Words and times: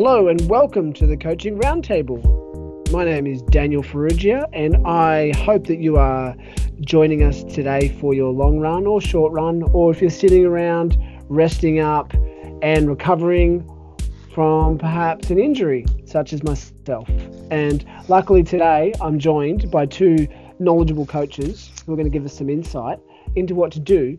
Hello 0.00 0.28
and 0.28 0.48
welcome 0.48 0.92
to 0.92 1.08
the 1.08 1.16
Coaching 1.16 1.58
Roundtable. 1.58 2.22
My 2.92 3.04
name 3.04 3.26
is 3.26 3.42
Daniel 3.42 3.82
Farrugia, 3.82 4.46
and 4.52 4.76
I 4.86 5.36
hope 5.38 5.66
that 5.66 5.80
you 5.80 5.96
are 5.96 6.36
joining 6.82 7.24
us 7.24 7.42
today 7.42 7.88
for 8.00 8.14
your 8.14 8.32
long 8.32 8.60
run 8.60 8.86
or 8.86 9.00
short 9.00 9.32
run, 9.32 9.64
or 9.72 9.90
if 9.90 10.00
you're 10.00 10.08
sitting 10.08 10.46
around 10.46 10.96
resting 11.28 11.80
up 11.80 12.14
and 12.62 12.88
recovering 12.88 13.68
from 14.32 14.78
perhaps 14.78 15.30
an 15.30 15.40
injury, 15.40 15.84
such 16.04 16.32
as 16.32 16.44
myself. 16.44 17.08
And 17.50 17.84
luckily 18.06 18.44
today, 18.44 18.94
I'm 19.00 19.18
joined 19.18 19.68
by 19.68 19.86
two 19.86 20.28
knowledgeable 20.60 21.06
coaches 21.06 21.72
who 21.84 21.92
are 21.92 21.96
going 21.96 22.06
to 22.06 22.16
give 22.16 22.24
us 22.24 22.34
some 22.34 22.48
insight 22.48 23.00
into 23.34 23.56
what 23.56 23.72
to 23.72 23.80
do 23.80 24.16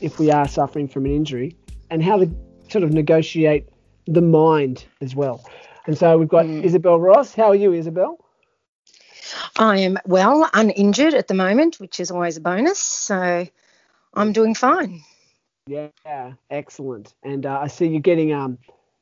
if 0.00 0.18
we 0.18 0.32
are 0.32 0.48
suffering 0.48 0.88
from 0.88 1.04
an 1.04 1.14
injury 1.14 1.56
and 1.88 2.02
how 2.02 2.16
to 2.16 2.28
sort 2.68 2.82
of 2.82 2.92
negotiate 2.92 3.68
the 4.10 4.20
mind 4.20 4.84
as 5.00 5.14
well. 5.14 5.44
And 5.86 5.96
so 5.96 6.18
we've 6.18 6.28
got 6.28 6.44
mm. 6.44 6.62
Isabel 6.62 7.00
Ross. 7.00 7.34
How 7.34 7.48
are 7.48 7.54
you, 7.54 7.72
Isabel? 7.72 8.18
I 9.58 9.78
am 9.78 9.98
well, 10.04 10.48
uninjured 10.52 11.14
at 11.14 11.28
the 11.28 11.34
moment, 11.34 11.80
which 11.80 12.00
is 12.00 12.10
always 12.10 12.36
a 12.36 12.40
bonus. 12.40 12.78
So 12.78 13.46
I'm 14.14 14.32
doing 14.32 14.54
fine. 14.54 15.02
Yeah, 15.66 16.32
excellent. 16.50 17.14
And 17.22 17.46
uh, 17.46 17.60
I 17.60 17.68
see 17.68 17.86
you're 17.86 18.00
getting 18.00 18.32
um 18.32 18.58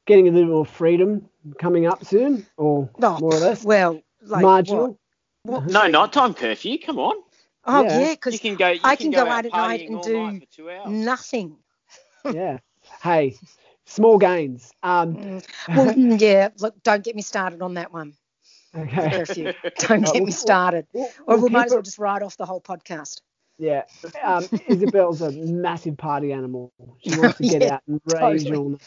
getting 0.07 0.29
a 0.29 0.31
little 0.31 0.51
more 0.51 0.67
freedom 0.67 1.29
coming 1.59 1.87
up 1.87 2.05
soon, 2.05 2.47
or 2.57 2.91
oh, 3.03 3.19
more 3.19 3.35
or 3.35 3.41
less. 3.41 3.65
Well, 3.65 4.03
like 4.23 4.43
marginal. 4.43 4.99
What? 5.43 5.63
What? 5.63 5.71
No 5.71 5.87
nighttime 5.87 6.35
curfew. 6.35 6.79
Come 6.79 6.99
on. 6.99 7.17
Oh 7.65 7.83
yeah, 7.83 8.15
because 8.15 8.35
yeah, 8.35 8.51
you 8.51 8.57
can 8.57 8.57
go. 8.57 8.69
You 8.69 8.81
I 8.85 8.97
can, 8.97 9.05
can 9.05 9.13
go, 9.13 9.25
go 9.25 9.31
out 9.31 9.47
at 9.47 9.53
night 9.53 9.89
and 9.89 10.03
do 10.03 10.41
nothing. 10.89 11.57
yeah. 12.33 12.59
Hey, 13.03 13.37
small 13.89 14.19
gains. 14.19 14.73
Um, 14.83 15.17
mm. 15.17 15.49
well, 15.69 15.99
yeah. 16.21 16.49
Look, 16.61 16.83
don't 16.83 17.03
get 17.03 17.17
me 17.17 17.23
started 17.23 17.63
on 17.63 17.75
that 17.75 17.93
one. 17.93 18.15
Okay. 18.77 19.11
Curfew. 19.11 19.53
Don't 19.79 20.13
get 20.13 20.23
me 20.23 20.31
started. 20.31 20.87
We'll, 20.93 21.11
we'll 21.27 21.39
or 21.39 21.43
we 21.43 21.49
might 21.49 21.67
as 21.67 21.73
well 21.73 21.83
just 21.83 21.99
write 21.99 22.23
off 22.23 22.37
the 22.37 22.47
whole 22.47 22.61
podcast. 22.61 23.23
Yeah. 23.59 23.85
Um, 24.23 24.47
Isabel's 24.69 25.21
a 25.21 25.33
massive 25.33 25.97
party 25.97 26.33
animal. 26.33 26.73
She 26.99 27.19
wants 27.19 27.39
to 27.39 27.43
get 27.49 27.63
yeah, 27.63 27.75
out 27.75 27.83
and 27.89 28.01
rage 28.07 28.45
totally. 28.45 28.57
all. 28.57 28.81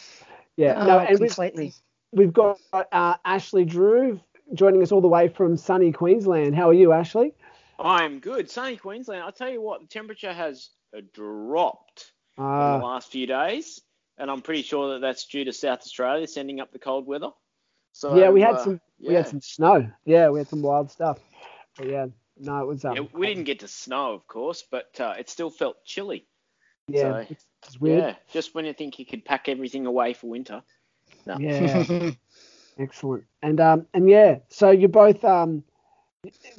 Yeah. 0.55 0.75
Oh, 0.77 0.85
no, 0.85 0.99
and 0.99 1.17
completely. 1.17 1.73
We've, 2.11 2.27
we've 2.27 2.33
got 2.33 2.59
uh, 2.71 3.15
Ashley 3.25 3.65
Drew 3.65 4.21
joining 4.53 4.81
us 4.81 4.91
all 4.91 5.01
the 5.01 5.07
way 5.07 5.27
from 5.27 5.57
sunny 5.57 5.91
Queensland. 5.91 6.55
How 6.55 6.69
are 6.69 6.73
you, 6.73 6.93
Ashley? 6.93 7.33
I'm 7.79 8.19
good. 8.19 8.49
Sunny 8.49 8.77
Queensland. 8.77 9.23
I'll 9.23 9.31
tell 9.31 9.49
you 9.49 9.61
what, 9.61 9.81
the 9.81 9.87
temperature 9.87 10.31
has 10.31 10.69
dropped 11.13 12.11
uh, 12.37 12.43
in 12.43 12.47
the 12.47 12.53
ah. 12.53 12.79
last 12.83 13.11
few 13.11 13.25
days, 13.25 13.81
and 14.21 14.29
I'm 14.29 14.41
pretty 14.41 14.61
sure 14.61 14.93
that 14.93 15.01
that's 15.01 15.25
due 15.25 15.43
to 15.45 15.51
South 15.51 15.79
Australia 15.79 16.27
sending 16.27 16.61
up 16.61 16.71
the 16.71 16.79
cold 16.79 17.07
weather. 17.07 17.31
So 17.91 18.15
yeah, 18.15 18.29
we 18.29 18.39
had 18.39 18.55
uh, 18.55 18.63
some 18.63 18.81
yeah. 18.99 19.09
we 19.09 19.15
had 19.15 19.27
some 19.27 19.41
snow. 19.41 19.91
Yeah, 20.05 20.29
we 20.29 20.39
had 20.39 20.47
some 20.47 20.61
wild 20.61 20.91
stuff. 20.91 21.19
But 21.75 21.89
yeah, 21.89 22.05
no, 22.37 22.61
it 22.61 22.67
was. 22.67 22.85
Um, 22.85 22.95
yeah, 22.95 23.01
we 23.13 23.27
didn't 23.27 23.45
get 23.45 23.59
to 23.61 23.67
snow, 23.67 24.13
of 24.13 24.27
course, 24.27 24.63
but 24.69 24.97
uh, 24.99 25.15
it 25.17 25.29
still 25.29 25.49
felt 25.49 25.83
chilly. 25.83 26.27
Yeah, 26.87 27.25
so, 27.25 27.35
it's 27.63 27.81
weird. 27.81 27.99
Yeah, 27.99 28.15
just 28.31 28.55
when 28.55 28.65
you 28.65 28.73
think 28.73 28.99
you 28.99 29.05
could 29.05 29.25
pack 29.25 29.49
everything 29.49 29.87
away 29.87 30.13
for 30.13 30.27
winter. 30.27 30.61
No. 31.25 31.37
Yeah. 31.37 32.11
Excellent. 32.79 33.25
And 33.41 33.59
um 33.59 33.87
and 33.93 34.09
yeah, 34.09 34.39
so 34.49 34.71
you're 34.71 34.89
both 34.89 35.23
um 35.25 35.63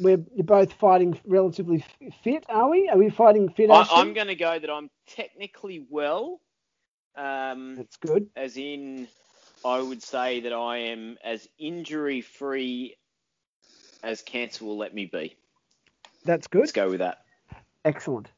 we're 0.00 0.22
you're 0.34 0.44
both 0.44 0.72
fighting 0.74 1.18
relatively 1.24 1.84
fit, 2.22 2.44
are 2.48 2.68
we? 2.68 2.88
Are 2.88 2.98
we 2.98 3.10
fighting 3.10 3.48
fit? 3.48 3.70
I, 3.70 3.86
am 4.00 4.12
going 4.12 4.26
to 4.26 4.34
go 4.34 4.58
that 4.58 4.70
I'm 4.70 4.90
technically 5.06 5.86
well. 5.88 6.40
Um, 7.16 7.76
That's 7.76 7.96
good. 7.96 8.28
As 8.36 8.56
in, 8.56 9.08
I 9.64 9.80
would 9.80 10.02
say 10.02 10.40
that 10.40 10.52
I 10.52 10.78
am 10.78 11.18
as 11.24 11.48
injury 11.58 12.20
free 12.20 12.96
as 14.02 14.22
cancer 14.22 14.64
will 14.64 14.76
let 14.76 14.94
me 14.94 15.06
be. 15.06 15.36
That's 16.24 16.46
good. 16.46 16.60
Let's 16.60 16.72
go 16.72 16.90
with 16.90 17.00
that. 17.00 17.24
Excellent. 17.84 18.28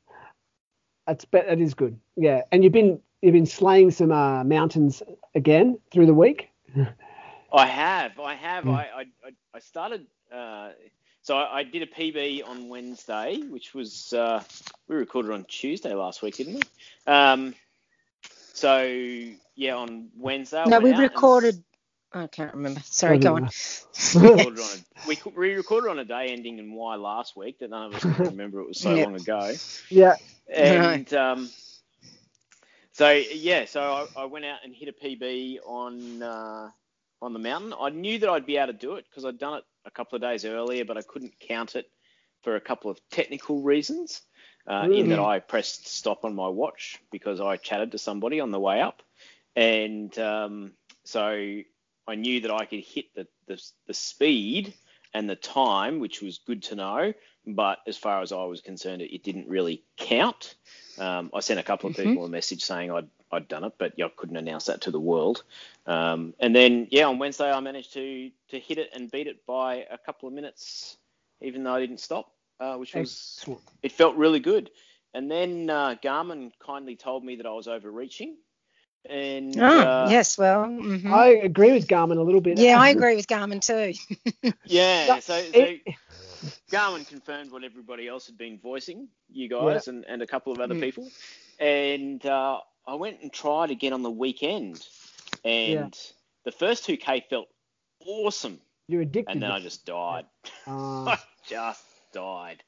That's 1.07 1.27
that 1.33 1.61
is 1.61 1.75
good. 1.75 1.99
Yeah, 2.17 2.43
and 2.51 2.65
you've 2.65 2.73
been 2.73 3.01
you've 3.21 3.34
been 3.34 3.47
slaying 3.47 3.91
some 3.91 4.11
uh, 4.11 4.43
mountains 4.45 5.03
again 5.34 5.79
through 5.91 6.07
the 6.07 6.15
week. 6.15 6.51
I 7.53 7.67
have. 7.67 8.19
I 8.19 8.34
have. 8.34 8.65
Mm. 8.65 8.75
I, 8.75 9.05
I 9.25 9.31
I 9.55 9.59
started. 9.59 10.07
Uh, 10.33 10.71
so 11.23 11.37
I, 11.37 11.59
I, 11.59 11.63
did 11.63 11.83
a 11.83 11.87
PB 11.87 12.47
on 12.47 12.69
Wednesday, 12.69 13.41
which 13.49 13.73
was 13.73 14.13
uh, 14.13 14.43
we 14.89 14.97
recorded 14.97 15.33
on 15.33 15.45
Tuesday 15.45 15.95
last 15.95 16.23
week, 16.23 16.37
didn't 16.37 16.55
we? 16.55 16.61
Um, 17.07 17.55
so 18.54 18.82
yeah, 19.56 19.75
on 19.75 20.09
Wednesday. 20.16 20.65
No, 20.66 20.81
we 20.81 20.92
recorded. 20.92 21.56
And... 22.12 22.22
I 22.25 22.26
can't 22.28 22.54
remember. 22.54 22.81
Sorry, 22.84 23.19
go 23.19 23.34
on. 23.34 23.42
we, 24.15 24.20
recorded 24.20 24.60
on 24.60 24.78
a, 24.78 25.09
we, 25.09 25.19
we 25.37 25.54
recorded 25.54 25.91
on 25.91 25.98
a 25.98 26.04
day 26.04 26.28
ending 26.28 26.60
in 26.60 26.72
Y 26.72 26.94
last 26.94 27.37
week 27.37 27.59
that 27.59 27.70
none 27.70 27.87
of 27.87 27.94
us 27.97 28.03
can 28.03 28.12
remember. 28.26 28.60
It 28.60 28.69
was 28.69 28.78
so 28.78 28.94
long 28.94 29.16
ago. 29.16 29.53
Yeah. 29.91 30.15
And 30.48 31.12
um, 31.12 31.50
so 32.92 33.10
yeah, 33.10 33.65
so 33.65 33.81
I, 34.16 34.22
I, 34.22 34.25
went 34.26 34.44
out 34.44 34.59
and 34.62 34.72
hit 34.72 34.88
a 34.88 34.92
PB 34.92 35.59
on 35.66 36.22
uh, 36.22 36.71
on 37.21 37.32
the 37.32 37.41
mountain. 37.41 37.75
I 37.78 37.91
knew 37.91 38.21
that 38.21 38.28
I'd 38.28 38.47
be 38.47 38.56
able 38.56 38.72
to 38.72 38.78
do 38.78 38.94
it 38.94 39.06
because 39.10 39.25
I'd 39.25 39.38
done 39.38 39.59
it 39.59 39.65
a 39.84 39.91
couple 39.91 40.15
of 40.15 40.22
days 40.22 40.44
earlier, 40.44 40.84
but 40.84 40.97
I 40.97 41.03
couldn't 41.03 41.32
count 41.41 41.75
it 41.75 41.91
for 42.42 42.54
a 42.54 42.60
couple 42.60 42.91
of 42.91 43.00
technical 43.10 43.62
reasons 43.62 44.22
uh, 44.67 44.89
in 44.91 45.09
that. 45.11 45.19
I 45.19 45.39
pressed 45.39 45.87
stop 45.87 46.25
on 46.25 46.35
my 46.35 46.49
watch 46.49 47.01
because 47.11 47.41
I 47.41 47.57
chatted 47.57 47.93
to 47.93 47.99
somebody 47.99 48.41
on 48.41 48.51
the 48.51 48.61
way 48.61 48.81
up, 48.81 49.03
and 49.57 50.17
um, 50.19 50.73
so 51.05 51.63
I 52.07 52.15
knew 52.15 52.41
that 52.43 52.51
I 52.51 52.65
could 52.65 52.81
hit 52.81 53.15
the, 53.15 53.27
the, 53.47 53.63
the 53.87 53.95
speed 53.95 54.75
and 55.13 55.29
the 55.29 55.37
time, 55.37 56.01
which 56.01 56.21
was 56.21 56.39
good 56.39 56.63
to 56.65 56.75
know. 56.75 57.13
But 57.47 57.79
as 57.87 57.97
far 57.97 58.23
as 58.23 58.33
I 58.33 58.45
was 58.45 58.61
concerned, 58.61 59.03
it, 59.03 59.15
it 59.15 59.23
didn't 59.23 59.49
really 59.49 59.83
count. 59.97 60.55
Um, 60.99 61.31
I 61.35 61.41
sent 61.41 61.61
a 61.61 61.63
couple 61.63 61.91
of 61.91 61.97
mm-hmm. 61.97 62.11
people 62.11 62.25
a 62.25 62.29
message 62.29 62.63
saying 62.63 62.91
I'd 62.91 63.09
I'd 63.31 63.49
done 63.49 63.65
it, 63.65 63.75
but 63.79 63.95
I 64.01 64.09
couldn't 64.17 64.37
announce 64.37 64.67
that 64.67 64.83
to 64.83 64.91
the 64.91 65.01
world. 65.01 65.43
Um, 65.87 66.35
and 66.39 66.55
then 66.55 66.89
yeah, 66.91 67.07
on 67.07 67.19
Wednesday 67.19 67.51
I 67.51 67.61
managed 67.61 67.93
to 67.95 68.31
to 68.49 68.59
hit 68.59 68.79
it 68.79 68.91
and 68.95 69.11
beat 69.11 69.27
it 69.27 69.45
by 69.47 69.87
a 69.91 69.99
couple 69.99 70.29
of 70.29 70.35
minutes, 70.35 70.97
even 71.41 71.65
though 71.65 71.75
I 71.75 71.81
didn't 71.81 72.01
stop 72.01 72.33
uh, 72.60 72.76
which 72.76 72.94
was 72.94 73.37
Excellent. 73.38 73.62
it 73.82 73.92
felt 73.92 74.16
really 74.16 74.41
good. 74.41 74.70
And 75.12 75.31
then 75.31 75.70
uh, 75.70 75.94
Garmin 76.03 76.53
kindly 76.65 76.97
told 76.97 77.25
me 77.25 77.37
that 77.37 77.47
I 77.47 77.53
was 77.53 77.69
overreaching. 77.69 78.37
And 79.09 79.60
oh, 79.60 79.81
uh, 79.81 80.09
yes, 80.10 80.38
well, 80.38 80.65
mm-hmm. 80.65 81.12
I 81.12 81.26
agree 81.26 81.72
with 81.72 81.87
Garmin 81.87 82.16
a 82.16 82.22
little 82.22 82.41
bit. 82.41 82.59
Yeah, 82.59 82.81
I 82.81 82.88
agree 82.97 83.16
with 83.16 83.26
Garmin 83.26 83.60
too. 83.60 84.53
yeah, 84.65 85.20
so, 85.20 85.41
so 85.42 85.76
Garmin 86.70 87.06
confirmed 87.06 87.53
what 87.53 87.65
everybody 87.65 88.09
else 88.09 88.26
had 88.26 88.38
been 88.38 88.59
voicing, 88.59 89.09
you 89.31 89.48
guys, 89.48 89.86
yeah. 89.86 89.92
and, 89.92 90.04
and 90.09 90.22
a 90.22 90.26
couple 90.26 90.53
of 90.53 90.60
other 90.60 90.75
mm. 90.75 90.81
people. 90.81 91.09
And 91.60 92.25
uh, 92.25 92.60
I 92.86 92.94
went 92.94 93.21
and 93.21 93.31
tried 93.31 93.71
again 93.71 93.92
on 93.92 94.03
the 94.03 94.10
weekend, 94.10 94.86
and 95.44 95.94
yeah. 95.94 96.12
the 96.47 96.53
first 96.53 96.86
2K 96.86 97.25
felt 97.28 97.48
awesome. 98.06 98.59
You're 98.88 99.03
addicted. 99.03 99.32
And 99.32 99.42
then 99.42 99.50
I 99.50 99.60
just 99.60 99.84
died. 99.84 100.25
Uh, 100.66 101.04
I 101.04 101.19
just 101.47 101.84
died. 102.15 102.63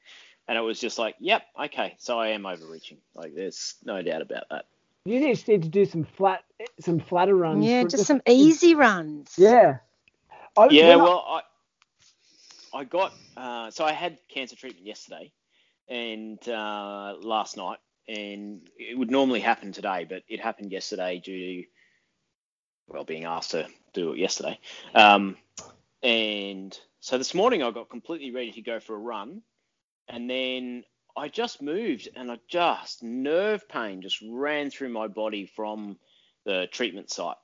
And 0.47 0.57
it 0.57 0.61
was 0.61 0.79
just 0.79 0.97
like, 0.97 1.15
yep, 1.19 1.43
okay, 1.65 1.95
so 1.97 2.19
I 2.19 2.29
am 2.29 2.45
overreaching. 2.45 2.99
Like, 3.15 3.35
there's 3.35 3.75
no 3.83 4.01
doubt 4.01 4.21
about 4.21 4.43
that. 4.49 4.65
You 5.03 5.19
just 5.19 5.47
need 5.47 5.63
to 5.63 5.69
do 5.69 5.85
some 5.85 6.03
flat, 6.03 6.43
some 6.79 6.99
flatter 6.99 7.35
runs. 7.35 7.65
Yeah, 7.65 7.83
just, 7.83 8.05
some 8.05 8.21
easy 8.27 8.75
runs. 8.75 9.33
Yeah. 9.37 9.79
I, 10.57 10.67
yeah, 10.69 10.95
well, 10.95 11.23
I, 11.27 12.77
I 12.77 12.83
got, 12.83 13.13
uh, 13.35 13.71
so 13.71 13.85
I 13.85 13.91
had 13.91 14.19
cancer 14.29 14.55
treatment 14.55 14.85
yesterday 14.85 15.31
and 15.87 16.39
uh, 16.47 17.15
last 17.21 17.57
night, 17.57 17.79
and 18.07 18.61
it 18.77 18.97
would 18.97 19.11
normally 19.11 19.41
happen 19.41 19.71
today, 19.73 20.05
but 20.07 20.23
it 20.29 20.39
happened 20.39 20.71
yesterday 20.71 21.21
due 21.23 21.63
to, 21.63 21.67
well, 22.87 23.03
being 23.03 23.25
asked 23.25 23.51
to 23.51 23.67
do 23.93 24.13
it 24.13 24.19
yesterday. 24.19 24.59
Um, 24.95 25.35
and 26.03 26.77
so 26.99 27.17
this 27.17 27.33
morning 27.33 27.63
I 27.63 27.71
got 27.71 27.89
completely 27.89 28.31
ready 28.31 28.51
to 28.53 28.61
go 28.61 28.79
for 28.79 28.95
a 28.95 28.99
run, 28.99 29.41
and 30.07 30.29
then 30.29 30.83
I 31.17 31.27
just 31.29 31.61
moved 31.61 32.09
and 32.15 32.31
I 32.31 32.37
just 32.47 33.01
nerve 33.01 33.67
pain 33.67 34.01
just 34.01 34.23
ran 34.29 34.69
through 34.69 34.89
my 34.89 35.07
body 35.07 35.47
from 35.47 35.97
the 36.45 36.67
treatment 36.71 37.09
site. 37.09 37.37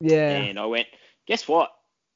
Yeah. 0.00 0.30
And 0.30 0.58
I 0.58 0.66
went, 0.66 0.88
guess 1.26 1.46
what? 1.46 1.70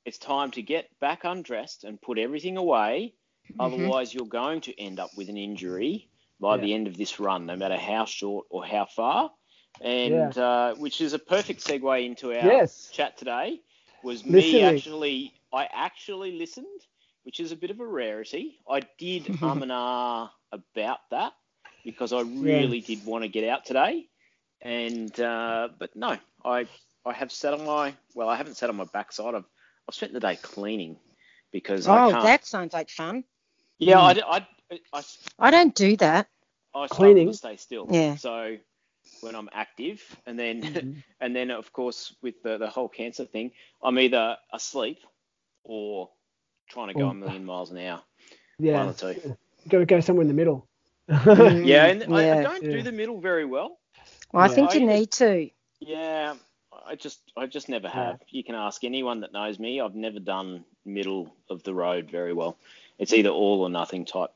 It's 0.04 0.18
time 0.18 0.50
to 0.52 0.62
get 0.62 0.88
back 1.00 1.24
undressed 1.24 1.84
and 1.84 2.02
put 2.02 2.18
everything 2.18 2.56
away. 2.56 3.14
Mm-hmm. 3.50 3.60
Otherwise, 3.60 4.12
you're 4.12 4.26
going 4.26 4.60
to 4.62 4.80
end 4.80 4.98
up 4.98 5.10
with 5.16 5.28
an 5.28 5.36
injury 5.36 6.10
by 6.40 6.56
yeah. 6.56 6.62
the 6.62 6.74
end 6.74 6.88
of 6.88 6.96
this 6.96 7.20
run, 7.20 7.46
no 7.46 7.56
matter 7.56 7.76
how 7.76 8.04
short 8.04 8.46
or 8.50 8.64
how 8.64 8.86
far. 8.86 9.30
And 9.80 10.34
yeah. 10.34 10.42
uh, 10.44 10.74
which 10.74 11.00
is 11.00 11.12
a 11.12 11.18
perfect 11.18 11.64
segue 11.64 12.04
into 12.04 12.28
our 12.28 12.44
yes. 12.44 12.90
chat 12.92 13.16
today. 13.16 13.60
Was 14.06 14.24
Listening. 14.24 14.54
me 14.54 14.62
actually 14.62 15.34
I 15.52 15.68
actually 15.72 16.38
listened, 16.38 16.80
which 17.24 17.40
is 17.40 17.50
a 17.50 17.56
bit 17.56 17.70
of 17.70 17.80
a 17.80 17.84
rarity. 17.84 18.56
I 18.70 18.82
did 18.98 19.28
um 19.42 19.64
and 19.64 19.72
ah 19.72 20.32
about 20.52 20.98
that 21.10 21.32
because 21.84 22.12
I 22.12 22.20
really 22.20 22.78
yeah. 22.78 22.86
did 22.86 23.04
want 23.04 23.24
to 23.24 23.28
get 23.28 23.48
out 23.48 23.64
today, 23.64 24.06
and 24.62 25.18
uh, 25.18 25.70
but 25.76 25.96
no, 25.96 26.18
I 26.44 26.68
I 27.04 27.14
have 27.14 27.32
sat 27.32 27.52
on 27.52 27.66
my 27.66 27.94
well, 28.14 28.28
I 28.28 28.36
haven't 28.36 28.56
sat 28.56 28.70
on 28.70 28.76
my 28.76 28.84
backside. 28.84 29.34
I've 29.34 29.44
I've 29.88 29.94
spent 29.96 30.12
the 30.12 30.20
day 30.20 30.36
cleaning 30.36 30.98
because 31.50 31.88
oh, 31.88 31.92
I 31.92 32.10
can't. 32.12 32.22
that 32.22 32.46
sounds 32.46 32.74
like 32.74 32.90
fun. 32.90 33.24
Yeah, 33.80 33.98
I, 33.98 34.12
I, 34.12 34.46
I, 34.92 35.02
I 35.36 35.50
don't 35.50 35.74
do 35.74 35.96
that. 35.96 36.28
I 36.72 36.86
Cleaning. 36.86 37.32
stay 37.32 37.56
still. 37.56 37.88
Yeah. 37.90 38.14
So 38.14 38.56
when 39.20 39.34
I'm 39.34 39.48
active, 39.52 40.02
and 40.26 40.38
then 40.38 40.62
Mhm. 40.62 41.02
and 41.20 41.34
then 41.36 41.50
of 41.50 41.72
course 41.72 42.14
with 42.22 42.42
the 42.42 42.58
the 42.58 42.68
whole 42.68 42.88
cancer 42.88 43.24
thing, 43.24 43.52
I'm 43.82 43.98
either 43.98 44.36
asleep 44.52 44.98
or 45.64 46.10
trying 46.68 46.88
to 46.88 46.94
go 46.94 47.06
Or- 47.06 47.10
a 47.10 47.14
million 47.14 47.44
miles 47.44 47.70
an 47.70 47.78
hour. 47.78 48.02
Yeah. 48.58 48.78
One 48.84 48.88
or 48.88 48.92
two. 48.94 49.36
Got 49.68 49.78
to 49.78 49.86
go 49.86 50.00
somewhere 50.00 50.22
in 50.22 50.28
the 50.28 50.34
middle. 50.34 50.66
Yeah, 51.08 51.86
and 51.86 52.02
I, 52.14 52.38
I 52.38 52.42
don't 52.42 52.62
Yeah. 52.62 52.70
do 52.72 52.82
the 52.82 52.92
middle 52.92 53.20
very 53.20 53.44
well. 53.44 53.78
Well, 54.32 54.42
I 54.42 54.48
Yeah. 54.48 54.54
think 54.54 54.74
you 54.74 54.80
I- 54.82 54.98
need 54.98 55.10
to. 55.12 55.50
Yeah, 55.80 56.34
I 56.86 56.94
just 56.96 57.20
I 57.36 57.46
just 57.46 57.68
never 57.68 57.88
have. 57.88 58.20
You 58.30 58.42
can 58.44 58.54
ask 58.54 58.82
anyone 58.84 59.20
that 59.20 59.32
knows 59.32 59.58
me. 59.58 59.80
I've 59.80 59.94
never 59.94 60.18
done 60.20 60.64
middle 60.84 61.34
of 61.50 61.62
the 61.64 61.74
road 61.74 62.10
very 62.10 62.32
well. 62.32 62.56
It's 62.98 63.12
either 63.12 63.28
all 63.28 63.60
or 63.62 63.68
nothing 63.70 64.04
type 64.06 64.30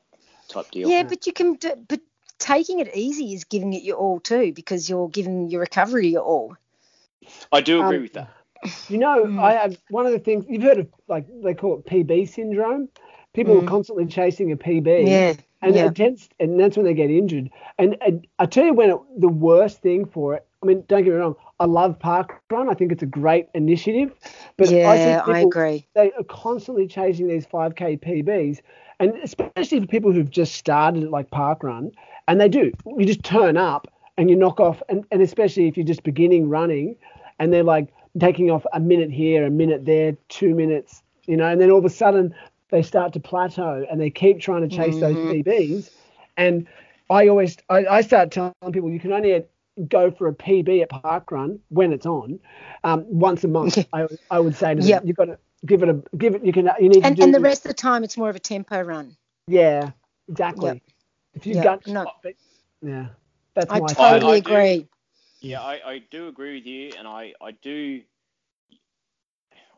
type 0.47 0.69
deal. 0.71 0.87
Yeah, 0.89 1.03
but 1.03 1.25
you 1.25 1.33
can. 1.33 1.55
Do, 1.55 1.75
but 1.87 1.99
taking 2.41 2.79
it 2.79 2.89
easy 2.95 3.33
is 3.33 3.43
giving 3.45 3.73
it 3.73 3.83
your 3.83 3.97
all 3.97 4.19
too, 4.19 4.51
because 4.53 4.89
you're 4.89 5.09
giving 5.09 5.49
your 5.49 5.61
recovery 5.61 6.09
your 6.09 6.23
all. 6.23 6.57
I 7.51 7.61
do 7.61 7.81
agree 7.81 7.97
Um, 7.97 8.01
with 8.03 8.13
that. 8.13 8.29
You 8.89 8.97
know, 8.97 9.23
Mm. 9.25 9.39
I 9.39 9.53
have 9.53 9.77
one 9.89 10.05
of 10.05 10.11
the 10.11 10.19
things 10.19 10.45
you've 10.49 10.63
heard 10.63 10.79
of, 10.79 10.87
like 11.07 11.25
they 11.43 11.53
call 11.53 11.77
it 11.79 11.85
PB 11.85 12.25
syndrome. 12.27 12.89
People 13.33 13.57
are 13.57 13.61
Mm. 13.61 13.67
constantly 13.67 14.05
chasing 14.05 14.51
a 14.51 14.57
PB. 14.57 15.07
Yeah. 15.07 15.33
and 15.63 15.75
yeah. 15.75 15.85
it 15.85 15.95
tends, 15.95 16.27
and 16.39 16.59
that's 16.59 16.75
when 16.75 16.87
they 16.87 16.93
get 16.95 17.11
injured. 17.11 17.47
And, 17.77 17.95
and 18.01 18.25
I 18.39 18.47
tell 18.47 18.65
you 18.65 18.73
when 18.73 18.89
it, 18.89 18.97
the 19.19 19.29
worst 19.29 19.79
thing 19.83 20.05
for 20.05 20.33
it. 20.33 20.43
I 20.63 20.65
mean, 20.65 20.83
don't 20.87 21.03
get 21.03 21.11
me 21.13 21.19
wrong. 21.19 21.35
I 21.59 21.65
love 21.65 21.99
park 21.99 22.41
run. 22.49 22.67
I 22.67 22.73
think 22.73 22.91
it's 22.91 23.03
a 23.03 23.13
great 23.21 23.45
initiative. 23.53 24.11
But 24.57 24.69
I 24.69 24.71
yeah, 24.71 24.95
think 24.95 25.17
I 25.19 25.33
people, 25.33 25.49
agree. 25.49 25.85
they 25.93 26.11
are 26.13 26.23
constantly 26.23 26.87
chasing 26.87 27.27
these 27.27 27.45
5k 27.45 27.97
PBs, 27.97 28.59
and 28.99 29.13
especially 29.21 29.81
for 29.81 29.85
people 29.85 30.11
who've 30.11 30.29
just 30.31 30.55
started 30.55 31.07
like 31.11 31.29
park 31.29 31.61
run, 31.61 31.91
and 32.27 32.39
they 32.39 32.49
do. 32.49 32.73
You 32.97 33.05
just 33.05 33.23
turn 33.23 33.57
up 33.57 33.91
and 34.17 34.29
you 34.29 34.35
knock 34.35 34.59
off, 34.59 34.81
and, 34.89 35.05
and 35.11 35.21
especially 35.21 35.67
if 35.67 35.77
you're 35.77 35.85
just 35.85 36.03
beginning 36.03 36.49
running, 36.49 36.95
and 37.39 37.51
they're 37.51 37.63
like 37.63 37.87
taking 38.19 38.51
off 38.51 38.65
a 38.73 38.79
minute 38.79 39.09
here, 39.11 39.45
a 39.45 39.49
minute 39.49 39.85
there, 39.85 40.15
two 40.29 40.53
minutes, 40.53 41.01
you 41.27 41.37
know, 41.37 41.45
and 41.45 41.59
then 41.61 41.71
all 41.71 41.79
of 41.79 41.85
a 41.85 41.89
sudden 41.89 42.33
they 42.69 42.81
start 42.81 43.13
to 43.13 43.19
plateau 43.19 43.85
and 43.89 43.99
they 43.99 44.09
keep 44.09 44.39
trying 44.39 44.67
to 44.67 44.75
chase 44.75 44.99
those 44.99 45.15
Mhm. 45.15 45.43
PBs, 45.45 45.89
and 46.37 46.67
I 47.09 47.27
always 47.27 47.57
I, 47.69 47.85
I 47.85 48.01
start 48.01 48.31
telling 48.31 48.53
people 48.71 48.89
you 48.89 48.99
can 48.99 49.11
only 49.13 49.43
go 49.87 50.11
for 50.11 50.27
a 50.27 50.33
PB 50.33 50.81
at 50.83 50.89
park 50.89 51.31
run 51.31 51.59
when 51.69 51.93
it's 51.93 52.05
on, 52.05 52.39
um, 52.83 53.05
once 53.07 53.43
a 53.43 53.47
month. 53.47 53.77
I, 53.93 54.07
I 54.29 54.39
would 54.39 54.55
say 54.55 54.75
to 54.75 54.81
them, 54.81 54.87
Yep. 54.89 55.03
you've 55.05 55.15
got 55.17 55.25
to 55.25 55.37
give 55.65 55.83
it 55.83 55.89
a 55.89 56.01
give 56.17 56.35
it. 56.35 56.45
You 56.45 56.53
can 56.53 56.69
you 56.79 56.89
need 56.89 57.03
And, 57.03 57.15
to 57.15 57.21
do 57.21 57.23
and 57.23 57.33
the 57.33 57.39
rest 57.39 57.65
of 57.65 57.69
the 57.69 57.73
time, 57.75 58.03
it's 58.03 58.17
more 58.17 58.29
of 58.29 58.35
a 58.35 58.39
tempo 58.39 58.81
run. 58.81 59.15
Yeah, 59.47 59.91
exactly. 60.29 60.73
Yep. 60.73 60.83
If 61.33 61.45
you've 61.45 61.55
Yep. 61.57 61.63
got 61.63 61.87
No. 61.87 62.11
but- 62.23 62.35
yeah, 62.81 63.07
that's 63.53 63.71
I 63.71 63.79
my 63.79 63.87
totally 63.93 64.37
I 64.37 64.39
do- 64.39 64.51
agree. 64.51 64.87
Yeah, 65.39 65.61
I, 65.61 65.91
I 65.93 65.99
do 65.99 66.27
agree 66.27 66.55
with 66.55 66.65
you, 66.67 66.91
and 66.97 67.07
I, 67.07 67.33
I 67.41 67.51
do 67.51 68.01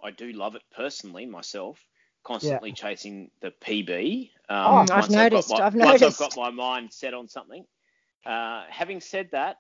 I 0.04 0.12
do 0.12 0.34
love 0.34 0.56
it 0.56 0.64
personally 0.76 1.26
myself. 1.26 1.80
Constantly 2.24 2.72
chasing 2.74 3.32
the 3.42 3.52
PB. 3.52 4.30
Um, 4.50 4.58
Oh, 4.58 4.76
I've 4.78 4.88
got 4.88 5.10
noticed, 5.10 5.50
my- 5.50 5.60
I've 5.66 5.76
noticed. 5.76 6.02
Once. 6.20 6.22
I've 6.22 6.36
got 6.36 6.38
my 6.38 6.50
mind 6.52 6.92
set 6.94 7.14
on 7.14 7.28
something. 7.28 7.66
Uh, 8.26 8.64
having 8.70 9.00
said 9.02 9.30
that, 9.32 9.58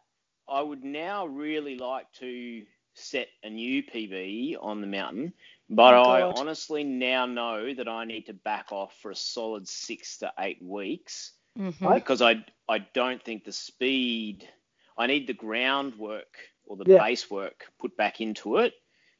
I 0.48 0.62
would 0.62 0.84
now 0.84 1.26
really 1.26 1.78
like 1.78 2.12
to 2.20 2.66
set 2.94 3.28
a 3.44 3.50
new 3.50 3.84
PB 3.84 4.56
on 4.62 4.80
the 4.82 4.88
mountain, 4.88 5.34
but 5.70 5.94
Oh, 5.94 6.04
I 6.04 6.22
honestly 6.22 6.84
now 6.84 7.26
know 7.26 7.74
that 7.74 7.88
I 7.88 8.06
need 8.06 8.26
to 8.28 8.34
back 8.34 8.72
off 8.72 8.94
for 9.02 9.12
a 9.12 9.16
solid 9.16 9.68
six 9.68 10.18
to 10.20 10.32
eight 10.40 10.62
weeks 10.62 11.32
Mhm. 11.58 11.94
Because 11.96 12.22
I 12.22 12.46
I 12.70 12.80
don't 12.80 13.24
think 13.24 13.44
the 13.44 13.52
speed 13.52 14.50
I 14.98 15.08
need 15.08 15.28
the 15.28 15.34
groundwork 15.34 16.38
or 16.66 16.78
the 16.78 16.86
Yeah. 16.86 16.98
base 16.98 17.30
work 17.30 17.68
put 17.80 17.96
back 17.98 18.22
into 18.22 18.58
it 18.58 18.74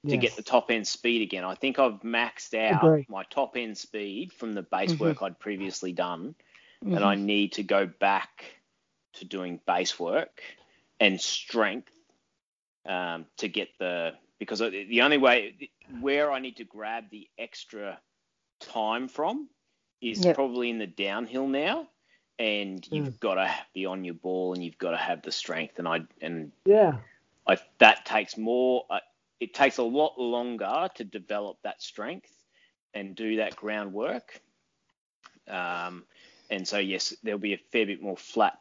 to 0.08 0.18
get 0.18 0.36
the 0.36 0.44
top 0.44 0.72
end 0.72 0.88
speed 0.88 1.22
again. 1.22 1.44
I 1.44 1.56
think 1.56 1.80
I've 1.80 2.02
maxed 2.02 2.54
out 2.54 2.92
Agree. 2.92 3.08
my 3.08 3.24
top 3.26 3.58
end 3.58 3.78
speed 3.78 4.34
from 4.34 4.54
the 4.54 4.62
base 4.64 5.00
Mhm. 5.00 5.00
work 5.00 5.22
I'd 5.22 5.40
previously 5.40 5.94
done, 5.94 6.36
Mhm. 6.82 6.94
and 6.96 7.04
I 7.04 7.16
need 7.16 7.54
to 7.54 7.64
go 7.64 7.86
back 7.88 8.62
to 9.14 9.26
doing 9.26 9.60
base 9.68 10.00
work 10.00 10.42
and 11.00 11.20
strength 11.22 11.94
um, 12.86 13.28
to 13.38 13.48
get 13.50 13.70
the 13.80 14.14
because 14.40 14.60
the 14.60 15.02
only 15.04 15.18
way 15.18 15.72
where 15.88 16.32
I 16.32 16.40
need 16.40 16.58
to 16.58 16.66
grab 16.66 17.10
the 17.12 17.30
extra 17.38 18.02
time 18.60 19.08
from 19.10 19.50
is 20.02 20.26
Yep. 20.26 20.36
probably 20.36 20.70
in 20.70 20.80
the 20.80 20.88
downhill 20.88 21.48
now, 21.48 21.90
and 22.40 22.86
you've 22.92 23.20
got 23.20 23.36
to 23.36 23.54
be 23.74 23.86
on 23.86 24.04
your 24.04 24.16
ball 24.16 24.54
and 24.54 24.64
you've 24.64 24.78
got 24.78 24.92
to 24.92 24.98
have 24.98 25.22
the 25.22 25.32
strength, 25.32 25.80
and 25.80 25.88
I 25.88 26.02
and 26.22 26.52
Yeah, 26.66 26.98
I 27.48 27.58
that 27.80 28.06
takes 28.06 28.38
more. 28.38 28.86
Uh, 28.90 29.00
it 29.40 29.54
takes 29.54 29.78
a 29.78 29.84
lot 29.84 30.20
longer 30.20 30.90
to 30.96 31.04
develop 31.04 31.58
that 31.64 31.82
strength 31.82 32.32
and 32.94 33.16
do 33.16 33.38
that 33.38 33.56
groundwork. 33.56 34.42
Um, 35.48 36.06
and 36.50 36.68
so 36.68 36.78
yes, 36.78 37.14
there'll 37.24 37.40
be 37.40 37.54
a 37.54 37.60
fair 37.72 37.86
bit 37.86 38.02
more 38.02 38.18
flat 38.18 38.60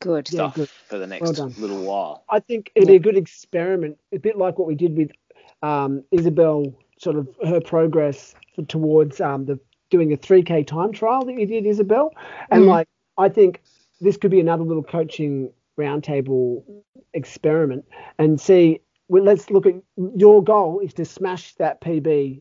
Good. 0.00 0.28
Yeah, 0.32 0.36
stuff 0.36 0.54
good. 0.56 0.68
for 0.68 0.98
the 0.98 1.06
next 1.06 1.38
Well 1.38 1.52
little 1.58 1.82
while. 1.84 2.24
I 2.28 2.40
think 2.40 2.72
it'd 2.74 2.88
be 2.88 2.96
a 2.96 3.00
good 3.00 3.16
experiment, 3.16 3.98
a 4.12 4.18
bit 4.18 4.36
like 4.36 4.58
what 4.58 4.66
we 4.66 4.74
did 4.74 4.96
with 4.96 5.12
um, 5.62 6.02
Isabel, 6.10 6.74
sort 6.98 7.16
of 7.16 7.28
her 7.46 7.60
progress 7.60 8.34
towards 8.68 9.20
um, 9.20 9.46
the 9.46 9.60
doing 9.92 10.12
a 10.12 10.16
3k 10.16 10.66
time 10.66 10.90
trial 10.90 11.24
that 11.26 11.38
you 11.38 11.46
did, 11.46 11.66
Isabel, 11.66 12.12
and 12.50 12.64
Mhm. 12.64 12.68
like 12.68 12.88
I 13.18 13.28
think 13.28 13.62
this 14.00 14.16
could 14.16 14.30
be 14.32 14.40
another 14.40 14.64
little 14.64 14.82
coaching 14.82 15.52
roundtable 15.78 16.64
experiment 17.14 17.84
and 18.18 18.40
see. 18.40 18.80
Well, 19.08 19.22
let's 19.22 19.50
look 19.50 19.66
at 19.66 19.74
your 20.16 20.42
goal 20.42 20.80
is 20.80 20.94
to 20.94 21.04
smash 21.04 21.54
that 21.56 21.80
PB, 21.82 22.40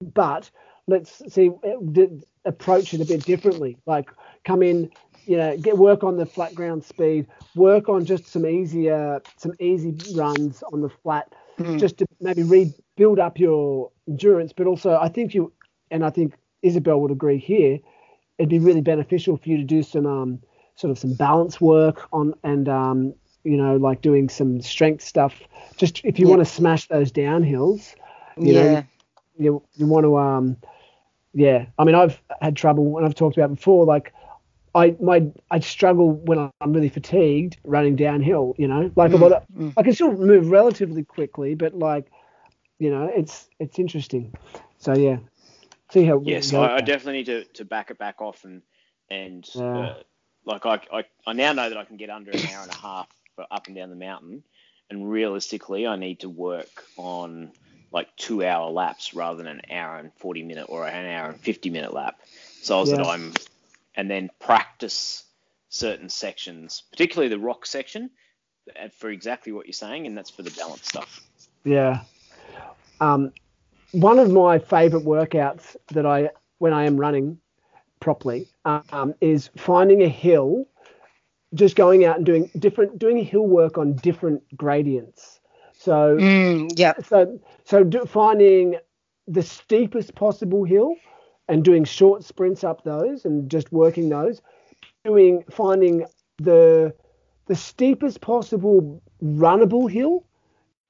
but 0.00 0.50
let's 0.86 1.22
see 1.34 1.50
uh, 1.50 2.06
approach 2.44 2.94
it 2.94 3.00
a 3.00 3.04
bit 3.04 3.24
differently. 3.24 3.76
Like 3.86 4.08
come 4.44 4.62
in, 4.62 4.90
you 5.26 5.36
know, 5.36 5.56
get 5.56 5.76
work 5.76 6.04
on 6.04 6.16
the 6.16 6.26
flat 6.26 6.54
ground 6.54 6.84
speed, 6.84 7.26
work 7.56 7.88
on 7.88 8.04
just 8.04 8.26
some 8.28 8.46
easier 8.46 9.20
some 9.36 9.52
easy 9.58 9.96
runs 10.14 10.62
on 10.72 10.80
the 10.80 10.88
flat, 10.88 11.34
Mm. 11.58 11.78
just 11.78 11.98
to 11.98 12.06
maybe 12.20 12.42
rebuild 12.42 13.18
up 13.18 13.38
your 13.38 13.90
endurance. 14.08 14.52
But 14.52 14.66
also, 14.66 14.96
I 15.00 15.08
think 15.08 15.34
you 15.34 15.52
and 15.90 16.04
I 16.04 16.10
think 16.10 16.34
Isabel 16.64 17.00
would 17.00 17.12
agree 17.12 17.38
here. 17.38 17.80
It'd 18.38 18.50
be 18.50 18.58
really 18.60 18.82
beneficial 18.82 19.36
for 19.36 19.48
you 19.50 19.58
to 19.58 19.64
do 19.64 19.82
some 19.82 20.06
um, 20.06 20.40
sort 20.76 20.90
of 20.90 20.98
some 20.98 21.14
balance 21.14 21.60
work 21.60 22.08
on 22.12 22.34
and 22.44 22.68
um, 22.68 23.14
you 23.44 23.56
know 23.56 23.76
like 23.76 24.02
doing 24.02 24.28
some 24.28 24.60
strength 24.60 25.02
stuff. 25.02 25.42
Just 25.76 26.00
if 26.04 26.18
you 26.18 26.28
Yeah. 26.28 26.36
want 26.36 26.40
to 26.40 26.46
smash 26.46 26.88
those 26.88 27.12
downhills, 27.12 27.94
you 28.42 28.52
yeah. 28.52 28.64
know, 28.64 28.82
you 29.38 29.62
you 29.76 29.86
want 29.86 30.04
to 30.04 30.18
um 30.18 30.56
yeah 31.34 31.66
i 31.78 31.84
mean 31.84 31.94
i've 31.94 32.20
had 32.40 32.56
trouble 32.56 32.96
and 32.98 33.06
i've 33.06 33.14
talked 33.14 33.36
about 33.36 33.50
before 33.54 33.84
like 33.84 34.12
i 34.74 34.94
my 35.00 35.26
i 35.50 35.58
struggle 35.60 36.12
when 36.12 36.38
i'm 36.38 36.72
really 36.72 36.88
fatigued 36.88 37.56
running 37.64 37.96
downhill 37.96 38.54
you 38.58 38.66
know 38.68 38.90
like 38.96 39.12
a 39.12 39.16
Mm, 39.16 39.18
lot 39.18 39.32
of 39.32 39.42
mm. 39.56 39.72
i 39.76 39.82
can 39.82 39.92
still 39.92 40.12
move 40.12 40.50
relatively 40.50 41.02
quickly 41.04 41.54
but 41.54 41.74
like 41.74 42.10
you 42.78 42.90
know 42.90 43.10
it's 43.14 43.48
it's 43.60 43.78
interesting 43.78 44.32
so 44.78 44.94
yeah 44.94 45.16
see 45.94 46.04
how 46.04 46.20
Yes, 46.24 46.50
how- 46.50 46.62
I, 46.62 46.76
I 46.76 46.80
definitely 46.80 47.18
need 47.18 47.26
to, 47.26 47.44
to 47.54 47.64
back 47.64 47.90
it 47.90 47.98
back 47.98 48.20
off 48.20 48.44
and 48.44 48.62
and 49.10 49.48
Yeah. 49.54 49.78
uh, 49.78 50.02
like 50.44 50.66
I, 50.66 50.80
I 50.92 51.04
I 51.26 51.32
now 51.32 51.52
know 51.52 51.68
that 51.68 51.78
I 51.78 51.84
can 51.84 51.96
get 51.96 52.10
under 52.10 52.30
an 52.32 52.40
hour 52.52 52.62
and 52.62 52.70
a 52.70 52.76
half 52.76 53.08
for 53.36 53.46
up 53.50 53.66
and 53.66 53.76
down 53.76 53.90
the 53.90 53.96
mountain, 53.96 54.42
and 54.90 55.10
realistically 55.10 55.86
I 55.86 55.96
need 55.96 56.20
to 56.20 56.28
work 56.28 56.84
on 56.96 57.52
like 57.92 58.14
two 58.16 58.44
hour 58.44 58.70
laps 58.70 59.14
rather 59.14 59.38
than 59.38 59.46
an 59.46 59.62
hour 59.70 59.96
and 59.96 60.12
forty 60.16 60.42
minute 60.42 60.66
or 60.68 60.86
an 60.86 61.06
hour 61.06 61.30
and 61.30 61.40
fifty 61.40 61.70
minute 61.70 61.92
lap, 61.94 62.18
so 62.62 62.84
that 62.84 62.98
Yeah. 62.98 63.06
I'm 63.06 63.32
and 63.94 64.10
then 64.10 64.30
practice 64.40 65.24
certain 65.68 66.08
sections, 66.08 66.82
particularly 66.90 67.28
the 67.28 67.38
rock 67.38 67.66
section, 67.66 68.10
uh, 68.80 68.88
for 68.88 69.10
exactly 69.10 69.52
what 69.52 69.66
you're 69.66 69.72
saying, 69.72 70.06
and 70.06 70.16
that's 70.16 70.30
for 70.30 70.42
the 70.42 70.50
balance 70.50 70.86
stuff. 70.88 71.20
Yeah. 71.64 72.00
Um, 73.00 73.32
one 73.94 74.18
of 74.18 74.30
my 74.30 74.58
favorite 74.58 75.04
workouts 75.04 75.76
that 75.92 76.06
I, 76.06 76.30
when 76.58 76.72
I 76.72 76.84
am 76.84 76.98
running 76.98 77.38
properly, 78.00 78.48
um, 78.64 79.14
is 79.20 79.50
finding 79.56 80.02
a 80.02 80.08
hill, 80.08 80.66
just 81.54 81.76
going 81.76 82.04
out 82.04 82.16
and 82.16 82.26
doing 82.26 82.50
different, 82.58 82.98
doing 82.98 83.18
hill 83.18 83.46
work 83.46 83.78
on 83.78 83.94
different 83.96 84.42
gradients. 84.56 85.40
So, 85.72 86.20
Mm, 86.20 86.70
yeah. 86.78 86.94
so, 87.02 87.40
so 87.64 87.84
do, 87.84 88.04
finding 88.06 88.76
the 89.28 89.42
steepest 89.42 90.14
possible 90.14 90.64
hill 90.64 90.96
and 91.48 91.64
doing 91.64 91.84
short 91.84 92.24
sprints 92.24 92.64
up 92.64 92.84
those 92.84 93.24
and 93.24 93.50
just 93.50 93.72
working 93.72 94.08
those, 94.10 94.42
doing 95.04 95.44
finding 95.50 96.06
the 96.38 96.94
the 97.46 97.54
steepest 97.56 98.20
possible 98.20 99.02
runnable 99.22 99.90
hill 99.90 100.24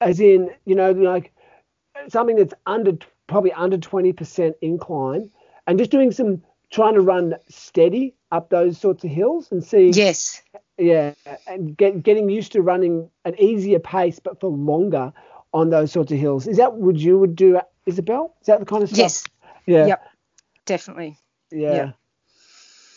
as 0.01 0.19
in 0.19 0.49
you 0.65 0.75
know 0.75 0.91
like 0.91 1.33
something 2.09 2.35
that's 2.35 2.53
under 2.65 2.97
probably 3.27 3.51
under 3.53 3.77
20% 3.77 4.53
incline 4.61 5.29
and 5.67 5.79
just 5.79 5.91
doing 5.91 6.11
some 6.11 6.41
trying 6.71 6.93
to 6.93 7.01
run 7.01 7.35
steady 7.49 8.15
up 8.31 8.49
those 8.49 8.77
sorts 8.77 9.03
of 9.03 9.09
hills 9.09 9.51
and 9.51 9.63
see 9.63 9.89
yes. 9.89 10.41
Yeah 10.77 11.13
and 11.47 11.75
get, 11.77 12.03
getting 12.03 12.29
used 12.29 12.51
to 12.51 12.61
running 12.61 13.09
an 13.23 13.39
easier 13.39 13.79
pace 13.79 14.19
but 14.19 14.39
for 14.39 14.49
longer 14.49 15.13
on 15.53 15.69
those 15.69 15.91
sorts 15.91 16.11
of 16.11 16.19
hills. 16.19 16.47
Is 16.47 16.57
that 16.57 16.73
what 16.73 16.97
you 16.97 17.17
would 17.17 17.35
do 17.35 17.59
isabel 17.85 18.35
is 18.41 18.47
that 18.47 18.59
the 18.59 18.65
kind 18.65 18.83
of 18.83 18.89
stuff? 18.89 18.99
Yes. 18.99 19.23
Yeah. 19.65 19.85
Yep. 19.87 20.07
Definitely. 20.65 21.17
Yeah. 21.51 21.73
Yep. 21.73 21.95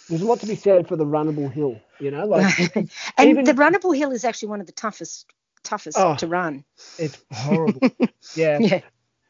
there's 0.08 0.22
a 0.22 0.26
lot 0.26 0.40
to 0.40 0.46
be 0.46 0.56
said 0.56 0.88
for 0.88 0.96
the 0.96 1.06
runnable 1.06 1.50
hill 1.52 1.78
you 2.00 2.10
know 2.10 2.24
like 2.26 2.76
and 2.76 2.90
even, 3.18 3.44
the 3.44 3.52
runnable 3.52 3.96
hill 3.96 4.10
is 4.10 4.24
actually 4.24 4.48
one 4.48 4.60
of 4.60 4.66
the 4.66 4.72
toughest 4.72 5.26
toughest 5.62 5.98
oh, 5.98 6.16
to 6.16 6.26
run. 6.26 6.64
it's 6.98 7.22
horrible. 7.30 7.80
Yeah. 8.34 8.58
Yeah 8.58 8.80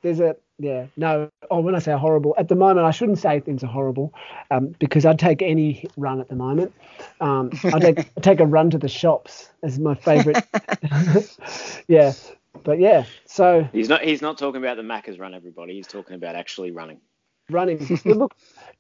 there's 0.03 0.21
a 0.21 0.37
yeah 0.59 0.87
no 0.97 1.31
oh 1.51 1.61
when 1.61 1.75
i 1.75 1.79
say 1.79 1.97
horrible 1.97 2.35
at 2.39 2.49
the 2.49 2.55
moment 2.55 2.87
i 2.87 2.91
shouldn't 2.91 3.19
say 3.19 3.41
things 3.41 3.63
are 3.63 3.69
horrible 3.69 4.13
um, 4.51 4.75
because 4.79 5.05
i'd 5.05 5.19
take 5.19 5.43
any 5.43 5.85
run 5.97 6.21
at 6.21 6.29
the 6.29 6.35
moment. 6.35 6.73
Um, 7.21 7.51
i 7.65 7.79
take 7.79 7.99
I'd 8.17 8.23
take 8.23 8.41
a 8.41 8.47
run 8.47 8.71
to 8.71 8.79
the 8.79 8.89
shops 8.89 9.51
as 9.63 9.79
my 9.79 9.95
favorite. 9.95 10.45
Yeah 11.89 12.13
but 12.65 12.81
yeah 12.81 13.05
so. 13.25 13.67
He's 13.73 13.89
not 13.89 14.03
he's 14.03 14.21
not 14.21 14.37
talking 14.37 14.61
about 14.61 14.77
the 14.77 14.83
macca's 14.83 15.19
run 15.19 15.33
everybody. 15.33 15.75
He's 15.75 15.87
talking 15.87 16.17
about 16.17 16.35
actually 16.35 16.71
running. 16.71 17.01
Running. 17.51 17.79
Look 18.05 18.35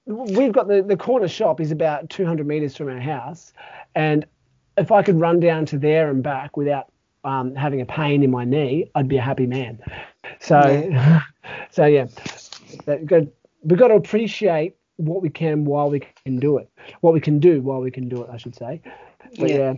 we've 0.04 0.52
got 0.52 0.68
the 0.68 0.82
the 0.82 0.96
corner 0.96 1.28
shop 1.28 1.60
is 1.60 1.70
about 1.70 2.10
200 2.10 2.46
meters 2.46 2.76
from 2.76 2.88
our 2.88 3.00
house 3.00 3.52
and 3.94 4.24
if 4.76 4.90
i 4.90 5.02
could 5.02 5.20
run 5.20 5.38
down 5.38 5.66
to 5.66 5.78
there 5.78 6.10
and 6.10 6.22
back 6.22 6.56
without 6.56 6.90
um, 7.24 7.54
having 7.54 7.80
a 7.80 7.86
pain 7.86 8.22
in 8.22 8.30
my 8.30 8.44
knee, 8.44 8.90
I'd 8.94 9.08
be 9.08 9.16
a 9.16 9.22
happy 9.22 9.46
man. 9.46 9.80
So, 10.40 10.90
yeah. 10.90 11.20
so 11.70 11.86
yeah, 11.86 12.06
we've 12.86 13.78
got 13.78 13.88
to 13.88 13.94
appreciate 13.94 14.76
what 14.96 15.22
we 15.22 15.30
can 15.30 15.64
while 15.64 15.90
we 15.90 16.00
can 16.00 16.38
do 16.38 16.58
it. 16.58 16.68
What 17.00 17.14
we 17.14 17.20
can 17.20 17.38
do 17.38 17.60
while 17.62 17.80
we 17.80 17.90
can 17.90 18.08
do 18.08 18.22
it, 18.22 18.30
I 18.32 18.36
should 18.36 18.54
say. 18.54 18.82
But 19.38 19.50
yeah. 19.50 19.56
yeah. 19.56 19.74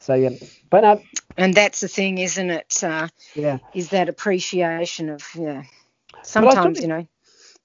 So 0.00 0.14
yeah, 0.14 0.30
but 0.70 0.84
uh, 0.84 0.96
and 1.36 1.54
that's 1.54 1.80
the 1.80 1.88
thing, 1.88 2.18
isn't 2.18 2.50
it? 2.50 2.82
Uh, 2.82 3.08
yeah. 3.34 3.58
Is 3.74 3.90
that 3.90 4.08
appreciation 4.08 5.08
of 5.10 5.22
yeah. 5.34 5.64
Sometimes 6.22 6.80
you 6.80 6.88
know, 6.88 7.06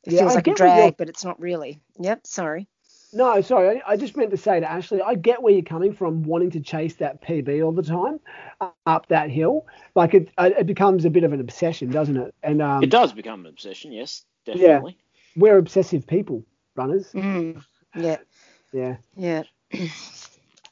it 0.04 0.14
yeah, 0.14 0.20
feels 0.20 0.32
I 0.32 0.36
like 0.36 0.48
a 0.48 0.54
drag, 0.54 0.98
but 0.98 1.10
it's 1.10 1.24
not 1.24 1.40
really. 1.40 1.80
Yep. 2.00 2.26
Sorry. 2.26 2.68
No, 3.14 3.42
sorry. 3.42 3.82
I, 3.82 3.92
I, 3.92 3.98
just 3.98 4.18
meant 4.18 4.32
to 4.32 4.38
say 4.38 4.60
to 4.60 4.70
Ashley, 4.70 5.02
I 5.02 5.16
get 5.16 5.42
where 5.42 5.54
you're 5.54 5.62
coming 5.62 5.94
from, 5.94 6.24
wanting 6.24 6.52
to 6.52 6.60
chase 6.60 6.96
that 6.96 7.22
PB 7.22 7.64
all 7.64 7.72
the 7.72 7.84
time 7.84 8.20
uh, 8.60 8.70
up 8.86 9.08
that 9.08 9.30
hill. 9.30 9.68
Like 9.96 10.14
it, 10.14 10.30
uh, 10.38 10.50
it 10.58 10.66
becomes 10.66 11.06
a 11.06 11.10
bit 11.10 11.24
of 11.24 11.34
an 11.34 11.40
obsession, 11.40 11.92
doesn't 11.92 12.18
it? 12.18 12.34
And 12.42 12.62
um, 12.62 12.84
it 12.84 12.90
does 12.90 13.14
become 13.14 13.42
an 13.42 13.46
obsession. 13.48 13.92
Yes, 13.92 14.24
definitely. 14.46 14.98
Yeah, 14.98 15.42
we're 15.42 15.58
obsessive 15.58 16.08
people, 16.08 16.44
runners. 16.76 17.12
Mm, 17.14 17.64
yeah. 17.96 18.18
Yeah. 18.72 18.98
Yeah. 19.16 19.44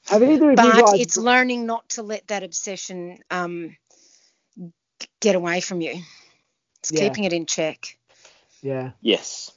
Have 0.07 0.23
either 0.23 0.49
of 0.49 0.55
but 0.55 0.65
you 0.65 0.85
guys... 0.85 0.99
it's 0.99 1.17
learning 1.17 1.65
not 1.65 1.87
to 1.89 2.03
let 2.03 2.27
that 2.27 2.43
obsession 2.43 3.19
um, 3.29 3.77
get 5.19 5.35
away 5.35 5.61
from 5.61 5.81
you. 5.81 6.01
It's 6.79 6.91
yeah. 6.91 7.07
keeping 7.07 7.23
it 7.23 7.33
in 7.33 7.45
check. 7.45 7.97
Yeah. 8.61 8.91
Yes. 9.01 9.51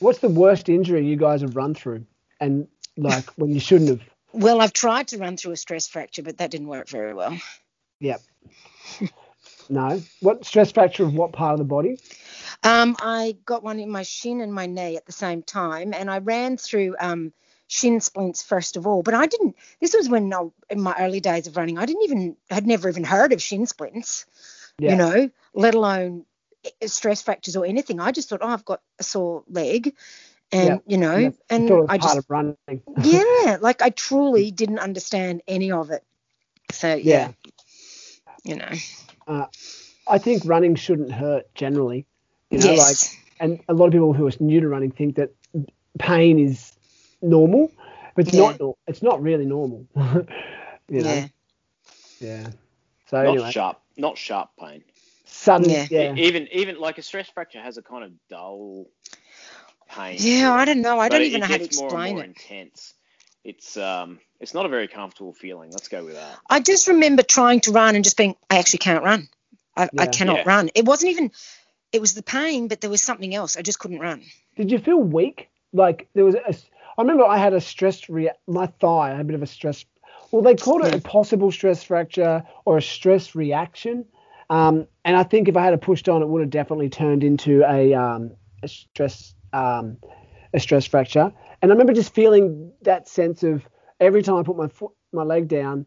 What's 0.00 0.18
the 0.18 0.28
worst 0.28 0.68
injury 0.68 1.06
you 1.06 1.16
guys 1.16 1.42
have 1.42 1.56
run 1.56 1.74
through, 1.74 2.06
and 2.40 2.66
like 2.96 3.26
when 3.36 3.52
you 3.52 3.60
shouldn't 3.60 3.90
have? 3.90 4.00
Well, 4.32 4.60
I've 4.60 4.72
tried 4.72 5.08
to 5.08 5.18
run 5.18 5.36
through 5.36 5.52
a 5.52 5.56
stress 5.56 5.88
fracture, 5.88 6.22
but 6.22 6.38
that 6.38 6.50
didn't 6.50 6.68
work 6.68 6.88
very 6.88 7.14
well. 7.14 7.36
Yep. 8.00 8.22
no. 9.68 10.02
What 10.20 10.44
stress 10.44 10.72
fracture 10.72 11.04
of 11.04 11.14
what 11.14 11.32
part 11.32 11.52
of 11.52 11.58
the 11.58 11.64
body? 11.64 11.98
Um, 12.62 12.96
I 13.00 13.36
got 13.44 13.62
one 13.62 13.78
in 13.78 13.90
my 13.90 14.02
shin 14.02 14.40
and 14.40 14.52
my 14.52 14.66
knee 14.66 14.96
at 14.96 15.06
the 15.06 15.12
same 15.12 15.42
time, 15.42 15.92
and 15.94 16.10
I 16.10 16.18
ran 16.18 16.56
through 16.56 16.96
um, 16.98 17.32
shin 17.68 18.00
splints 18.00 18.42
first 18.42 18.76
of 18.76 18.86
all. 18.86 19.02
But 19.02 19.14
I 19.14 19.26
didn't. 19.26 19.56
This 19.80 19.94
was 19.94 20.08
when 20.08 20.32
I, 20.32 20.48
in 20.68 20.80
my 20.80 20.94
early 20.98 21.20
days 21.20 21.46
of 21.46 21.56
running, 21.56 21.78
I 21.78 21.86
didn't 21.86 22.04
even 22.04 22.36
had 22.50 22.66
never 22.66 22.88
even 22.88 23.04
heard 23.04 23.32
of 23.32 23.42
shin 23.42 23.66
splints. 23.66 24.26
Yeah. 24.78 24.92
You 24.92 24.96
know, 24.96 25.30
let 25.54 25.74
alone 25.74 26.24
stress 26.86 27.22
fractures 27.22 27.56
or 27.56 27.64
anything. 27.64 28.00
I 28.00 28.12
just 28.12 28.28
thought, 28.28 28.40
oh, 28.42 28.48
I've 28.48 28.64
got 28.64 28.80
a 28.98 29.02
sore 29.02 29.44
leg, 29.48 29.94
and 30.52 30.68
yep. 30.68 30.82
you 30.86 30.98
know, 30.98 31.16
yep. 31.16 31.34
and 31.48 31.70
I 31.88 31.98
just 31.98 32.26
running. 32.28 32.56
yeah, 33.02 33.58
like 33.60 33.82
I 33.82 33.90
truly 33.90 34.50
didn't 34.50 34.78
understand 34.78 35.42
any 35.46 35.72
of 35.72 35.90
it. 35.90 36.04
So 36.72 36.94
yeah, 36.94 37.32
yeah. 37.44 37.52
you 38.44 38.56
know, 38.56 38.72
uh, 39.26 39.46
I 40.08 40.18
think 40.18 40.42
running 40.44 40.74
shouldn't 40.74 41.12
hurt 41.12 41.52
generally. 41.54 42.06
You 42.50 42.58
know, 42.58 42.72
yes. 42.72 43.14
like, 43.14 43.36
and 43.40 43.60
a 43.68 43.74
lot 43.74 43.86
of 43.86 43.92
people 43.92 44.12
who 44.12 44.26
are 44.26 44.32
new 44.40 44.60
to 44.60 44.68
running 44.68 44.90
think 44.90 45.16
that 45.16 45.30
pain 45.98 46.38
is 46.38 46.72
normal, 47.22 47.70
but 48.14 48.26
it's 48.26 48.36
yeah. 48.36 48.56
not. 48.58 48.76
It's 48.86 49.02
not 49.02 49.22
really 49.22 49.46
normal. 49.46 49.86
you 49.96 51.02
know? 51.02 51.14
Yeah. 51.14 51.28
Yeah. 52.20 52.48
So 53.06 53.22
not 53.22 53.30
anyway. 53.30 53.50
sharp, 53.50 53.80
not 53.96 54.18
sharp 54.18 54.50
pain 54.58 54.84
sudden. 55.30 55.70
Yeah. 55.70 55.86
yeah. 55.90 56.14
Even 56.14 56.48
even 56.52 56.78
like 56.78 56.98
a 56.98 57.02
stress 57.02 57.28
fracture 57.28 57.60
has 57.60 57.78
a 57.78 57.82
kind 57.82 58.04
of 58.04 58.12
dull 58.28 58.86
pain. 59.88 60.16
Yeah, 60.18 60.52
I 60.52 60.64
don't 60.64 60.82
know. 60.82 60.98
I 60.98 61.08
don't 61.08 61.22
even 61.22 61.40
know 61.40 61.46
how 61.46 61.56
to 61.56 61.64
explain 61.64 62.14
more 62.14 62.24
it. 62.24 62.28
Intense. 62.28 62.94
It's 63.42 63.76
um, 63.76 64.18
it's 64.38 64.54
not 64.54 64.66
a 64.66 64.68
very 64.68 64.88
comfortable 64.88 65.32
feeling. 65.32 65.70
Let's 65.70 65.88
go 65.88 66.04
with 66.04 66.14
that. 66.14 66.38
I 66.48 66.60
just 66.60 66.88
remember 66.88 67.22
trying 67.22 67.60
to 67.60 67.72
run 67.72 67.94
and 67.94 68.04
just 68.04 68.16
being, 68.16 68.36
I 68.50 68.58
actually 68.58 68.78
can't 68.78 69.04
run. 69.04 69.28
I, 69.76 69.88
yeah. 69.92 70.02
I 70.02 70.06
cannot 70.06 70.38
yeah. 70.38 70.48
run. 70.48 70.70
It 70.74 70.84
wasn't 70.84 71.12
even, 71.12 71.30
it 71.92 72.00
was 72.00 72.14
the 72.14 72.22
pain, 72.22 72.68
but 72.68 72.80
there 72.80 72.90
was 72.90 73.00
something 73.00 73.34
else. 73.34 73.56
I 73.56 73.62
just 73.62 73.78
couldn't 73.78 74.00
run. 74.00 74.22
Did 74.56 74.70
you 74.70 74.78
feel 74.78 74.98
weak? 74.98 75.48
Like 75.72 76.08
there 76.14 76.24
was 76.24 76.34
a, 76.34 76.54
I 76.98 77.02
remember 77.02 77.24
I 77.24 77.38
had 77.38 77.54
a 77.54 77.60
stress 77.60 78.08
rea- 78.08 78.32
my 78.46 78.66
thigh, 78.66 79.08
I 79.08 79.10
had 79.12 79.20
a 79.20 79.24
bit 79.24 79.36
of 79.36 79.42
a 79.42 79.46
stress. 79.46 79.84
Well, 80.30 80.42
they 80.42 80.54
called 80.54 80.84
it 80.84 80.94
a 80.94 81.00
possible 81.00 81.50
stress 81.50 81.82
fracture 81.82 82.44
or 82.64 82.78
a 82.78 82.82
stress 82.82 83.34
reaction. 83.34 84.04
Um, 84.50 84.88
and 85.04 85.16
I 85.16 85.22
think 85.22 85.48
if 85.48 85.56
I 85.56 85.64
had 85.64 85.80
pushed 85.80 86.08
on, 86.08 86.22
it 86.22 86.28
would 86.28 86.42
have 86.42 86.50
definitely 86.50 86.90
turned 86.90 87.24
into 87.24 87.62
a, 87.62 87.94
um, 87.94 88.32
a 88.62 88.68
stress 88.68 89.34
um, 89.52 89.96
a 90.52 90.60
stress 90.60 90.86
fracture. 90.86 91.32
And 91.62 91.70
I 91.70 91.74
remember 91.74 91.92
just 91.92 92.14
feeling 92.14 92.72
that 92.82 93.08
sense 93.08 93.42
of 93.42 93.66
every 94.00 94.22
time 94.22 94.36
I 94.36 94.42
put 94.42 94.56
my 94.56 94.68
foot 94.68 94.92
my 95.12 95.22
leg 95.22 95.48
down, 95.48 95.86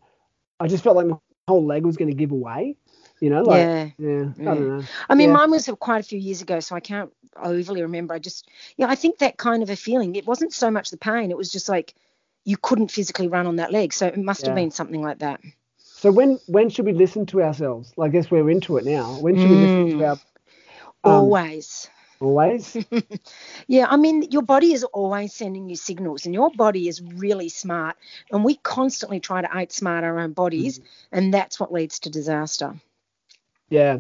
I 0.60 0.67
just 0.67 0.84
felt 0.84 0.96
like 0.96 1.08
my 1.08 1.17
whole 1.48 1.65
leg 1.65 1.86
was 1.86 1.98
going 1.98 2.10
to 2.10 2.15
give 2.15 2.32
away. 2.32 2.77
You 3.20 3.29
know, 3.29 3.43
like 3.43 3.60
yeah, 3.60 3.89
yeah, 3.98 4.25
yeah. 4.38 4.51
I 4.51 4.55
don't 4.55 4.67
know. 4.67 4.84
I 5.10 5.15
mean, 5.15 5.29
yeah. 5.29 5.36
mine 5.36 5.51
was 5.51 5.70
quite 5.79 6.00
a 6.00 6.03
few 6.03 6.20
years 6.20 6.41
ago, 6.41 6.60
so 6.60 6.75
I 6.75 6.79
can't 6.79 7.12
overly 7.41 7.82
remember. 7.82 8.13
I 8.13 8.20
just, 8.20 8.50
yeah, 8.75 8.88
I 8.88 8.96
think 8.96 9.20
that 9.20 9.38
kind 9.38 9.63
of 9.63 9.70
a 9.70 9.75
feeling. 9.75 10.15
It 10.15 10.25
wasn't 10.25 10.53
so 10.53 10.70
much 10.72 10.89
the 10.89 10.98
pain; 10.98 11.32
it 11.32 11.38
was 11.38 11.51
just 11.51 11.70
like 11.70 11.96
you 12.43 12.58
couldn't 12.58 12.91
physically 12.91 13.27
run 13.27 13.48
on 13.48 13.58
that 13.58 13.72
leg. 13.72 13.93
So 13.93 14.08
it 14.08 14.17
must 14.17 14.46
have 14.46 14.55
been 14.55 14.72
something 14.72 15.01
like 15.01 15.20
that. 15.20 15.39
So 16.03 16.12
when 16.12 16.38
when 16.48 16.69
should 16.69 16.83
we 16.83 16.91
listen 16.91 17.25
to 17.27 17.41
ourselves? 17.41 17.93
I 17.98 18.10
guess 18.10 18.29
we're 18.29 18.50
into 18.50 18.75
it 18.75 18.83
now. 18.83 19.13
When 19.22 19.38
should 19.38 19.48
mm. 19.48 19.50
we 19.51 19.55
listen 19.55 20.00
to 20.00 20.03
mm. 20.03 20.10
our 20.10 20.12
um, 21.05 21.12
always? 21.22 21.89
Always. 22.19 22.75
yeah, 23.67 23.86
I 23.88 23.95
mean, 23.95 24.24
your 24.24 24.41
body 24.41 24.74
is 24.74 24.83
always 24.83 25.33
sending 25.33 25.69
you 25.69 25.77
signals, 25.77 26.25
and 26.25 26.33
your 26.33 26.51
body 26.51 26.89
is 26.89 27.01
really 27.01 27.48
smart. 27.48 27.95
And 28.33 28.43
we 28.43 28.55
constantly 28.55 29.22
try 29.22 29.43
to 29.43 29.48
outsmart 29.48 30.03
our 30.03 30.19
own 30.19 30.33
bodies, 30.33 30.79
mm. 30.79 30.83
and 31.13 31.33
that's 31.33 31.57
what 31.57 31.72
leads 31.72 32.00
to 32.00 32.10
disaster. 32.10 32.75
Yeah. 33.69 34.00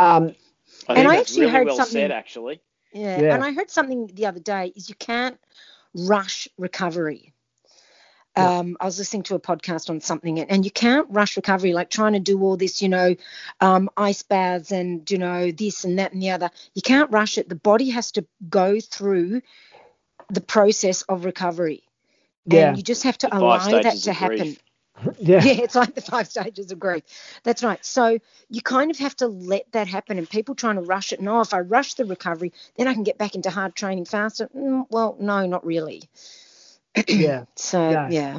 Um, 0.00 0.34
I 0.88 0.94
and 0.94 1.06
I 1.06 1.18
actually 1.18 1.42
really 1.42 1.52
heard 1.52 1.66
well 1.68 1.76
something. 1.76 1.92
Said, 1.92 2.10
actually. 2.10 2.60
Yeah, 2.92 3.20
yeah, 3.20 3.34
and 3.36 3.44
I 3.44 3.52
heard 3.52 3.70
something 3.70 4.10
the 4.12 4.26
other 4.26 4.40
day. 4.40 4.72
Is 4.74 4.88
you 4.88 4.96
can't 4.96 5.38
rush 5.94 6.48
recovery. 6.58 7.32
Um, 8.36 8.76
I 8.80 8.84
was 8.84 8.98
listening 8.98 9.22
to 9.24 9.34
a 9.34 9.40
podcast 9.40 9.88
on 9.88 10.00
something, 10.00 10.38
and, 10.38 10.50
and, 10.50 10.64
you 10.64 10.70
can't 10.70 11.06
rush 11.10 11.36
recovery, 11.36 11.72
like 11.72 11.90
trying 11.90 12.12
to 12.12 12.20
do 12.20 12.40
all 12.42 12.56
this, 12.56 12.82
you 12.82 12.88
know, 12.88 13.16
um, 13.60 13.88
ice 13.96 14.22
baths 14.22 14.72
and, 14.72 15.10
you 15.10 15.18
know, 15.18 15.50
this 15.50 15.84
and 15.84 15.98
that 15.98 16.12
and 16.12 16.22
the 16.22 16.30
other. 16.30 16.50
You 16.74 16.82
can't 16.82 17.10
rush 17.10 17.38
it. 17.38 17.48
The 17.48 17.54
body 17.54 17.90
has 17.90 18.12
to 18.12 18.26
go 18.48 18.78
through 18.78 19.40
the 20.28 20.40
process 20.40 21.02
of 21.02 21.24
recovery. 21.24 21.82
Yeah. 22.44 22.68
And 22.68 22.76
you 22.76 22.82
just 22.82 23.04
have 23.04 23.18
to 23.18 23.28
the 23.28 23.38
allow 23.38 23.58
that 23.58 23.96
to 23.96 24.12
happen. 24.12 24.56
Yeah. 25.18 25.44
yeah, 25.44 25.62
it's 25.62 25.74
like 25.74 25.94
the 25.94 26.00
five 26.00 26.26
stages 26.26 26.72
of 26.72 26.78
grief. 26.78 27.02
That's 27.42 27.62
right. 27.62 27.84
So 27.84 28.18
you 28.48 28.62
kind 28.62 28.90
of 28.90 28.96
have 28.96 29.14
to 29.16 29.26
let 29.26 29.70
that 29.72 29.88
happen. 29.88 30.16
And 30.16 30.26
people 30.26 30.54
trying 30.54 30.76
to 30.76 30.80
rush 30.80 31.12
it. 31.12 31.20
No, 31.20 31.42
if 31.42 31.52
I 31.52 31.60
rush 31.60 31.94
the 31.94 32.06
recovery, 32.06 32.54
then 32.78 32.88
I 32.88 32.94
can 32.94 33.02
get 33.02 33.18
back 33.18 33.34
into 33.34 33.50
hard 33.50 33.74
training 33.74 34.06
faster. 34.06 34.48
Mm, 34.56 34.86
well, 34.88 35.14
no, 35.20 35.44
not 35.44 35.66
really 35.66 36.04
yeah. 37.08 37.44
so 37.56 37.90
yeah. 37.90 38.08
yeah. 38.10 38.38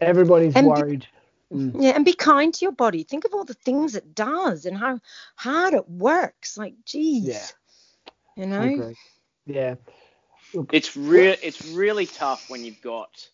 Everybody's 0.00 0.56
and 0.56 0.66
worried. 0.66 1.06
Be, 1.50 1.56
mm. 1.56 1.82
Yeah, 1.82 1.90
and 1.90 2.04
be 2.04 2.14
kind 2.14 2.54
to 2.54 2.64
your 2.64 2.72
body. 2.72 3.02
Think 3.02 3.24
of 3.24 3.34
all 3.34 3.44
the 3.44 3.54
things 3.54 3.94
it 3.94 4.14
does 4.14 4.64
and 4.64 4.76
how 4.76 5.00
hard 5.36 5.74
it 5.74 5.88
works. 5.88 6.56
Like, 6.56 6.74
geez. 6.84 7.26
Yeah. 7.26 7.46
You 8.36 8.46
know. 8.46 8.94
Yeah. 9.46 9.74
Look, 10.54 10.70
it's 10.72 10.96
real. 10.96 11.36
It's 11.42 11.64
really 11.66 12.06
tough 12.06 12.48
when 12.48 12.64
you've 12.64 12.80
got 12.80 13.28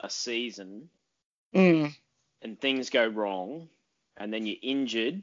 a 0.00 0.08
season 0.08 0.88
mm. 1.54 1.94
and 2.42 2.60
things 2.60 2.90
go 2.90 3.06
wrong, 3.06 3.68
and 4.16 4.32
then 4.32 4.46
you're 4.46 4.56
injured 4.62 5.22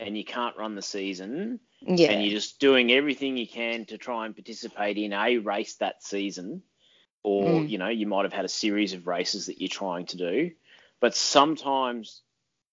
and 0.00 0.16
you 0.16 0.24
can't 0.24 0.56
run 0.56 0.74
the 0.74 0.82
season, 0.82 1.60
Yeah. 1.80 2.10
and 2.10 2.22
you're 2.22 2.34
just 2.34 2.58
doing 2.58 2.90
everything 2.92 3.36
you 3.36 3.46
can 3.46 3.84
to 3.86 3.98
try 3.98 4.26
and 4.26 4.34
participate 4.34 4.98
in 4.98 5.12
a 5.12 5.38
race 5.38 5.76
that 5.76 6.02
season, 6.02 6.62
or 7.24 7.64
Mm. 7.64 7.66
you 7.66 7.78
know 7.78 7.88
you 7.88 8.06
might 8.06 8.24
have 8.24 8.34
had 8.34 8.46
a 8.46 8.50
series 8.50 8.94
of 8.94 9.08
races 9.08 9.46
that 9.46 9.60
you're 9.60 9.68
trying 9.68 10.06
to 10.08 10.18
do, 10.18 10.52
but 11.00 11.16
sometimes 11.16 12.22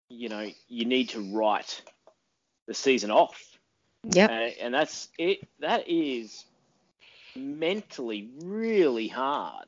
you 0.10 0.30
know 0.30 0.48
you 0.70 0.86
need 0.86 1.10
to 1.12 1.22
write 1.36 1.84
the 2.68 2.76
season 2.76 3.12
off, 3.12 3.42
yeah 4.14 4.30
uh, 4.30 4.50
and 4.62 4.74
that's 4.74 5.10
it. 5.18 5.40
That 5.60 5.86
is 5.88 6.46
mentally 7.36 8.30
really 8.44 9.08
hard. 9.08 9.68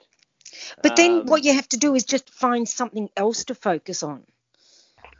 But 0.82 0.96
then 0.96 1.26
Um, 1.26 1.28
what 1.28 1.44
you 1.44 1.54
have 1.54 1.70
to 1.70 1.78
do 1.78 1.96
is 1.96 2.06
just 2.06 2.30
find 2.32 2.68
something 2.68 3.10
else 3.18 3.46
to 3.46 3.56
focus 3.56 4.04
on. 4.04 4.26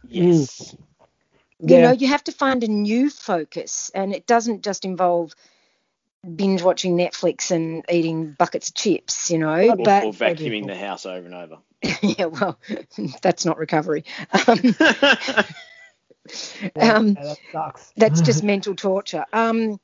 Yes. 0.04 0.76
You 1.66 1.78
Yeah. 1.78 1.84
know, 1.84 1.92
you 1.92 2.08
have 2.08 2.24
to 2.26 2.32
find 2.32 2.64
a 2.64 2.68
new 2.68 3.10
focus, 3.10 3.92
and 3.96 4.14
it 4.14 4.28
doesn't 4.28 4.64
just 4.64 4.86
involve 4.86 5.36
binge 6.24 6.62
watching 6.62 6.98
Netflix 6.98 7.52
and 7.52 7.84
eating 7.90 8.32
buckets 8.32 8.70
of 8.70 8.76
chips, 8.76 9.30
you 9.30 9.40
know. 9.40 9.72
Or, 9.72 9.76
But 9.78 10.04
or 10.04 10.14
vacuuming 10.14 10.68
the 10.68 10.78
house 10.78 11.06
over 11.06 11.26
and 11.26 11.36
over. 11.36 11.58
yeah, 12.02 12.26
well, 12.26 12.60
that's 13.22 13.46
not 13.46 13.58
recovery. 13.58 14.06
Um, 14.48 14.76
Yeah, 16.76 16.96
um, 16.96 17.14
that 17.16 17.38
sucks. 17.52 17.94
that's 17.98 18.22
just 18.22 18.44
mental 18.44 18.76
torture. 18.76 19.26
Um, 19.34 19.80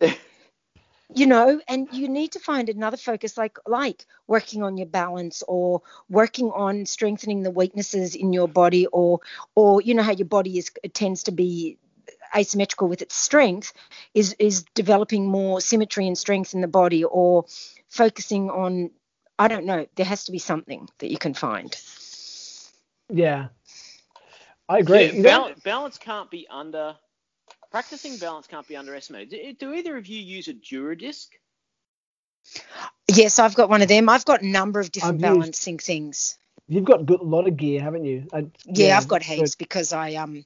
you 1.13 1.25
know, 1.27 1.60
and 1.67 1.88
you 1.91 2.08
need 2.08 2.34
to 2.34 2.39
find 2.39 2.69
another 2.69 2.98
focus, 2.98 3.38
like 3.38 3.58
like 3.67 4.05
working 4.27 4.63
on 4.63 4.77
your 4.77 4.88
balance 4.88 5.43
or 5.48 5.81
working 6.10 6.51
on 6.51 6.86
strengthening 6.86 7.43
the 7.43 7.51
weaknesses 7.51 8.15
in 8.15 8.31
your 8.31 8.48
body, 8.48 8.86
or 8.88 9.19
or 9.55 9.81
you 9.81 9.96
know 9.96 10.03
how 10.03 10.12
your 10.13 10.27
body 10.27 10.58
is 10.58 10.72
it 10.84 10.93
tends 10.93 11.24
to 11.24 11.31
be 11.31 11.77
asymmetrical 12.36 12.88
with 12.88 13.01
its 13.01 13.15
strength, 13.15 13.74
is 14.13 14.36
is 14.39 14.63
developing 14.75 15.25
more 15.27 15.62
symmetry 15.62 16.07
and 16.07 16.17
strength 16.17 16.53
in 16.53 16.62
the 16.62 16.67
body, 16.67 17.03
or 17.03 17.45
focusing 17.89 18.50
on 18.50 18.91
I 19.38 19.48
don't 19.48 19.65
know. 19.65 19.88
There 19.95 20.05
has 20.05 20.25
to 20.25 20.31
be 20.31 20.39
something 20.39 20.88
that 21.00 21.09
you 21.09 21.17
can 21.17 21.33
find. 21.33 21.75
yeah. 23.09 23.48
I 24.67 24.77
agree. 24.77 25.09
Yeah, 25.12 25.21
bal- 25.24 25.53
balance 25.63 25.98
can't 25.98 26.29
be 26.29 26.45
under. 26.50 26.95
Practicing 27.71 28.17
balance 28.17 28.45
can't 28.48 28.67
be 28.67 28.75
underestimated. 28.75 29.29
Do, 29.29 29.53
do 29.53 29.74
either 29.74 29.98
of 29.98 30.05
you 30.07 30.19
use 30.21 30.48
a 30.48 30.53
Duradisc? 30.53 31.27
Yes, 33.07 33.39
I've 33.39 33.55
got 33.55 33.69
one 33.69 33.81
of 33.81 33.88
them. 33.88 34.09
I've 34.09 34.25
got 34.25 34.41
a 34.43 34.48
number 34.48 34.79
of 34.79 34.91
different 34.91 35.24
I've 35.24 35.29
used- 35.29 35.39
balancing 35.39 35.77
things. 35.79 36.38
You've 36.67 36.86
got 36.86 37.09
a 37.09 37.15
lot 37.24 37.48
of 37.48 37.57
gear, 37.57 37.81
haven't 37.81 38.05
you? 38.05 38.27
I, 38.31 38.45
Yeah, 38.65 38.95
I've 38.95 39.07
got 39.07 39.21
good. 39.21 39.38
heaps 39.38 39.55
because 39.55 39.91
I 39.91 40.13
um 40.15 40.45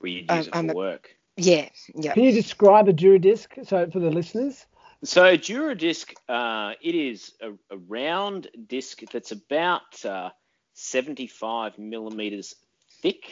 Where 0.00 0.10
you 0.12 0.20
use 0.20 0.46
Um, 0.46 0.48
it 0.48 0.56
for 0.56 0.66
I'm 0.66 0.70
work? 0.70 1.10
yeah 1.36 1.68
yeah 1.94 2.14
Can 2.14 2.24
you 2.24 2.32
describe 2.32 2.88
a 2.88 2.92
Duradisc 2.92 3.66
so 3.66 3.88
for 3.90 4.00
the 4.00 4.10
listeners? 4.10 4.66
So 5.04 5.36
Duradisc, 5.38 6.12
uh, 6.28 6.74
it 6.82 6.94
is 6.94 7.32
a, 7.40 7.52
a 7.74 7.78
round 7.78 8.48
disc 8.66 9.00
that's 9.12 9.32
about 9.32 10.04
uh, 10.04 10.30
75 10.74 11.78
millimeters 11.78 12.54
thick, 13.02 13.24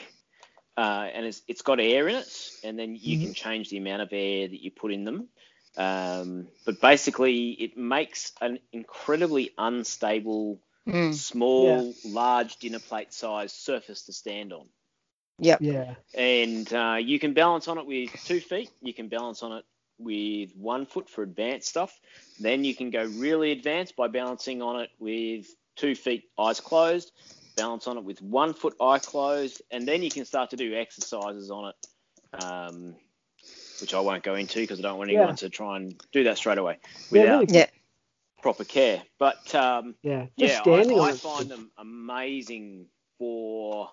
uh, 0.77 1.09
and 1.15 1.27
it's, 1.27 1.43
it's 1.49 1.63
got 1.63 1.81
air 1.81 2.09
in 2.09 2.17
it, 2.17 2.29
and 2.65 2.79
then 2.79 2.97
you 2.97 3.19
can 3.19 3.35
change 3.35 3.71
the 3.71 3.79
amount 3.79 4.03
of 4.03 4.11
air 4.13 4.49
that 4.49 4.63
you 4.63 4.71
put 4.71 4.93
in 4.93 5.05
them. 5.05 5.29
Um, 5.77 6.49
but 6.67 6.81
basically, 6.81 7.51
it 7.51 7.77
makes 7.77 8.33
an 8.41 8.61
incredibly 8.73 9.51
unstable, 9.59 10.61
Mm, 10.89 11.21
small, 11.21 11.97
large 12.05 12.59
dinner 12.59 12.81
plate 12.81 13.13
size 13.13 13.53
surface 13.53 14.05
to 14.07 14.13
stand 14.15 14.53
on. 14.53 14.67
Yep 15.39 15.59
Yeah. 15.61 15.95
And 16.15 16.73
uh, 16.73 16.97
you 17.01 17.19
can 17.19 17.35
balance 17.35 17.69
on 17.69 17.79
it 17.79 17.87
with 17.87 18.11
two 18.25 18.41
feet. 18.41 18.71
You 18.81 18.95
can 18.95 19.09
balance 19.09 19.43
on 19.43 19.53
it 19.53 19.65
with 19.99 20.55
one 20.57 20.87
foot 20.87 21.09
for 21.09 21.23
advanced 21.23 21.69
stuff. 21.69 21.99
Then 22.41 22.65
you 22.65 22.75
can 22.75 22.91
go 22.91 23.05
really 23.05 23.53
advanced 23.53 23.97
by 23.97 24.09
balancing 24.09 24.63
on 24.63 24.81
it 24.81 24.91
with 24.99 25.47
two 25.77 25.95
feet, 25.95 26.25
eyes 26.39 26.61
closed. 26.61 27.13
Balance 27.57 27.87
on 27.87 27.97
it 27.97 28.05
with 28.05 28.21
one 28.21 28.53
foot, 28.53 28.75
eye 28.81 28.99
closed, 28.99 29.63
and 29.71 29.89
then 29.89 30.03
you 30.03 30.11
can 30.11 30.27
start 30.27 30.51
to 30.51 30.57
do 30.57 30.75
exercises 30.75 31.51
on 31.51 31.73
it, 31.73 32.43
um, 32.43 32.95
which 33.81 33.95
I 33.95 34.01
won't 34.01 34.23
go 34.23 34.35
into 34.35 34.61
because 34.61 34.79
I 34.79 34.83
don't 34.83 34.99
want 34.99 35.09
anyone 35.09 35.29
Yeah. 35.29 35.35
to 35.37 35.49
try 35.49 35.77
and 35.77 35.99
do 36.13 36.25
that 36.25 36.37
straight 36.37 36.59
away 36.59 36.79
Yeah, 37.11 37.21
without 37.23 37.41
really- 37.41 37.55
yeah 37.55 37.67
proper 38.43 38.65
care. 38.65 39.03
But 39.19 39.55
um, 39.55 39.95
Yeah. 40.03 40.27
Just 40.39 40.67
yeah, 40.67 40.73
I, 40.73 41.09
I 41.09 41.13
find 41.13 41.49
them 41.51 41.71
amazing 41.79 42.87
for 43.19 43.91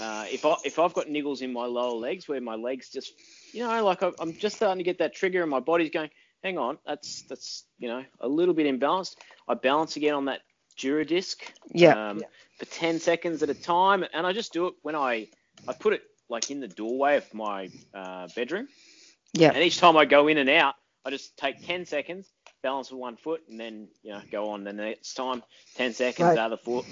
uh, 0.00 0.24
if 0.28 0.44
I 0.44 0.56
if 0.64 0.78
I've 0.78 0.94
got 0.94 1.06
niggles 1.06 1.42
in 1.42 1.52
my 1.52 1.66
lower 1.66 1.94
legs 1.94 2.28
where 2.28 2.40
my 2.40 2.54
legs 2.54 2.88
just 2.90 3.12
you 3.52 3.66
know 3.66 3.84
like 3.84 4.02
I- 4.02 4.12
I'm 4.18 4.34
just 4.36 4.56
starting 4.56 4.78
to 4.78 4.84
get 4.84 4.98
that 4.98 5.14
trigger 5.14 5.42
and 5.42 5.50
my 5.50 5.60
body's 5.60 5.90
going 5.90 6.10
hang 6.42 6.58
on 6.58 6.78
that's 6.86 7.22
that's 7.22 7.64
you 7.78 7.88
know 7.88 8.04
a 8.20 8.28
little 8.28 8.54
bit 8.54 8.66
imbalanced. 8.66 9.16
I 9.48 9.54
balance 9.54 9.96
again 9.96 10.14
on 10.14 10.24
that 10.26 10.40
Duradisc 10.78 11.36
yeah. 11.72 12.10
um, 12.10 12.22
for 12.58 12.66
10 12.66 12.98
seconds 13.00 13.42
at 13.42 13.50
a 13.50 13.54
time 13.54 14.04
and 14.12 14.26
I 14.26 14.32
just 14.32 14.52
do 14.52 14.66
it 14.68 14.74
when 14.82 14.94
I 14.94 15.28
I 15.66 15.72
put 15.72 15.92
it 15.94 16.02
like 16.28 16.50
in 16.50 16.60
the 16.60 16.68
doorway 16.68 17.16
of 17.16 17.34
my 17.34 17.70
uh, 17.94 18.28
bedroom. 18.34 18.68
Yeah. 19.32 19.50
And 19.52 19.62
each 19.62 19.78
time 19.78 19.96
I 19.96 20.04
go 20.04 20.28
in 20.28 20.38
and 20.38 20.48
out, 20.48 20.74
I 21.04 21.10
just 21.10 21.36
take 21.36 21.64
10 21.66 21.86
seconds, 21.86 22.28
balance 22.62 22.90
with 22.90 23.00
one 23.00 23.16
foot, 23.16 23.42
and 23.48 23.58
then, 23.58 23.88
you 24.02 24.12
know, 24.12 24.20
go 24.30 24.50
on 24.50 24.64
the 24.64 24.72
next 24.72 25.14
time, 25.14 25.42
10 25.76 25.94
seconds, 25.94 26.26
Right. 26.28 26.38
other 26.38 26.56
foot. 26.56 26.84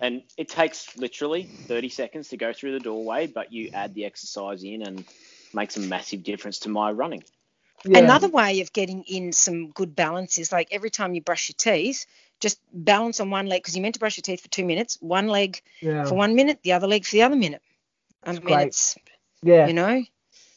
And 0.00 0.22
it 0.36 0.48
takes 0.48 0.96
literally 0.96 1.50
30 1.66 1.88
seconds 1.88 2.28
to 2.28 2.36
go 2.36 2.52
through 2.52 2.72
the 2.72 2.80
doorway, 2.80 3.26
but 3.26 3.52
you 3.52 3.70
add 3.74 3.94
the 3.94 4.04
exercise 4.04 4.62
in 4.62 4.82
and 4.82 5.04
makes 5.52 5.76
a 5.76 5.80
massive 5.80 6.22
difference 6.22 6.60
to 6.60 6.68
my 6.68 6.90
running. 6.92 7.24
Yeah. 7.84 7.98
Another 7.98 8.28
way 8.28 8.60
of 8.60 8.72
getting 8.72 9.04
in 9.04 9.32
some 9.32 9.70
good 9.70 9.94
balance 9.94 10.38
is 10.38 10.52
like 10.52 10.68
every 10.70 10.90
time 10.90 11.14
you 11.14 11.20
brush 11.20 11.48
your 11.48 11.56
teeth, 11.56 12.06
just 12.40 12.60
balance 12.72 13.20
on 13.20 13.30
one 13.30 13.46
leg 13.46 13.62
because 13.62 13.76
you're 13.76 13.82
meant 13.82 13.94
to 13.94 14.00
brush 14.00 14.16
your 14.16 14.22
teeth 14.22 14.40
for 14.40 14.48
two 14.48 14.64
minutes. 14.64 14.98
One 15.00 15.28
leg 15.28 15.60
Yeah. 15.80 16.04
for 16.04 16.14
one 16.14 16.34
minute, 16.34 16.60
the 16.62 16.72
other 16.72 16.86
leg 16.86 17.04
for 17.04 17.12
the 17.12 17.22
other 17.22 17.36
minute. 17.36 17.62
I 18.22 18.32
mean, 18.32 18.40
great. 18.40 18.68
it's 18.68 18.96
yeah. 19.42 19.66
you 19.66 19.72
know, 19.72 20.02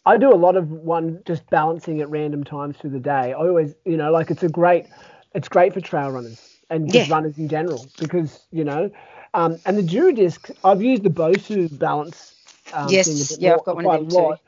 I 0.06 0.18
do 0.18 0.34
a 0.34 0.36
lot 0.36 0.56
of 0.56 0.72
one 0.72 1.22
just 1.26 1.48
balancing 1.50 2.02
at 2.02 2.10
random 2.10 2.44
times 2.44 2.78
through 2.78 2.92
the 2.92 3.00
day. 3.00 3.12
I 3.12 3.34
always, 3.34 3.76
you 3.86 3.98
know, 3.98 4.12
like 4.12 4.32
it's 4.32 4.44
a 4.44 4.50
great, 4.50 4.88
it's 5.36 5.48
great 5.48 5.74
for 5.74 5.82
trail 5.82 6.10
runners 6.10 6.50
and 6.70 6.92
just 6.92 7.08
Yeah. 7.08 7.12
runners 7.12 7.38
in 7.38 7.48
general 7.48 7.90
because 8.00 8.48
you 8.52 8.64
know, 8.64 8.90
um, 9.34 9.60
and 9.66 9.78
the 9.78 9.84
Dura 9.84 10.12
Duradisc, 10.14 10.52
I've 10.64 10.82
used 10.82 11.04
the 11.04 11.10
Bosu 11.10 11.78
balance. 11.78 12.36
Um, 12.74 12.88
Yes, 12.90 13.08
thing 13.08 13.22
a 13.22 13.26
bit 13.26 13.42
yeah, 13.42 13.50
I've 13.52 13.58
more- 13.58 13.66
got 13.66 13.76
one 13.76 13.86
of 13.86 13.92
them 13.92 14.08
a 14.08 14.10
too. 14.10 14.22
lot. 14.24 14.40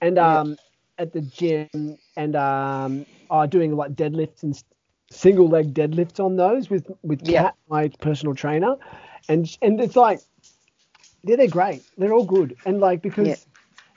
And 0.00 0.18
Yeah. 0.18 0.40
um, 0.40 0.58
at 0.98 1.12
the 1.12 1.20
gym 1.20 1.98
and 2.16 2.36
um, 2.36 3.06
doing 3.48 3.76
like 3.76 3.92
deadlifts 3.94 4.42
and 4.42 4.62
single 5.10 5.48
leg 5.48 5.74
deadlifts 5.74 6.20
on 6.24 6.36
those 6.36 6.70
with 6.70 6.90
with 7.02 7.22
Yeah. 7.24 7.42
Kat, 7.42 7.54
my 7.68 7.88
personal 8.00 8.34
trainer, 8.34 8.76
and 9.28 9.56
and 9.62 9.80
it's 9.80 9.96
like, 9.96 10.20
yeah, 11.24 11.36
they're 11.36 11.48
great. 11.48 11.82
They're 11.98 12.12
all 12.12 12.24
good, 12.24 12.56
and 12.64 12.80
like 12.80 13.02
because 13.02 13.28
Yeah. 13.28 13.36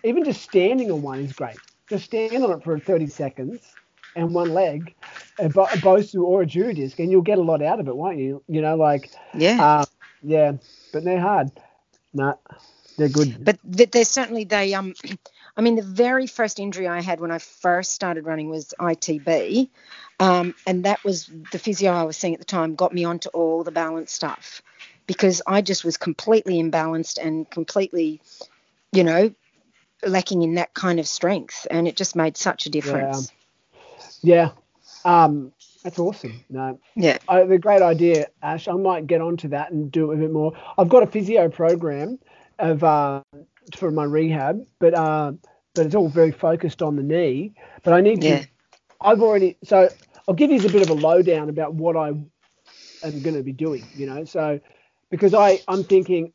Even 0.05 0.23
just 0.23 0.41
standing 0.41 0.91
on 0.91 1.01
one 1.01 1.19
is 1.19 1.33
great. 1.33 1.57
Just 1.89 2.05
stand 2.05 2.43
on 2.43 2.51
it 2.51 2.63
for 2.63 2.79
30 2.79 3.07
seconds 3.07 3.75
and 4.15 4.33
one 4.33 4.53
leg, 4.53 4.93
a, 5.39 5.49
Bo- 5.49 5.65
a 5.65 5.77
Bosu 5.77 6.23
or 6.23 6.43
a 6.43 6.45
Duradisc, 6.45 6.99
and 6.99 7.11
you'll 7.11 7.21
get 7.21 7.37
a 7.37 7.41
lot 7.41 7.61
out 7.61 7.79
of 7.79 7.87
it, 7.87 7.95
won't 7.95 8.17
you? 8.17 8.41
You 8.47 8.61
know, 8.61 8.75
like, 8.75 9.11
yeah. 9.33 9.61
uh, 9.61 9.85
yeah, 10.23 10.53
but 10.93 11.03
they're 11.03 11.19
hard. 11.19 11.51
No, 12.13 12.39
they're 12.97 13.09
good. 13.09 13.43
but 13.43 13.59
th- 13.75 13.91
there's 13.91 14.09
certainly 14.09 14.43
they 14.45 14.73
um 14.73 14.93
i 15.57 15.61
mean 15.61 15.75
the 15.75 15.81
very 15.81 16.27
first 16.27 16.59
injury 16.59 16.87
i 16.87 17.01
had 17.01 17.19
when 17.19 17.31
i 17.31 17.37
first 17.37 17.91
started 17.91 18.25
running 18.25 18.49
was 18.49 18.73
itb 18.79 19.69
um, 20.17 20.55
and 20.65 20.85
that 20.85 21.03
was 21.03 21.29
the 21.51 21.59
physio 21.59 21.91
i 21.91 22.03
was 22.03 22.15
seeing 22.15 22.33
at 22.33 22.39
the 22.39 22.45
time 22.45 22.75
got 22.75 22.93
me 22.93 23.03
onto 23.03 23.29
all 23.29 23.63
the 23.63 23.71
balance 23.71 24.11
stuff 24.11 24.61
because 25.07 25.41
i 25.45 25.61
just 25.61 25.83
was 25.83 25.97
completely 25.97 26.61
imbalanced 26.61 27.17
and 27.21 27.49
completely 27.49 28.21
you 28.93 29.03
know 29.03 29.33
lacking 30.03 30.41
in 30.41 30.55
that 30.55 30.73
kind 30.73 30.99
of 30.99 31.07
strength 31.07 31.67
and 31.71 31.87
it 31.87 31.95
just 31.95 32.15
made 32.15 32.37
such 32.37 32.65
a 32.65 32.69
difference 32.69 33.31
yeah, 34.21 34.51
um, 35.03 35.51
that's 35.83 35.99
awesome. 35.99 36.43
No, 36.49 36.79
yeah 36.95 37.17
I, 37.27 37.43
the 37.43 37.57
great 37.57 37.81
idea, 37.81 38.27
Ash. 38.41 38.67
I 38.67 38.73
might 38.73 39.07
get 39.07 39.21
onto 39.21 39.49
that 39.49 39.71
and 39.71 39.91
do 39.91 40.11
a 40.11 40.15
bit 40.17 40.31
more. 40.31 40.53
I've 40.77 40.89
got 40.89 41.03
a 41.03 41.07
physio 41.07 41.49
program 41.49 42.19
of 42.59 42.83
uh, 42.83 43.21
for 43.75 43.91
my 43.91 44.03
rehab, 44.03 44.65
but 44.79 44.93
uh, 44.93 45.33
but 45.73 45.85
it's 45.85 45.95
all 45.95 46.09
very 46.09 46.31
focused 46.31 46.81
on 46.81 46.95
the 46.95 47.03
knee. 47.03 47.53
But 47.83 47.93
I 47.93 48.01
need 48.01 48.21
to. 48.21 48.45
I've 49.01 49.21
already. 49.21 49.57
So 49.63 49.89
I'll 50.27 50.35
give 50.35 50.51
you 50.51 50.59
a 50.59 50.69
bit 50.69 50.81
of 50.81 50.89
a 50.89 50.93
lowdown 50.93 51.49
about 51.49 51.73
what 51.75 51.95
I 51.95 52.09
am 52.09 53.21
going 53.21 53.35
to 53.35 53.43
be 53.43 53.53
doing. 53.53 53.87
You 53.95 54.07
know, 54.07 54.23
so 54.25 54.59
because 55.11 55.33
I 55.33 55.61
I'm 55.67 55.83
thinking, 55.83 56.33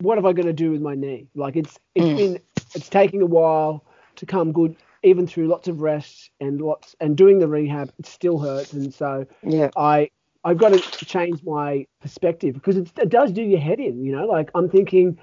what 0.00 0.18
am 0.18 0.26
I 0.26 0.32
going 0.32 0.46
to 0.46 0.52
do 0.52 0.72
with 0.72 0.80
my 0.80 0.94
knee? 0.94 1.28
Like 1.34 1.56
it's 1.56 1.78
it's 1.94 2.06
Mm. 2.06 2.16
been 2.16 2.40
it's 2.74 2.88
taking 2.88 3.22
a 3.22 3.26
while 3.26 3.84
to 4.16 4.26
come 4.26 4.52
good. 4.52 4.76
Even 5.04 5.28
through 5.28 5.46
lots 5.46 5.68
of 5.68 5.80
rest 5.80 6.30
and 6.40 6.60
lots 6.60 6.96
and 7.00 7.16
doing 7.16 7.38
the 7.38 7.46
rehab, 7.46 7.92
it 8.00 8.06
still 8.06 8.38
hurts, 8.38 8.72
and 8.72 8.92
so 8.92 9.24
yeah 9.44 9.70
I 9.76 10.10
I've 10.44 10.58
got 10.58 10.70
to 10.70 11.04
change 11.04 11.42
my 11.44 11.86
perspective 12.00 12.54
because 12.54 12.76
it, 12.76 12.90
it 12.98 13.08
does 13.08 13.32
do 13.32 13.42
your 13.42 13.60
head 13.60 13.80
in. 13.80 14.04
You 14.04 14.12
know, 14.12 14.26
like 14.26 14.50
I'm 14.54 14.68
thinking, 14.68 15.18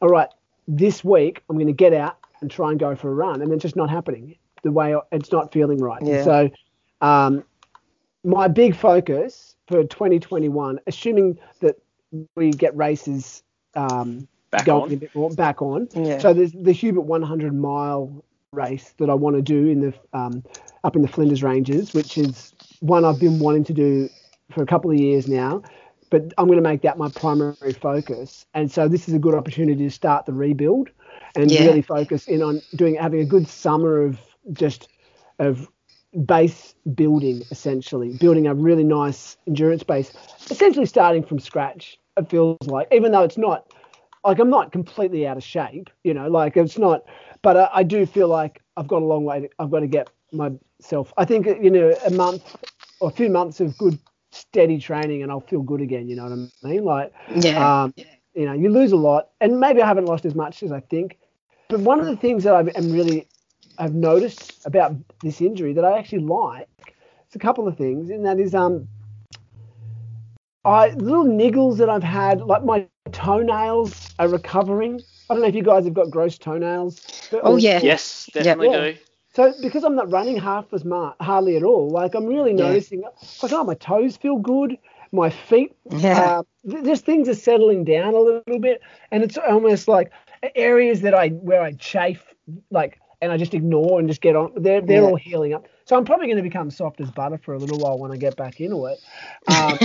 all 0.00 0.08
right, 0.08 0.28
this 0.68 1.04
week 1.04 1.42
I'm 1.48 1.56
going 1.56 1.66
to 1.66 1.72
get 1.72 1.92
out 1.92 2.18
and 2.40 2.50
try 2.50 2.70
and 2.70 2.78
go 2.78 2.94
for 2.94 3.10
a 3.10 3.14
run, 3.14 3.42
and 3.42 3.52
it's 3.52 3.62
just 3.62 3.76
not 3.76 3.90
happening. 3.90 4.36
The 4.62 4.72
way 4.72 4.94
it's 5.12 5.32
not 5.32 5.52
feeling 5.52 5.78
right. 5.78 6.02
Yeah. 6.02 6.24
So, 6.24 6.50
um, 7.00 7.44
my 8.22 8.48
big 8.48 8.76
focus 8.76 9.56
for 9.66 9.82
2021, 9.82 10.80
assuming 10.86 11.38
that 11.60 11.76
we 12.36 12.50
get 12.50 12.76
races 12.76 13.42
um, 13.74 14.28
Back 14.50 14.66
going 14.66 14.82
on. 14.82 14.92
a 14.92 14.96
bit 14.96 15.14
more 15.14 15.30
back 15.30 15.62
on. 15.62 15.88
Yeah. 15.94 16.18
So 16.18 16.32
there's 16.34 16.52
the 16.52 16.72
Hubert 16.72 17.02
100 17.02 17.54
mile 17.54 18.24
race 18.52 18.94
that 18.98 19.08
I 19.08 19.14
want 19.14 19.36
to 19.36 19.42
do 19.42 19.68
in 19.68 19.80
the 19.80 19.94
um, 20.12 20.42
up 20.82 20.96
in 20.96 21.02
the 21.02 21.08
Flinders 21.08 21.42
Ranges, 21.42 21.94
which 21.94 22.18
is 22.18 22.52
one 22.80 23.04
I've 23.04 23.20
been 23.20 23.38
wanting 23.38 23.64
to 23.64 23.72
do 23.72 24.08
for 24.50 24.62
a 24.62 24.66
couple 24.66 24.90
of 24.90 24.98
years 24.98 25.28
now. 25.28 25.62
But 26.10 26.32
I'm 26.36 26.46
going 26.46 26.58
to 26.58 26.62
make 26.62 26.82
that 26.82 26.98
my 26.98 27.08
primary 27.08 27.72
focus, 27.80 28.44
and 28.52 28.70
so 28.70 28.88
this 28.88 29.08
is 29.08 29.14
a 29.14 29.18
good 29.20 29.34
opportunity 29.34 29.84
to 29.84 29.90
start 29.90 30.26
the 30.26 30.32
rebuild 30.32 30.90
and 31.36 31.48
Yeah. 31.50 31.66
really 31.66 31.82
focus 31.82 32.26
in 32.26 32.42
on 32.42 32.60
doing 32.74 32.96
having 32.96 33.20
a 33.20 33.24
good 33.24 33.46
summer 33.46 34.02
of 34.02 34.18
just 34.52 34.88
of 35.38 35.68
base 36.26 36.74
building 36.94 37.42
essentially 37.52 38.16
building 38.18 38.48
a 38.48 38.54
really 38.54 38.82
nice 38.82 39.36
endurance 39.46 39.84
base 39.84 40.12
essentially 40.50 40.84
starting 40.84 41.22
from 41.22 41.38
scratch 41.38 42.00
it 42.16 42.28
feels 42.28 42.58
like 42.66 42.88
even 42.90 43.12
though 43.12 43.22
it's 43.22 43.38
not 43.38 43.72
like 44.24 44.38
i'm 44.38 44.50
not 44.50 44.72
completely 44.72 45.26
out 45.26 45.36
of 45.36 45.42
shape 45.42 45.90
you 46.04 46.14
know 46.14 46.28
like 46.28 46.56
it's 46.56 46.78
not 46.78 47.04
but 47.42 47.56
i, 47.56 47.68
I 47.74 47.82
do 47.82 48.06
feel 48.06 48.28
like 48.28 48.62
i've 48.76 48.88
got 48.88 49.02
a 49.02 49.04
long 49.06 49.24
way 49.24 49.40
to, 49.40 49.48
i've 49.58 49.70
got 49.70 49.80
to 49.80 49.86
get 49.86 50.08
myself 50.32 51.12
i 51.16 51.24
think 51.24 51.46
you 51.46 51.70
know 51.70 51.96
a 52.04 52.10
month 52.10 52.56
or 53.00 53.08
a 53.08 53.12
few 53.12 53.30
months 53.30 53.60
of 53.60 53.76
good 53.78 53.98
steady 54.32 54.78
training 54.78 55.22
and 55.22 55.32
i'll 55.32 55.40
feel 55.40 55.62
good 55.62 55.80
again 55.80 56.08
you 56.08 56.16
know 56.16 56.24
what 56.24 56.32
i 56.32 56.68
mean 56.68 56.84
like 56.84 57.12
Yeah. 57.34 57.82
um, 57.84 57.94
you 58.34 58.46
know, 58.46 58.52
you 58.52 58.70
lose 58.70 58.92
a 58.92 58.96
lot, 58.96 59.30
and 59.40 59.58
maybe 59.58 59.82
I 59.82 59.86
haven't 59.86 60.06
lost 60.06 60.24
as 60.24 60.34
much 60.34 60.62
as 60.62 60.72
I 60.72 60.80
think. 60.80 61.18
But 61.68 61.80
one 61.80 62.00
of 62.00 62.06
the 62.06 62.16
things 62.16 62.44
that 62.44 62.54
I 62.54 62.60
am 62.76 62.92
really 62.92 63.26
I've 63.78 63.94
noticed 63.94 64.66
about 64.66 64.94
this 65.22 65.40
injury 65.40 65.72
that 65.74 65.84
I 65.84 65.98
actually 65.98 66.22
like, 66.22 66.68
it's 67.26 67.36
a 67.36 67.38
couple 67.38 67.66
of 67.66 67.76
things, 67.76 68.10
and 68.10 68.24
that 68.26 68.38
is 68.38 68.54
um, 68.54 68.88
I 70.64 70.90
little 70.90 71.24
niggles 71.24 71.78
that 71.78 71.88
I've 71.88 72.02
had, 72.02 72.40
like 72.42 72.64
my 72.64 72.86
toenails 73.12 74.14
are 74.18 74.28
recovering. 74.28 75.00
I 75.28 75.34
don't 75.34 75.42
know 75.42 75.48
if 75.48 75.54
you 75.54 75.62
guys 75.62 75.84
have 75.84 75.94
got 75.94 76.10
gross 76.10 76.38
toenails. 76.38 77.00
but- 77.30 77.40
Oh, 77.44 77.56
yeah. 77.56 77.80
Yes, 77.82 78.28
definitely 78.32 78.70
Yeah. 78.70 78.90
do. 78.92 78.96
so 79.32 79.52
because 79.62 79.84
I'm 79.84 79.94
not 79.94 80.10
running 80.10 80.36
half 80.38 80.72
as 80.72 80.84
much, 80.84 81.14
hardly 81.20 81.56
at 81.56 81.62
all, 81.62 81.88
like 81.90 82.14
I'm 82.14 82.26
really 82.26 82.50
Yeah. 82.50 82.64
noticing, 82.68 83.02
like 83.42 83.52
oh 83.52 83.62
my 83.64 83.74
toes 83.74 84.16
feel 84.16 84.36
good, 84.36 84.76
my 85.12 85.30
feet, 85.30 85.76
Yeah. 85.90 86.42
uh, 86.68 86.82
just 86.84 87.04
things 87.04 87.28
are 87.28 87.34
settling 87.34 87.84
down 87.84 88.14
a 88.14 88.18
little 88.20 88.58
bit, 88.58 88.80
and 89.12 89.22
it's 89.22 89.38
almost 89.38 89.86
like 89.88 90.10
areas 90.56 91.00
that 91.02 91.14
I 91.14 91.28
where 91.28 91.62
I 91.62 91.72
chafe, 91.72 92.24
like, 92.70 92.98
and 93.22 93.30
I 93.30 93.36
just 93.36 93.54
ignore 93.54 93.98
and 94.00 94.08
just 94.08 94.20
get 94.22 94.34
on. 94.34 94.52
They're 94.56 94.80
they're 94.80 95.02
Yeah. 95.02 95.08
all 95.08 95.16
healing 95.16 95.52
up. 95.54 95.66
So 95.84 95.96
I'm 95.96 96.04
probably 96.04 96.26
going 96.26 96.36
to 96.38 96.42
become 96.42 96.70
soft 96.70 97.00
as 97.00 97.10
butter 97.10 97.38
for 97.38 97.54
a 97.54 97.58
little 97.58 97.78
while 97.78 97.98
when 97.98 98.10
I 98.12 98.16
get 98.16 98.34
back 98.36 98.60
into 98.60 98.86
it. 98.86 98.98
Um, 99.48 99.78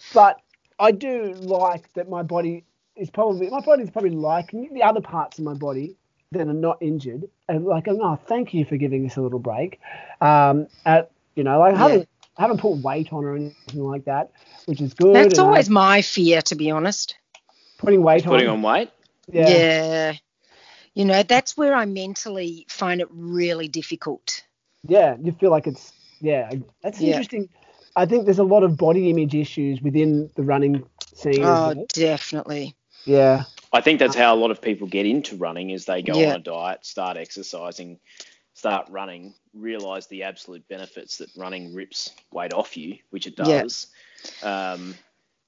but 0.14 0.40
I 0.82 0.90
do 0.90 1.34
like 1.40 1.92
that 1.94 2.08
my 2.10 2.22
body 2.22 2.64
is 2.96 3.08
probably 3.08 3.48
my 3.48 3.60
body's 3.60 3.90
probably 3.90 4.10
liking 4.10 4.68
the 4.74 4.82
other 4.82 5.00
parts 5.00 5.38
of 5.38 5.44
my 5.44 5.54
body 5.54 5.96
that 6.32 6.48
are 6.48 6.52
not 6.68 6.78
injured 6.80 7.24
and 7.48 7.64
like 7.64 7.86
oh 7.88 8.16
thank 8.26 8.52
you 8.54 8.64
for 8.64 8.76
giving 8.76 9.06
us 9.06 9.16
a 9.16 9.22
little 9.22 9.38
break 9.38 9.80
um 10.20 10.66
at 10.84 11.10
you 11.36 11.44
know 11.44 11.58
like 11.58 11.74
I 11.74 11.76
Yeah. 11.76 11.82
haven't 11.88 12.08
I 12.36 12.42
haven't 12.42 12.58
put 12.58 12.78
weight 12.78 13.12
on 13.12 13.24
or 13.24 13.36
anything 13.36 13.84
like 13.84 14.04
that 14.06 14.32
which 14.66 14.80
is 14.80 14.94
good 14.94 15.14
That's 15.14 15.38
and 15.38 15.40
I- 15.46 15.48
always 15.48 15.70
my 15.70 16.02
fear, 16.02 16.42
to 16.42 16.54
be 16.54 16.70
honest. 16.70 17.16
putting 17.78 18.02
weight 18.02 18.24
Putting 18.24 18.48
on, 18.48 18.56
on 18.56 18.62
weight. 18.62 18.90
yeah. 19.30 19.48
yeah. 19.48 20.12
You 20.94 21.04
know, 21.06 21.22
that's 21.22 21.56
where 21.56 21.74
I 21.74 21.84
mentally 21.86 22.66
find 22.68 23.00
it 23.00 23.08
really 23.10 23.68
difficult. 23.68 24.42
yeah 24.86 25.16
you 25.22 25.32
feel 25.32 25.50
like 25.50 25.66
it's 25.66 25.92
yeah 26.20 26.50
that's 26.82 27.00
Yeah. 27.00 27.10
interesting 27.10 27.48
I 27.96 28.06
think 28.06 28.24
there's 28.24 28.38
a 28.38 28.44
lot 28.44 28.62
of 28.62 28.76
body 28.76 29.10
image 29.10 29.34
issues 29.34 29.80
within 29.82 30.30
the 30.36 30.42
running 30.42 30.84
scene 31.14 31.42
Oh, 31.44 31.86
definitely. 31.92 32.74
yeah 33.04 33.44
I 33.72 33.80
think 33.80 33.98
that's 33.98 34.14
how 34.16 34.34
a 34.34 34.36
lot 34.36 34.50
of 34.50 34.60
people 34.60 34.86
get 34.86 35.06
into 35.06 35.36
running 35.36 35.70
is 35.70 35.86
they 35.86 36.02
go 36.02 36.18
Yeah. 36.18 36.30
on 36.30 36.36
a 36.36 36.38
diet, 36.40 36.84
start 36.84 37.16
exercising, 37.16 37.98
start 38.54 38.86
running, 38.90 39.32
realize 39.54 40.06
the 40.08 40.24
absolute 40.24 40.66
benefits 40.68 41.16
that 41.18 41.30
running 41.36 41.74
rips 41.74 42.10
weight 42.32 42.52
off 42.52 42.76
you, 42.76 42.98
which 43.10 43.26
it 43.26 43.34
Yeah. 43.38 43.62
does. 43.62 43.86
Um, 44.42 44.94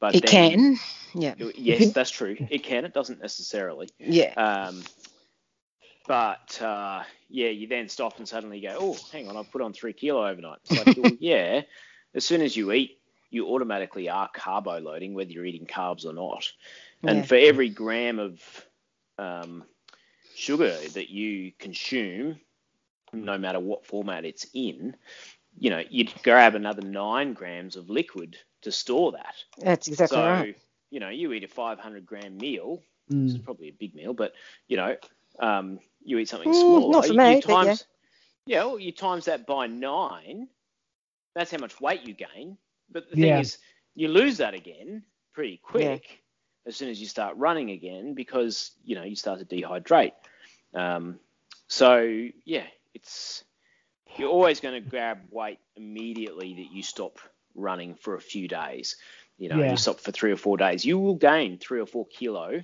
but 0.01 0.15
It 0.15 0.23
then- 0.27 0.31
can. 0.31 0.77
Yeah. 1.15 1.35
Yes, 1.55 1.93
that's 1.93 2.11
true. 2.11 2.35
It 2.51 2.63
can. 2.63 2.87
It 2.87 2.95
doesn't 2.95 3.21
necessarily. 3.21 3.89
Yeah. 3.99 4.33
Um, 4.35 4.83
but 6.07 6.61
uh, 6.63 7.03
yeah, 7.29 7.49
you 7.49 7.67
then 7.67 7.89
stop 7.89 8.19
and 8.19 8.29
suddenly 8.29 8.61
go, 8.61 8.77
oh, 8.79 8.97
hang 9.13 9.29
on, 9.29 9.37
I 9.37 9.43
put 9.43 9.63
on 9.63 9.73
three 9.73 9.93
kilo 9.93 10.27
overnight. 10.27 10.59
It's 10.65 10.87
like, 10.87 10.97
well, 10.97 11.13
yeah, 11.21 11.63
as 12.15 12.25
soon 12.25 12.43
as 12.43 12.57
you 12.57 12.73
eat, 12.73 12.99
you 13.31 13.47
automatically 13.49 14.09
are 14.09 14.29
carbo 14.33 14.79
loading, 14.79 15.15
whether 15.15 15.31
you're 15.31 15.45
eating 15.45 15.67
carbs 15.67 16.05
or 16.05 16.13
not. 16.13 16.53
And 17.07 17.19
Yeah. 17.19 17.27
for 17.27 17.37
every 17.37 17.69
gram 17.69 18.19
of 18.19 18.67
um, 19.19 19.65
sugar 20.35 20.77
that 20.95 21.11
you 21.11 21.53
consume, 21.59 22.41
no 23.13 23.39
matter 23.39 23.61
what 23.61 23.87
format 23.87 24.25
it's 24.25 24.47
in, 24.55 24.97
you 25.59 25.71
know, 25.71 25.83
you'd 25.91 26.13
grab 26.23 26.55
another 26.55 26.83
nine 26.83 27.33
grams 27.33 27.77
of 27.77 27.91
liquid 27.91 28.37
to 28.63 28.73
store 28.73 29.13
that. 29.13 29.35
That's 29.59 29.89
exactly 29.89 30.19
so, 30.19 30.25
right. 30.25 30.57
you 30.91 31.01
know, 31.01 31.09
you 31.11 31.33
eat 31.33 31.45
a 31.45 31.49
500 31.49 32.07
gram 32.07 32.37
meal, 32.37 32.83
this 33.23 33.35
is 33.35 33.39
Mm. 33.39 33.45
probably 33.45 33.69
a 33.69 33.73
big 33.73 33.95
meal, 33.95 34.15
but 34.15 34.33
you 34.69 34.77
know, 34.77 34.97
um, 35.39 35.79
you 36.05 36.19
eat 36.19 36.29
something 36.29 36.53
Mm, 36.53 36.53
smaller. 36.53 36.93
not 36.93 37.07
for 37.07 37.13
you, 37.13 37.19
me, 37.19 37.37
you 37.37 37.43
but 37.43 37.63
yeah. 37.63 37.77
times, 37.77 37.85
yeah, 38.47 38.65
well, 38.65 38.79
you 38.79 38.93
times 38.93 39.27
that 39.27 39.47
by 39.47 39.67
nine. 39.67 40.49
That's 41.35 41.51
how 41.51 41.59
much 41.59 41.81
weight 41.81 42.03
you 42.03 42.15
gain. 42.15 42.57
But 42.91 43.11
the 43.11 43.17
thing 43.17 43.31
Yeah. 43.31 43.41
is, 43.41 43.59
you 43.95 44.09
lose 44.09 44.39
that 44.39 44.55
again 44.55 45.03
pretty 45.33 45.61
quick 45.63 46.23
as 46.67 46.77
soon 46.77 46.89
as 46.89 47.01
you 47.01 47.07
start 47.07 47.37
running 47.37 47.71
again 47.71 48.15
because 48.15 48.73
you 48.85 48.95
know 48.95 49.03
you 49.05 49.17
start 49.17 49.41
to 49.41 49.45
dehydrate. 49.45 50.13
Um, 50.75 51.19
so 51.69 52.29
yeah, 52.45 52.67
it's 52.95 53.45
you're 54.17 54.31
always 54.31 54.61
going 54.61 54.83
to 54.83 54.89
grab 54.89 55.19
weight 55.31 55.59
immediately 55.77 56.55
that 56.55 56.73
you 56.73 56.83
stop 56.83 57.19
running 57.55 57.95
for 57.97 58.15
a 58.15 58.21
few 58.21 58.49
days. 58.49 58.97
You 59.39 59.49
know, 59.49 59.59
Yeah. 59.59 59.73
you 59.73 59.77
stop 59.77 60.01
for 60.01 60.13
three 60.13 60.33
or 60.33 60.37
four 60.37 60.57
days, 60.57 60.85
you 60.85 60.99
will 60.99 61.17
gain 61.17 61.59
three 61.59 61.81
or 61.81 61.87
four 61.87 62.07
kilo 62.07 62.61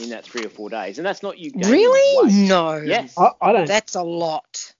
in 0.00 0.10
that 0.10 0.24
three 0.24 0.44
or 0.44 0.48
four 0.50 0.70
days, 0.70 0.98
and 0.98 1.06
that's 1.06 1.22
not 1.22 1.38
you 1.38 1.50
gaining 1.50 1.70
Really? 1.70 2.24
weight. 2.24 2.48
No. 2.48 2.82
Yes. 2.84 3.16
I, 3.18 3.30
I 3.40 3.52
don't 3.52 3.66
That's 3.66 3.94
a 3.96 4.02
lot. 4.02 4.72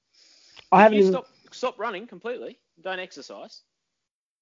I 0.72 0.82
If 0.82 0.82
haven't 0.82 0.98
you 0.98 1.02
even 1.02 1.12
stop 1.12 1.26
stop 1.52 1.78
running 1.78 2.06
completely, 2.06 2.58
don't 2.82 2.98
exercise. 2.98 3.62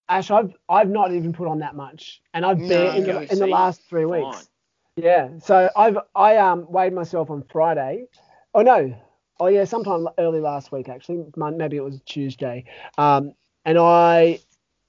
Ash, 0.08 0.30
I've 0.30 0.54
I've 0.68 0.90
not 0.90 1.12
even 1.12 1.32
put 1.32 1.48
on 1.48 1.60
that 1.60 1.74
much, 1.74 2.20
and 2.34 2.44
I've 2.44 2.58
No. 2.58 2.68
been 2.68 2.96
in 2.96 3.04
the, 3.04 3.32
in 3.32 3.38
the 3.38 3.46
last 3.46 3.82
three 3.88 4.04
Fine. 4.04 4.24
weeks. 4.24 4.48
Yeah, 4.96 5.38
so 5.38 5.70
I've 5.74 5.96
I 6.14 6.36
um 6.36 6.66
weighed 6.70 6.92
myself 6.92 7.30
on 7.30 7.44
Friday. 7.50 8.06
Oh 8.54 8.62
no, 8.62 8.94
oh 9.40 9.46
yeah, 9.46 9.64
sometime 9.64 10.06
early 10.18 10.40
last 10.40 10.70
week 10.70 10.88
actually. 10.88 11.24
Maybe 11.36 11.76
it 11.76 11.84
was 11.84 12.00
Tuesday. 12.04 12.64
Um, 12.98 13.32
and 13.64 13.78
I 13.78 14.40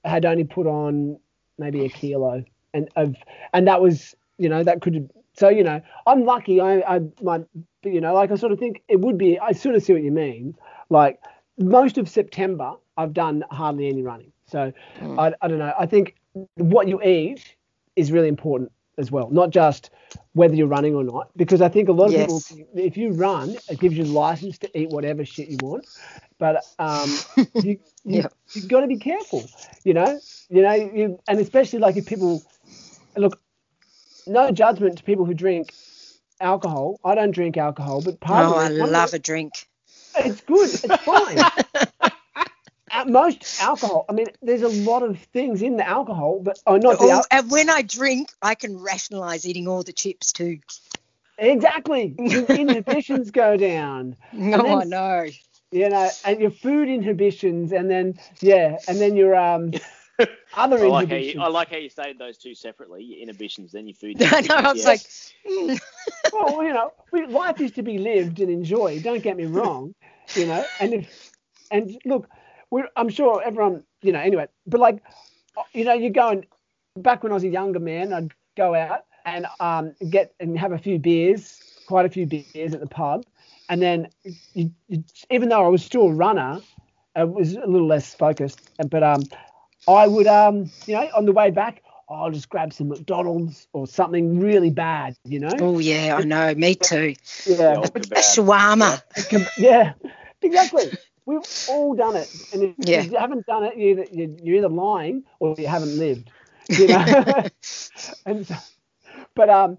had 0.04 0.26
only 0.26 0.44
put 0.44 0.68
on 0.68 1.20
maybe 1.58 1.86
a 1.86 1.90
kilo, 1.90 2.44
and 2.74 2.90
of 2.96 3.16
and 3.54 3.68
that 3.68 3.82
was 3.82 4.14
you 4.38 4.50
know 4.50 4.64
that 4.64 4.82
could 4.82 5.10
so 5.36 5.48
you 5.48 5.64
know 5.64 5.82
I'm 6.06 6.26
lucky. 6.26 6.60
I 6.60 6.80
I 6.96 7.00
my 7.22 7.44
you 7.84 8.02
know 8.02 8.14
like 8.14 8.32
I 8.32 8.36
sort 8.36 8.52
of 8.52 8.60
think 8.60 8.82
it 8.90 9.00
would 9.00 9.18
be. 9.18 9.40
I 9.40 9.54
sort 9.54 9.76
of 9.76 9.84
see 9.84 9.94
what 9.94 10.04
you 10.04 10.12
mean. 10.12 10.58
Like 10.90 11.22
most 11.58 11.98
of 11.98 12.10
September, 12.10 12.74
I've 12.98 13.14
done 13.14 13.44
hardly 13.52 13.88
any 13.90 14.02
running. 14.04 14.32
So 14.48 14.72
Mm. 15.02 15.18
I, 15.18 15.34
I 15.42 15.48
don't 15.48 15.60
know. 15.60 15.74
I 15.78 15.86
think 15.86 16.16
what 16.56 16.88
you 16.88 17.02
eat 17.04 17.56
is 17.96 18.12
really 18.12 18.28
important 18.28 18.72
as 18.98 19.12
well, 19.12 19.30
not 19.32 19.50
just 19.52 19.92
whether 20.34 20.56
you're 20.56 20.68
running 20.68 20.96
or 20.96 21.04
not. 21.04 21.30
Because 21.38 21.62
I 21.62 21.70
think 21.70 21.90
a 21.90 21.94
lot 21.94 22.10
of 22.10 22.16
Yes. 22.16 22.28
people, 22.50 22.66
if 22.76 22.98
you 22.98 23.12
run, 23.12 23.58
it 23.68 23.80
gives 23.80 23.98
you 23.98 24.06
license 24.06 24.58
to 24.60 24.80
eat 24.80 24.90
whatever 24.90 25.26
shit 25.26 25.48
you 25.50 25.58
want. 25.58 25.86
But 26.40 26.68
um, 26.80 27.24
you, 27.62 27.80
you 28.06 28.24
Yeah. 28.24 28.28
you've 28.54 28.68
got 28.68 28.82
to 28.82 28.88
be 28.88 28.98
careful. 28.98 29.52
You 29.84 29.94
know, 29.94 30.22
you 30.50 30.62
know, 30.62 30.74
you, 30.74 31.20
and 31.28 31.40
especially 31.40 31.80
like 31.80 31.98
if 31.98 32.06
people 32.06 32.46
look, 33.18 33.40
no 34.28 34.52
judgment 34.52 34.98
to 35.00 35.04
people 35.04 35.26
who 35.26 35.34
drink 35.34 35.76
alcohol. 36.42 37.00
I 37.04 37.16
don't 37.16 37.32
drink 37.32 37.58
alcohol, 37.58 38.02
but 38.02 38.20
part 38.20 38.48
Oh, 38.48 38.54
of 38.54 38.58
I 38.58 38.68
it, 38.68 38.74
one 38.76 38.96
of 38.96 38.96
love 38.96 39.14
a 39.14 39.20
drink. 39.20 39.68
It's 40.18 40.42
good. 40.42 40.70
It's 40.70 41.04
fine. 41.04 41.38
At 42.92 43.08
most 43.10 43.60
alcohol. 43.60 44.06
I 44.08 44.14
mean, 44.14 44.28
there's 44.44 44.62
a 44.62 44.68
lot 44.70 45.02
of 45.02 45.18
things 45.34 45.64
in 45.64 45.78
the 45.78 45.88
alcohol, 45.88 46.40
but 46.44 46.60
oh, 46.68 46.78
not 46.78 47.00
the 47.00 47.06
Oh, 47.06 47.12
al- 47.12 47.26
and 47.32 47.50
when 47.50 47.68
I 47.70 47.82
drink, 47.82 48.30
I 48.42 48.54
can 48.54 48.78
rationalize 48.80 49.48
eating 49.48 49.68
all 49.68 49.82
the 49.82 49.94
chips 49.94 50.32
too. 50.32 50.60
exactly. 51.40 52.14
Your 52.20 52.46
inhibitions 52.46 53.32
go 53.32 53.58
down. 53.58 54.16
No, 54.34 54.62
then- 54.62 54.78
I 54.78 54.84
know. 54.84 55.26
You 55.72 55.90
know, 55.90 56.08
and 56.24 56.40
your 56.40 56.52
food 56.52 56.88
inhibitions, 56.88 57.72
and 57.72 57.90
then 57.90 58.20
yeah, 58.42 58.78
and 58.88 59.02
then 59.02 59.16
your 59.16 59.36
um, 59.36 59.72
Other 60.54 60.78
I 60.78 60.86
like, 60.86 61.10
how 61.10 61.16
inhibitions. 61.16 61.36
you, 61.36 61.42
I 61.42 61.48
like 61.48 61.70
how 61.72 61.78
you 61.78 61.90
stated 61.90 62.18
those 62.20 62.38
two 62.38 62.54
separately, 62.54 63.04
your 63.04 63.20
inhibitions, 63.22 63.72
then 63.72 63.88
your 63.88 63.96
food. 63.96 64.18
I 64.22 64.42
know. 64.42 64.56
I 64.56 64.72
was 64.74 64.86
Yes. 64.86 65.34
like, 65.46 65.52
mm. 65.52 65.80
well, 66.32 66.64
you 66.64 66.74
know, 66.74 66.92
we, 67.12 67.26
life 67.28 67.60
is 67.60 67.72
to 67.74 67.84
be 67.84 67.98
lived 67.98 68.40
and 68.40 68.50
enjoyed. 68.50 69.04
Don't 69.04 69.22
get 69.24 69.38
me 69.38 69.46
wrong, 69.46 69.94
you 70.36 70.46
know. 70.46 70.64
And 70.80 70.94
if 70.94 71.32
and 71.72 71.98
look, 72.06 72.30
we're, 72.70 72.88
I'm 72.96 73.10
sure 73.10 73.42
everyone, 73.44 73.84
you 74.02 74.12
know. 74.12 74.20
Anyway, 74.20 74.48
but 74.68 74.80
like, 74.80 75.04
you 75.74 75.86
know, 75.86 75.94
you're 75.94 76.10
going 76.12 76.46
back 76.98 77.24
when 77.24 77.32
I 77.32 77.36
was 77.36 77.44
a 77.44 77.50
younger 77.50 77.80
man. 77.80 78.14
I'd 78.14 78.32
go 78.56 78.76
out 78.76 79.06
and 79.26 79.48
um 79.60 79.94
get 80.10 80.34
and 80.40 80.58
have 80.58 80.72
a 80.74 80.78
few 80.78 81.00
beers, 81.00 81.60
quite 81.88 82.06
a 82.06 82.10
few 82.10 82.26
beers 82.26 82.74
at 82.74 82.80
the 82.80 82.88
pub, 82.88 83.26
and 83.70 83.82
then 83.82 84.08
you, 84.54 84.72
you, 84.88 85.04
even 85.32 85.50
though 85.50 85.64
I 85.66 85.70
was 85.70 85.84
still 85.84 86.04
a 86.08 86.14
runner, 86.14 86.60
I 87.16 87.24
was 87.24 87.56
a 87.56 87.66
little 87.66 87.88
less 87.88 88.14
focused. 88.14 88.70
But 88.90 89.04
um, 89.04 89.24
I 89.88 90.08
would 90.08 90.28
um, 90.28 90.70
you 90.86 90.96
know, 90.96 91.10
on 91.16 91.26
the 91.26 91.32
way 91.32 91.52
back. 91.52 91.84
I'll 92.10 92.32
just 92.32 92.50
grab 92.50 92.74
some 92.74 92.90
McDonald's 92.90 93.68
or 93.74 93.88
something 93.88 94.40
really 94.40 94.70
bad, 94.70 95.16
you 95.24 95.40
know? 95.40 95.56
oh 95.60 95.80
yeah, 95.80 96.18
I 96.20 96.24
know. 96.24 96.54
Me 96.54 96.76
too. 96.76 97.16
Yeah. 97.46 97.78
old 97.78 97.96
A 97.96 98.00
shawarma. 98.20 99.02
Yeah, 99.58 99.94
exactly. 100.42 100.92
We've 101.26 101.40
all 101.70 101.96
done 101.96 102.18
it, 102.18 102.30
and 102.54 102.64
if 102.64 102.76
Yeah. 102.88 103.02
you 103.04 103.18
haven't 103.18 103.46
done 103.46 103.64
it, 103.64 103.78
you're 103.78 104.00
either, 104.02 104.36
you're 104.44 104.58
either 104.58 104.70
lying 104.70 105.24
or 105.40 105.56
you 105.58 105.68
haven't 105.68 105.98
lived. 105.98 106.30
You 106.68 106.90
know, 106.90 107.44
and 108.26 108.46
so, 108.46 108.56
but 109.34 109.50
um, 109.50 109.78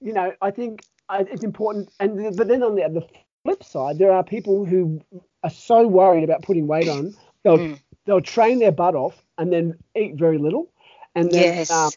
you 0.00 0.12
know, 0.12 0.32
I 0.40 0.52
think 0.52 0.82
it's 1.10 1.42
important. 1.42 1.90
And 1.98 2.36
but 2.36 2.46
then 2.48 2.62
on 2.62 2.76
the, 2.76 2.88
the 2.88 3.06
flip 3.44 3.64
side, 3.64 3.98
there 3.98 4.12
are 4.12 4.22
people 4.22 4.64
who 4.64 5.00
are 5.42 5.50
so 5.50 5.86
worried 5.86 6.24
about 6.24 6.42
putting 6.42 6.66
weight 6.68 6.88
on, 6.88 7.14
they'll 7.42 7.58
Mm. 7.58 7.80
they'll 8.06 8.20
train 8.20 8.58
their 8.60 8.72
butt 8.72 8.94
off 8.94 9.20
and 9.38 9.52
then 9.52 9.78
eat 9.94 10.16
very 10.16 10.38
little, 10.38 10.70
and 11.14 11.30
then 11.30 11.40
Yes. 11.40 11.70
um, 11.70 11.90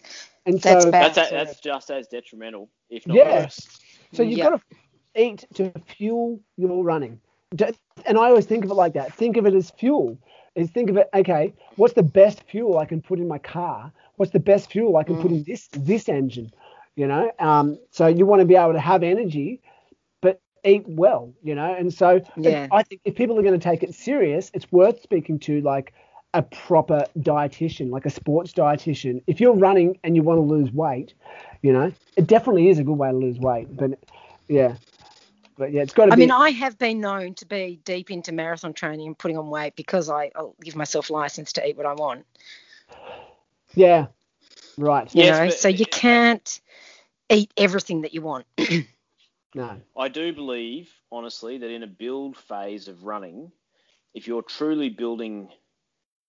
and 0.45 0.61
That's 0.61 0.85
so 0.85 0.91
bad. 0.91 1.13
That's 1.13 1.29
that's 1.31 1.59
just 1.59 1.91
as 1.91 2.07
detrimental, 2.07 2.69
if 2.89 3.05
not 3.05 3.17
Yeah. 3.17 3.41
worse. 3.41 3.79
So 4.13 4.23
you've 4.23 4.37
Yeah. 4.39 4.49
got 4.49 4.61
to 4.61 4.77
eat 5.15 5.45
to 5.55 5.71
fuel 5.97 6.39
your 6.57 6.83
running. 6.83 7.19
And 8.05 8.17
I 8.17 8.29
always 8.29 8.45
think 8.45 8.63
of 8.63 8.71
it 8.71 8.75
like 8.75 8.93
that. 8.93 9.13
Think 9.13 9.37
of 9.37 9.45
it 9.45 9.53
as 9.53 9.71
fuel. 9.71 10.17
Is 10.55 10.69
think 10.69 10.89
of 10.89 10.97
it, 10.97 11.09
okay, 11.13 11.53
what's 11.75 11.93
the 11.93 12.03
best 12.03 12.43
fuel 12.43 12.77
I 12.77 12.85
can 12.85 13.01
put 13.01 13.19
in 13.19 13.27
my 13.27 13.37
car? 13.37 13.91
What's 14.15 14.31
the 14.31 14.39
best 14.39 14.71
fuel 14.71 14.97
I 14.97 15.03
can 15.03 15.17
put 15.17 15.31
in 15.31 15.43
this 15.43 15.67
this 15.71 16.09
engine? 16.09 16.51
You 16.95 17.07
know, 17.07 17.31
um, 17.39 17.79
so 17.89 18.07
you 18.07 18.25
want 18.25 18.41
to 18.41 18.45
be 18.45 18.55
able 18.55 18.73
to 18.73 18.79
have 18.79 19.01
energy, 19.01 19.61
but 20.21 20.41
eat 20.65 20.83
well. 20.87 21.33
You 21.41 21.55
know, 21.55 21.73
and 21.73 21.93
so 21.93 22.21
Yeah. 22.35 22.67
I 22.71 22.83
think 22.83 23.01
if 23.05 23.15
people 23.15 23.39
are 23.39 23.43
going 23.43 23.57
to 23.57 23.63
take 23.63 23.81
it 23.83 23.95
serious, 23.95 24.51
it's 24.53 24.69
worth 24.71 25.01
speaking 25.01 25.39
to 25.39 25.61
like 25.61 25.93
a 26.33 26.41
proper 26.41 27.05
dietitian, 27.19 27.89
like 27.91 28.05
a 28.05 28.09
sports 28.09 28.53
dietitian. 28.53 29.21
If 29.27 29.39
you're 29.41 29.53
running 29.55 29.97
and 30.03 30.15
you 30.15 30.23
want 30.23 30.37
to 30.37 30.41
lose 30.41 30.71
weight, 30.71 31.13
you 31.61 31.73
know, 31.73 31.91
it 32.15 32.27
definitely 32.27 32.69
is 32.69 32.79
a 32.79 32.83
good 32.83 32.93
way 32.97 33.11
to 33.11 33.17
lose 33.17 33.37
weight. 33.39 33.75
But 33.75 33.99
yeah, 34.47 34.75
but 35.57 35.71
yeah, 35.73 35.81
it's 35.81 35.93
got 35.93 36.05
to 36.05 36.11
I 36.11 36.15
be. 36.15 36.21
mean, 36.21 36.31
I 36.31 36.51
have 36.51 36.77
been 36.77 37.01
known 37.01 37.33
to 37.35 37.45
be 37.45 37.79
deep 37.83 38.11
into 38.11 38.31
marathon 38.31 38.73
training 38.73 39.07
and 39.07 39.17
putting 39.17 39.37
on 39.37 39.49
weight 39.49 39.75
because 39.75 40.09
I, 40.09 40.31
I'll 40.35 40.55
give 40.61 40.75
myself 40.75 41.09
license 41.09 41.53
to 41.53 41.67
eat 41.67 41.75
what 41.77 41.85
I 41.85 41.93
want. 41.93 42.25
yeah, 43.75 44.07
right. 44.77 45.13
You 45.13 45.23
Yes, 45.23 45.37
know, 45.37 45.45
but- 45.45 45.53
so 45.53 45.67
you 45.67 45.85
can't 45.85 46.61
eat 47.29 47.51
everything 47.57 48.01
that 48.01 48.13
you 48.13 48.21
want. 48.21 48.45
No. 49.53 49.81
I 49.97 50.07
do 50.07 50.31
believe, 50.31 50.89
honestly, 51.11 51.57
that 51.57 51.69
in 51.69 51.83
a 51.83 51.87
build 51.87 52.37
phase 52.37 52.87
of 52.87 53.03
running, 53.03 53.51
if 54.13 54.25
you're 54.25 54.43
truly 54.43 54.87
building, 54.87 55.49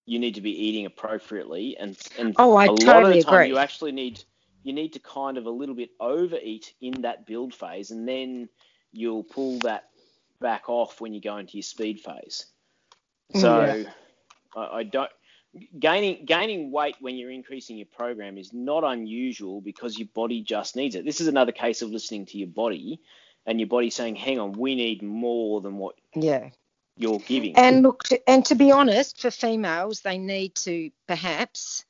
you 0.06 0.18
need 0.18 0.34
to 0.34 0.40
be 0.40 0.50
eating 0.66 0.86
appropriately, 0.86 1.76
and 1.78 1.96
and 2.18 2.34
Oh, 2.38 2.56
I 2.56 2.66
a 2.66 2.72
lot 2.72 2.80
of 2.80 2.86
totally 2.86 3.18
the 3.18 3.24
time 3.24 3.34
agree. 3.34 3.48
you 3.48 3.58
actually 3.58 3.92
need 3.92 4.22
you 4.64 4.72
need 4.72 4.92
to 4.94 5.00
kind 5.00 5.38
of 5.38 5.46
a 5.46 5.50
little 5.50 5.74
bit 5.74 5.90
overeat 6.00 6.72
in 6.80 7.02
that 7.02 7.26
build 7.26 7.54
phase, 7.54 7.90
and 7.90 8.06
then 8.08 8.48
you'll 8.92 9.24
pull 9.24 9.58
that 9.60 9.84
back 10.40 10.68
off 10.68 11.00
when 11.00 11.14
you 11.14 11.20
go 11.20 11.36
into 11.36 11.54
your 11.56 11.62
speed 11.62 12.00
phase. 12.00 12.46
Mm, 13.34 13.40
so 13.40 13.84
I, 14.56 14.66
I 14.78 14.82
don't 14.84 15.10
gaining 15.78 16.24
gaining 16.24 16.70
weight 16.70 16.96
when 17.00 17.16
you're 17.16 17.30
increasing 17.30 17.76
your 17.76 17.86
program 17.86 18.38
is 18.38 18.52
not 18.52 18.84
unusual 18.84 19.60
because 19.60 19.98
your 19.98 20.08
body 20.14 20.42
just 20.42 20.76
needs 20.76 20.94
it. 20.94 21.04
This 21.04 21.20
is 21.20 21.28
another 21.28 21.52
case 21.52 21.82
of 21.82 21.90
listening 21.90 22.26
to 22.26 22.38
your 22.38 22.48
body 22.48 23.00
and 23.46 23.60
your 23.60 23.68
body 23.68 23.90
saying, 23.90 24.16
"Hang 24.16 24.38
on, 24.38 24.52
we 24.52 24.74
need 24.74 25.02
more 25.02 25.60
than 25.60 25.76
what 25.76 25.96
Yeah. 26.14 26.50
You're 27.02 27.20
giving." 27.20 27.56
And 27.56 27.82
look, 27.82 28.04
to, 28.04 28.30
and 28.30 28.44
to 28.46 28.54
be 28.54 28.70
honest, 28.70 29.20
for 29.20 29.30
females, 29.30 30.00
they 30.00 30.18
need 30.18 30.54
to 30.56 30.90
perhaps 31.06 31.84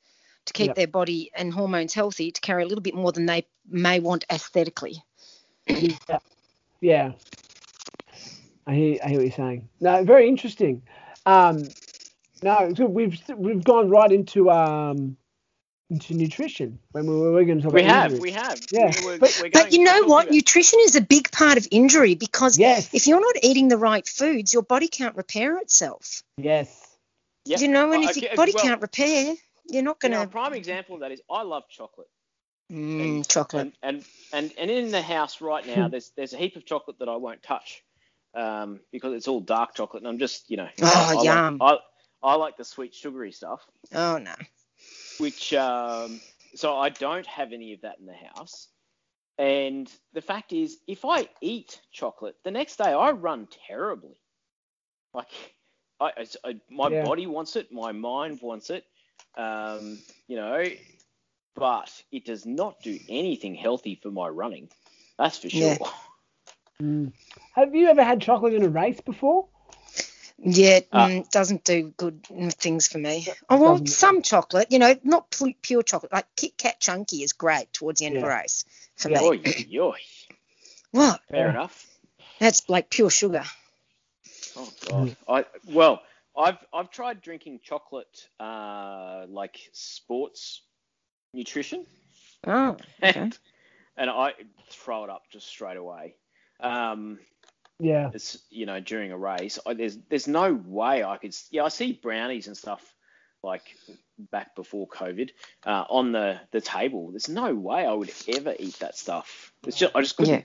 to 0.45 0.53
keep 0.53 0.67
Yep. 0.67 0.75
their 0.75 0.87
body 0.87 1.31
and 1.35 1.53
hormones 1.53 1.93
healthy 1.93 2.31
to 2.31 2.41
carry 2.41 2.63
a 2.63 2.67
little 2.67 2.81
bit 2.81 2.95
more 2.95 3.11
than 3.11 3.25
they 3.25 3.47
may 3.69 3.99
want 3.99 4.25
aesthetically. 4.29 5.03
yeah. 5.67 6.19
yeah. 6.81 7.11
I 8.67 8.73
hear, 8.75 8.99
I 9.03 9.09
hear 9.09 9.19
what 9.19 9.23
you're 9.23 9.31
saying. 9.31 9.69
No, 9.79 10.03
very 10.03 10.27
interesting. 10.27 10.83
Um, 11.25 11.73
no, 12.41 12.73
so 12.75 12.85
we've 12.85 13.21
we've 13.37 13.63
gone 13.63 13.89
right 13.89 14.11
into 14.11 14.49
um 14.51 15.17
into 15.93 16.15
nutrition 16.15 16.79
when 16.91 17.05
we 17.05 17.15
were, 17.19 17.45
going 17.45 17.59
to 17.59 17.63
talk 17.63 17.73
we 17.73 17.81
about 17.83 17.93
have, 17.93 18.11
injuries. 18.13 18.21
we 18.21 18.31
have. 18.31 18.59
Yeah. 18.71 18.91
We- 18.99 19.05
we're- 19.05 19.17
But- 19.19 19.39
we're 19.41 19.49
But 19.51 19.73
you 19.73 19.83
know 19.83 20.03
what? 20.05 20.31
Nutrition 20.31 20.79
is 20.81 20.95
a 20.95 21.01
big 21.01 21.31
part 21.31 21.57
of 21.59 21.67
injury 21.69 22.15
because 22.15 22.57
Yes. 22.57 22.89
if 22.93 23.05
you're 23.05 23.21
not 23.21 23.35
eating 23.43 23.67
the 23.67 23.77
right 23.77 24.07
foods, 24.07 24.53
your 24.53 24.63
body 24.63 24.87
can't 24.87 25.15
repair 25.15 25.57
itself. 25.59 26.23
Yes. 26.37 26.67
Yeah. 27.45 27.59
You 27.59 27.67
know, 27.67 27.91
and 27.91 28.03
Uh, 28.05 28.09
if 28.09 28.17
your 28.17 28.27
okay, 28.29 28.35
body 28.35 28.53
well, 28.55 28.63
can't 28.63 28.81
repair, 28.81 29.35
you're 29.69 29.83
not 29.83 29.97
you 30.01 30.09
going 30.09 30.11
know, 30.13 30.23
a 30.23 30.27
prime 30.27 30.53
example 30.53 30.95
of 30.95 31.01
that 31.01 31.11
is 31.11 31.21
I 31.29 31.43
love 31.43 31.63
chocolate. 31.69 32.09
Mm, 32.71 33.27
chocolate. 33.27 33.73
And, 33.83 33.97
and 33.97 34.05
and 34.31 34.53
and 34.57 34.71
in 34.71 34.91
the 34.91 35.01
house 35.01 35.41
right 35.41 35.65
now, 35.67 35.87
there's 35.93 36.11
there's 36.15 36.33
a 36.33 36.37
heap 36.37 36.55
of 36.55 36.65
chocolate 36.65 36.97
that 36.99 37.09
I 37.09 37.17
won't 37.17 37.43
touch, 37.43 37.83
um, 38.33 38.79
because 38.91 39.13
it's 39.13 39.27
all 39.27 39.41
dark 39.41 39.75
chocolate, 39.75 40.01
and 40.01 40.07
I'm 40.07 40.17
just 40.17 40.49
you 40.49 40.57
know. 40.57 40.69
Oh, 40.81 41.15
I, 41.17 41.19
I 41.19 41.23
yum. 41.23 41.57
Like, 41.59 41.79
I 42.23 42.27
I 42.31 42.35
like 42.35 42.55
the 42.57 42.63
sweet 42.65 42.95
sugary 42.95 43.31
stuff, 43.33 43.61
Oh 43.93 44.17
no. 44.17 44.33
Which 45.17 45.53
um, 45.53 46.21
so 46.55 46.75
I 46.77 46.89
don't 46.89 47.27
have 47.27 47.53
any 47.53 47.73
of 47.73 47.81
that 47.81 47.99
in 47.99 48.05
the 48.05 48.13
house. 48.13 48.67
And 49.37 49.91
the 50.13 50.21
fact 50.21 50.53
is, 50.53 50.77
if 50.87 51.05
I 51.05 51.27
eat 51.41 51.81
chocolate, 51.91 52.35
the 52.43 52.51
next 52.51 52.77
day 52.77 52.91
I 52.93 53.11
run 53.11 53.47
terribly. 53.67 54.15
Like, 55.13 55.29
I, 55.99 56.11
I 56.43 56.55
my 56.69 56.89
Yeah. 56.89 57.03
body 57.03 57.25
wants 57.27 57.55
it, 57.55 57.71
my 57.71 57.91
mind 57.91 58.39
wants 58.41 58.69
it, 58.69 58.85
um, 59.37 59.99
you 60.27 60.35
know, 60.37 60.69
but 61.55 62.03
it 62.11 62.25
does 62.25 62.45
not 62.45 62.81
do 62.81 62.99
anything 63.09 63.55
healthy 63.55 63.95
for 63.95 64.11
my 64.11 64.27
running. 64.27 64.69
That's 65.17 65.37
for 65.37 65.49
sure. 65.49 65.77
Yeah. 65.77 65.91
Mm. 66.81 67.13
Have 67.53 67.75
you 67.75 67.87
ever 67.87 68.03
had 68.03 68.21
chocolate 68.21 68.53
in 68.53 68.63
a 68.63 68.69
race 68.69 69.01
before? 69.01 69.47
Yeah, 70.39 70.77
it 70.77 70.87
Ah. 70.91 71.07
mm, 71.07 71.29
doesn't 71.31 71.63
do 71.63 71.93
good 71.95 72.25
things 72.53 72.87
for 72.87 72.97
me. 72.97 73.27
Oh 73.49 73.61
well, 73.61 73.71
doesn't- 73.73 73.87
some 73.87 74.21
chocolate, 74.21 74.71
you 74.71 74.79
know, 74.79 74.97
not 75.03 75.29
pu- 75.31 75.53
pure 75.61 75.83
chocolate. 75.83 76.11
Like 76.11 76.27
Kit 76.35 76.57
Kat 76.57 76.79
Chunky 76.79 77.23
is 77.23 77.33
great 77.33 77.71
towards 77.71 77.99
the 77.99 78.07
end 78.07 78.17
of 78.17 78.23
a 78.23 78.27
race 78.27 78.65
for 78.95 79.09
Yeah. 79.09 79.19
me. 79.19 79.25
Oy, 79.25 79.41
oy, 79.45 79.79
oy. 79.79 79.99
What? 80.91 81.21
Fair 81.29 81.45
Yeah. 81.45 81.49
enough. 81.51 81.87
That's 82.39 82.67
like 82.69 82.89
pure 82.89 83.09
sugar. 83.09 83.43
Oh 84.55 84.71
god. 84.89 85.15
I 85.27 85.45
well, 85.65 86.01
I've 86.37 86.57
I've 86.73 86.89
tried 86.91 87.21
drinking 87.21 87.61
chocolate, 87.63 88.27
uh, 88.39 89.25
like 89.29 89.69
sports 89.71 90.61
nutrition, 91.33 91.85
Oh, 92.45 92.71
okay. 93.01 93.19
and 93.19 93.37
and 93.97 94.09
I 94.09 94.33
throw 94.69 95.03
it 95.03 95.09
up 95.09 95.23
just 95.31 95.47
straight 95.47 95.77
away. 95.77 96.15
Um, 96.59 97.19
Yeah. 97.79 98.11
it's 98.13 98.37
you 98.49 98.65
know 98.65 98.79
during 98.79 99.11
a 99.11 99.17
race, 99.17 99.59
I, 99.65 99.73
there's 99.73 99.97
there's 100.09 100.27
no 100.27 100.53
way 100.53 101.03
I 101.03 101.17
could. 101.17 101.35
Yeah, 101.51 101.63
I 101.63 101.69
see 101.69 101.93
brownies 101.93 102.47
and 102.47 102.55
stuff 102.57 102.81
like 103.43 103.63
back 104.31 104.55
before 104.55 104.87
COVID 104.87 105.31
uh, 105.65 105.83
on 105.89 106.11
the 106.11 106.39
the 106.51 106.61
table. 106.61 107.11
There's 107.11 107.29
no 107.29 107.53
way 107.53 107.85
I 107.85 107.91
would 107.93 108.11
ever 108.35 108.55
eat 108.57 108.79
that 108.79 108.97
stuff. 108.97 109.51
It's 109.67 109.77
just 109.77 109.95
I 109.95 110.01
just 110.01 110.15
couldn't. 110.17 110.33
Yeah. 110.33 110.43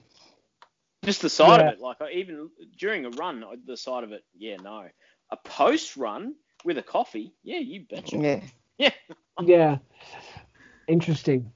Just 1.05 1.23
the 1.23 1.31
side 1.31 1.61
Yeah. 1.61 1.69
of 1.69 1.75
it, 1.75 1.81
like 1.81 2.01
I, 2.03 2.11
even 2.11 2.51
during 2.77 3.05
a 3.05 3.11
run, 3.11 3.45
the 3.67 3.77
side 3.77 4.03
of 4.03 4.11
it, 4.13 4.25
yeah, 4.37 4.57
no. 4.57 4.89
A 5.31 5.37
post 5.37 5.97
run 5.97 6.35
with 6.65 6.77
a 6.79 6.83
coffee, 6.83 7.33
yeah, 7.45 7.59
you 7.59 7.85
betcha. 7.89 8.17
Yeah. 8.19 8.41
Yeah, 8.79 8.91
Yeah. 9.45 9.79
Interesting. 10.89 11.53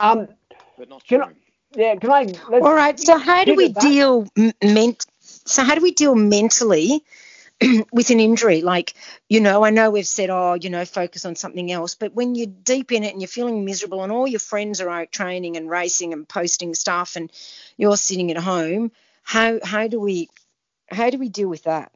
Um. 0.00 0.28
but 0.78 0.88
not 0.88 1.04
Can 1.04 1.20
true. 1.22 1.34
I- 1.76 1.80
Yeah. 1.80 1.96
Can 1.96 2.10
I? 2.10 2.22
Let's, 2.22 2.64
All 2.64 2.74
right. 2.74 2.98
So 2.98 3.18
how 3.18 3.44
do 3.44 3.54
we 3.54 3.68
deal 3.70 4.26
ment? 4.62 5.04
So 5.20 5.62
how 5.62 5.74
do 5.74 5.80
we 5.82 5.92
deal 5.92 6.14
mentally 6.14 7.04
with 7.92 8.10
an 8.10 8.20
injury? 8.20 8.62
Like, 8.62 8.94
you 9.28 9.40
know, 9.40 9.64
I 9.64 9.70
know 9.70 9.90
we've 9.90 10.06
said, 10.06 10.30
oh, 10.30 10.54
you 10.54 10.70
know, 10.70 10.84
focus 10.84 11.24
on 11.24 11.34
something 11.36 11.70
else, 11.70 11.94
but 11.94 12.14
when 12.14 12.34
you're 12.34 12.46
deep 12.46 12.92
in 12.92 13.04
it 13.04 13.12
and 13.12 13.20
you're 13.20 13.28
feeling 13.28 13.64
miserable, 13.64 14.02
and 14.02 14.10
all 14.12 14.26
your 14.26 14.40
friends 14.40 14.80
are 14.80 14.90
out 14.90 15.12
training 15.12 15.56
and 15.56 15.68
racing 15.70 16.12
and 16.12 16.28
posting 16.28 16.74
stuff, 16.74 17.16
and 17.16 17.30
you're 17.76 17.96
sitting 17.96 18.30
at 18.30 18.36
home, 18.38 18.90
how 19.22 19.58
how 19.62 19.86
do 19.88 20.00
we 20.00 20.28
how 20.90 21.10
do 21.10 21.18
we 21.18 21.28
deal 21.28 21.48
with 21.48 21.64
that? 21.64 21.92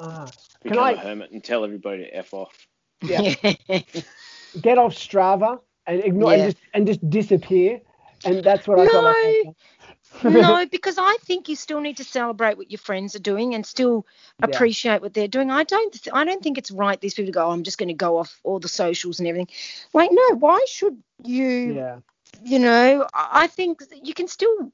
Ah, 0.00 0.28
Become 0.62 0.78
I- 0.78 0.92
a 0.92 0.96
hermit 0.96 1.30
and 1.32 1.42
tell 1.44 1.64
everybody 1.64 2.04
to 2.04 2.16
f 2.16 2.32
off. 2.34 2.56
Yeah. 3.02 3.34
Get 4.60 4.78
off 4.78 4.94
Strava 4.94 5.60
and 5.86 6.04
ignore 6.04 6.32
Yeah. 6.32 6.44
and, 6.44 6.52
just, 6.52 6.64
and 6.74 6.86
just 6.86 7.10
disappear. 7.10 7.80
And 8.24 8.42
that's 8.44 8.66
what 8.66 8.78
I 8.80 8.86
felt 8.86 9.04
like. 9.04 9.16
No. 9.24 9.54
no, 10.28 10.66
because 10.70 10.98
I 10.98 11.16
think 11.22 11.48
you 11.48 11.56
still 11.56 11.80
need 11.80 11.96
to 11.98 12.04
celebrate 12.04 12.56
what 12.56 12.70
your 12.70 12.78
friends 12.78 13.14
are 13.14 13.20
doing 13.20 13.54
and 13.54 13.64
still 13.66 14.06
Yeah. 14.38 14.62
appreciate 14.62 15.00
what 15.02 15.14
they're 15.14 15.28
doing. 15.28 15.50
I 15.50 15.64
don't, 15.64 15.92
th- 15.92 16.14
I 16.14 16.24
don't 16.24 16.42
think 16.42 16.58
it's 16.58 16.70
right 16.70 17.00
these 17.00 17.14
people 17.14 17.28
to 17.28 17.32
go. 17.32 17.46
"Oh, 17.46 17.50
I'm 17.50 17.62
just 17.64 17.78
going 17.78 17.88
to 17.88 17.94
go 17.94 18.18
off 18.18 18.40
all 18.44 18.58
the 18.60 18.68
socials 18.68 19.18
and 19.20 19.28
everything. 19.28 19.48
Like, 19.92 20.10
no, 20.12 20.36
why 20.36 20.64
should 20.68 21.02
you? 21.24 21.84
yeah. 21.84 22.00
You 22.42 22.58
know, 22.58 23.06
I 23.12 23.44
I 23.44 23.46
think 23.48 23.80
you 24.02 24.14
can 24.14 24.28
still. 24.28 24.72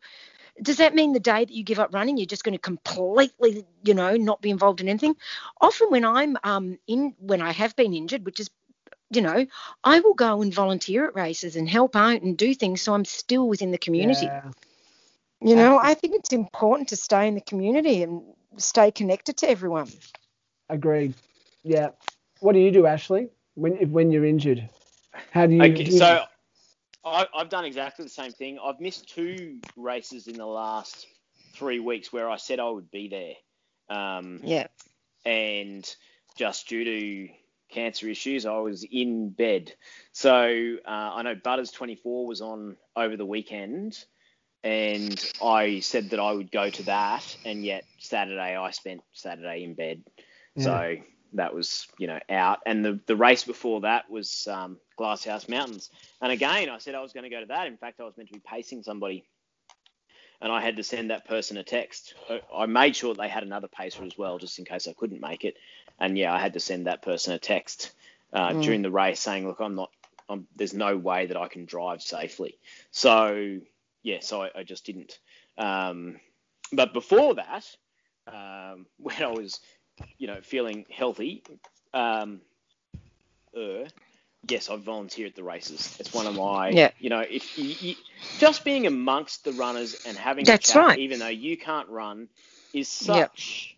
Does 0.60 0.78
that 0.78 0.94
mean 0.94 1.12
the 1.12 1.20
day 1.20 1.44
that 1.44 1.50
you 1.52 1.64
give 1.64 1.78
up 1.78 1.94
running, 1.94 2.16
you're 2.16 2.26
just 2.26 2.44
going 2.44 2.54
to 2.54 2.58
completely, 2.58 3.64
you 3.84 3.94
know, 3.94 4.16
not 4.16 4.40
be 4.40 4.50
involved 4.50 4.80
in 4.80 4.88
anything? 4.88 5.16
Often 5.60 5.90
when 5.90 6.04
I'm 6.04 6.36
um 6.44 6.78
in, 6.86 7.14
when 7.18 7.40
I 7.42 7.52
have 7.52 7.76
been 7.76 7.94
injured, 7.94 8.24
which 8.24 8.40
is 8.40 8.50
you 9.10 9.22
know, 9.22 9.46
I 9.84 10.00
will 10.00 10.14
go 10.14 10.42
and 10.42 10.52
volunteer 10.52 11.06
at 11.06 11.14
races 11.14 11.56
and 11.56 11.68
help 11.68 11.96
out 11.96 12.22
and 12.22 12.36
do 12.36 12.54
things 12.54 12.82
so 12.82 12.94
I'm 12.94 13.04
still 13.04 13.48
within 13.48 13.70
the 13.70 13.78
community. 13.78 14.26
Yeah. 14.26 14.50
You 15.40 15.54
know, 15.54 15.78
I 15.78 15.94
think 15.94 16.16
it's 16.16 16.32
important 16.32 16.88
to 16.88 16.96
stay 16.96 17.28
in 17.28 17.34
the 17.34 17.40
community 17.40 18.02
and 18.02 18.22
stay 18.56 18.90
connected 18.90 19.36
to 19.38 19.48
everyone. 19.48 19.88
Agreed. 20.68 21.14
Yeah. 21.62 21.90
What 22.40 22.52
do 22.52 22.58
you 22.58 22.70
do, 22.70 22.86
Ashley, 22.86 23.28
when 23.54 23.72
when 23.92 24.10
you're 24.10 24.24
injured? 24.24 24.68
How 25.30 25.46
do 25.46 25.54
you? 25.54 25.62
Okay, 25.62 25.84
do 25.84 25.92
you- 25.92 25.98
so 25.98 26.24
I, 27.04 27.26
I've 27.34 27.48
done 27.48 27.64
exactly 27.64 28.04
the 28.04 28.10
same 28.10 28.32
thing. 28.32 28.58
I've 28.62 28.80
missed 28.80 29.08
two 29.08 29.60
races 29.76 30.26
in 30.26 30.36
the 30.36 30.46
last 30.46 31.06
three 31.54 31.80
weeks 31.80 32.12
where 32.12 32.28
I 32.28 32.36
said 32.36 32.60
I 32.60 32.68
would 32.68 32.90
be 32.90 33.08
there, 33.08 33.96
um, 33.96 34.40
Yeah. 34.44 34.66
and 35.24 35.88
just 36.36 36.68
due 36.68 36.84
to 36.84 37.28
cancer 37.68 38.08
issues, 38.08 38.46
I 38.46 38.58
was 38.58 38.84
in 38.84 39.30
bed. 39.30 39.72
So 40.12 40.76
uh, 40.86 40.90
I 40.90 41.22
know 41.22 41.34
Butters 41.34 41.70
24 41.70 42.26
was 42.26 42.40
on 42.40 42.76
over 42.96 43.16
the 43.16 43.26
weekend, 43.26 44.04
and 44.64 45.32
I 45.42 45.80
said 45.80 46.10
that 46.10 46.20
I 46.20 46.32
would 46.32 46.50
go 46.50 46.70
to 46.70 46.82
that, 46.84 47.36
and 47.44 47.64
yet 47.64 47.84
Saturday 47.98 48.56
I 48.56 48.70
spent 48.70 49.02
Saturday 49.12 49.64
in 49.64 49.74
bed. 49.74 50.02
So 50.56 50.96
that 51.34 51.54
was, 51.54 51.86
you 51.98 52.06
know, 52.06 52.18
out. 52.30 52.60
And 52.66 52.84
the, 52.84 53.00
the 53.06 53.16
race 53.16 53.44
before 53.44 53.82
that 53.82 54.10
was 54.10 54.48
um, 54.48 54.78
Glasshouse 54.96 55.48
Mountains. 55.48 55.90
And 56.20 56.32
again, 56.32 56.68
I 56.68 56.78
said 56.78 56.94
I 56.94 57.00
was 57.00 57.12
going 57.12 57.24
to 57.24 57.30
go 57.30 57.40
to 57.40 57.46
that. 57.46 57.66
In 57.66 57.76
fact, 57.76 58.00
I 58.00 58.04
was 58.04 58.16
meant 58.16 58.28
to 58.30 58.34
be 58.34 58.42
pacing 58.44 58.82
somebody. 58.82 59.24
And 60.40 60.52
I 60.52 60.60
had 60.60 60.76
to 60.76 60.82
send 60.84 61.10
that 61.10 61.26
person 61.26 61.56
a 61.56 61.64
text. 61.64 62.14
I- 62.52 62.66
made 62.66 62.94
sure 62.94 63.14
they 63.14 63.28
had 63.28 63.42
another 63.42 63.68
pacer 63.68 64.04
as 64.04 64.16
well, 64.16 64.38
just 64.38 64.58
in 64.58 64.64
case 64.64 64.86
I 64.86 64.92
couldn't 64.92 65.20
make 65.20 65.44
it. 65.44 65.56
And 65.98 66.16
yeah, 66.16 66.32
I 66.32 66.38
had 66.38 66.52
to 66.54 66.60
send 66.60 66.86
that 66.86 67.02
person 67.02 67.32
a 67.34 67.38
text 67.38 67.92
uh, 68.32 68.52
Mm. 68.54 68.62
during 68.62 68.82
the 68.82 68.90
race 68.90 69.20
saying, 69.20 69.46
look, 69.48 69.60
I'm 69.60 69.74
not, 69.74 69.90
I'm, 70.28 70.46
there's 70.54 70.74
no 70.74 70.96
way 70.96 71.26
that 71.26 71.36
I 71.36 71.48
can 71.48 71.64
drive 71.64 72.02
safely. 72.02 72.58
So 72.90 73.58
yeah, 74.02 74.18
so 74.20 74.42
I, 74.42 74.50
I 74.54 74.62
just 74.62 74.86
didn't. 74.86 75.18
Um, 75.56 76.20
but 76.72 76.92
before 76.92 77.34
that, 77.36 77.64
um, 78.26 78.86
when 78.98 79.22
I 79.22 79.28
was, 79.28 79.60
you 80.18 80.26
know, 80.26 80.40
feeling 80.42 80.86
healthy, 80.90 81.42
um, 81.94 82.40
uh, 83.56 83.88
yes, 84.46 84.70
I 84.70 84.76
volunteer 84.76 85.26
at 85.26 85.34
the 85.36 85.44
races. 85.44 85.92
It's 85.98 86.12
one 86.12 86.26
of 86.26 86.34
my, 86.34 86.78
Yeah. 86.78 86.90
you 86.98 87.10
know, 87.10 87.20
if 87.28 87.56
you, 87.56 87.76
you, 87.80 87.94
just 88.36 88.64
being 88.64 88.86
amongst 88.86 89.44
the 89.44 89.52
runners 89.54 89.96
and 90.04 90.18
having 90.18 90.48
That's 90.48 90.50
a 90.50 90.58
chat, 90.58 90.88
right. 90.88 90.94
even 90.94 91.20
though 91.20 91.28
you 91.28 91.56
can't 91.58 91.88
run, 91.88 92.28
is 92.72 92.88
Yep. 93.00 93.32
such 93.32 93.76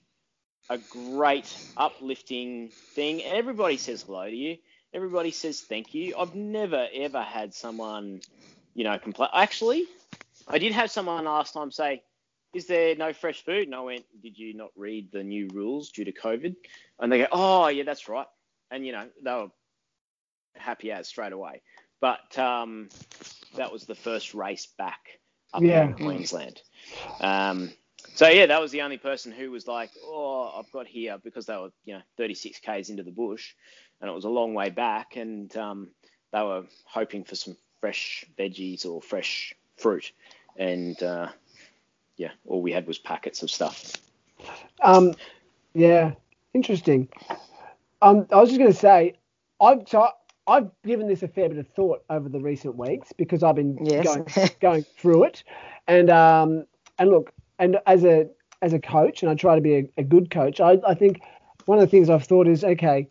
a 0.70 0.79
great 0.79 1.57
uplifting 1.77 2.73
thing. 2.94 3.23
Everybody 3.25 3.79
says 3.79 4.03
hello 4.03 4.27
to 4.29 4.37
you. 4.37 4.59
Everybody 4.94 5.33
says 5.33 5.62
thank 5.68 5.94
you. 5.94 6.16
I've 6.18 6.35
never 6.37 6.88
ever 6.94 7.23
had 7.23 7.55
someone, 7.55 8.23
you 8.75 8.85
know, 8.85 8.99
complain. 8.99 9.31
Actually, 9.35 9.87
I 10.49 10.59
did 10.59 10.73
have 10.73 10.90
someone 10.90 11.25
last 11.27 11.55
time 11.55 11.73
say, 11.73 12.03
"Is 12.55 12.66
there 12.66 12.96
no 12.96 13.12
fresh 13.12 13.44
food?" 13.44 13.66
And 13.68 13.77
I 13.77 13.81
went, 13.81 14.07
"Did 14.23 14.38
you 14.38 14.55
not 14.55 14.70
read 14.77 15.12
the 15.12 15.25
new 15.25 15.51
rules 15.51 15.90
due 15.90 16.07
to 16.07 16.12
COVID?" 16.12 16.57
And 17.01 17.12
they 17.12 17.18
go, 17.18 17.29
"Oh, 17.33 17.68
yeah, 17.68 17.85
that's 17.85 18.09
right." 18.09 18.29
And 18.70 18.87
you 18.87 18.92
know, 18.92 19.09
they 19.23 19.33
were 19.33 19.51
happy 20.56 20.92
as 20.92 21.08
straight 21.08 21.32
away. 21.32 21.62
But 22.00 22.38
um, 22.38 22.88
that 23.56 23.72
was 23.72 23.84
the 23.84 23.94
first 23.94 24.34
race 24.34 24.66
back 24.78 25.20
up 25.52 25.62
Yeah. 25.62 25.84
in 25.84 25.94
Queensland. 25.94 26.60
Um, 27.20 27.70
so 28.14 28.28
yeah, 28.28 28.46
that 28.46 28.60
was 28.60 28.70
the 28.72 28.82
only 28.82 28.98
person 28.98 29.32
who 29.32 29.50
was 29.50 29.66
like, 29.66 29.90
"Oh, 30.02 30.52
I've 30.56 30.70
got 30.72 30.86
here," 30.86 31.18
because 31.22 31.46
they 31.46 31.56
were, 31.56 31.70
you 31.84 31.94
know, 31.94 32.02
36 32.16 32.58
k's 32.60 32.90
into 32.90 33.02
the 33.02 33.10
bush, 33.10 33.54
and 34.00 34.10
it 34.10 34.14
was 34.14 34.24
a 34.24 34.30
long 34.30 34.54
way 34.54 34.70
back, 34.70 35.16
and 35.16 35.54
um, 35.56 35.90
they 36.32 36.40
were 36.42 36.64
hoping 36.84 37.24
for 37.24 37.34
some 37.36 37.56
fresh 37.80 38.24
veggies 38.38 38.86
or 38.86 39.00
fresh 39.02 39.54
fruit, 39.76 40.12
and 40.56 41.00
uh, 41.02 41.28
yeah, 42.16 42.30
all 42.46 42.62
we 42.62 42.72
had 42.72 42.86
was 42.86 42.98
packets 42.98 43.42
of 43.42 43.50
stuff. 43.50 43.92
Um, 44.82 45.14
yeah, 45.74 46.12
interesting. 46.54 47.08
Um, 48.02 48.26
I 48.32 48.36
was 48.36 48.48
just 48.48 48.58
going 48.58 48.72
to 48.72 48.78
say, 48.78 49.14
I've 49.60 49.86
so 49.88 50.08
I've 50.46 50.70
given 50.85 51.07
this 51.09 51.22
a 51.22 51.29
fair 51.29 51.48
bit 51.48 51.59
of 51.59 51.68
thought 51.68 52.03
over 52.11 52.29
the 52.29 52.40
recent 52.40 52.76
weeks 52.76 53.12
because 53.16 53.42
I've 53.42 53.55
been 53.57 53.79
Yes. 53.85 54.05
going 54.05 54.26
going 54.61 54.85
through 54.98 55.24
it, 55.24 55.44
and 55.87 56.11
um, 56.11 56.64
and 56.98 57.11
look, 57.11 57.33
and 57.59 57.79
as 57.87 58.05
a 58.05 58.26
as 58.62 58.72
a 58.72 58.79
coach, 58.81 59.22
and 59.22 59.31
I 59.31 59.35
try 59.35 59.55
to 59.55 59.61
be 59.61 59.74
a, 59.76 59.88
a 59.98 60.03
good 60.05 60.31
coach. 60.31 60.61
I, 60.61 60.79
I 60.87 60.94
think 60.94 61.20
one 61.66 61.79
of 61.79 61.83
the 61.83 61.90
things 61.90 62.11
I've 62.11 62.24
thought 62.24 62.46
is 62.48 62.64
okay, 62.64 63.09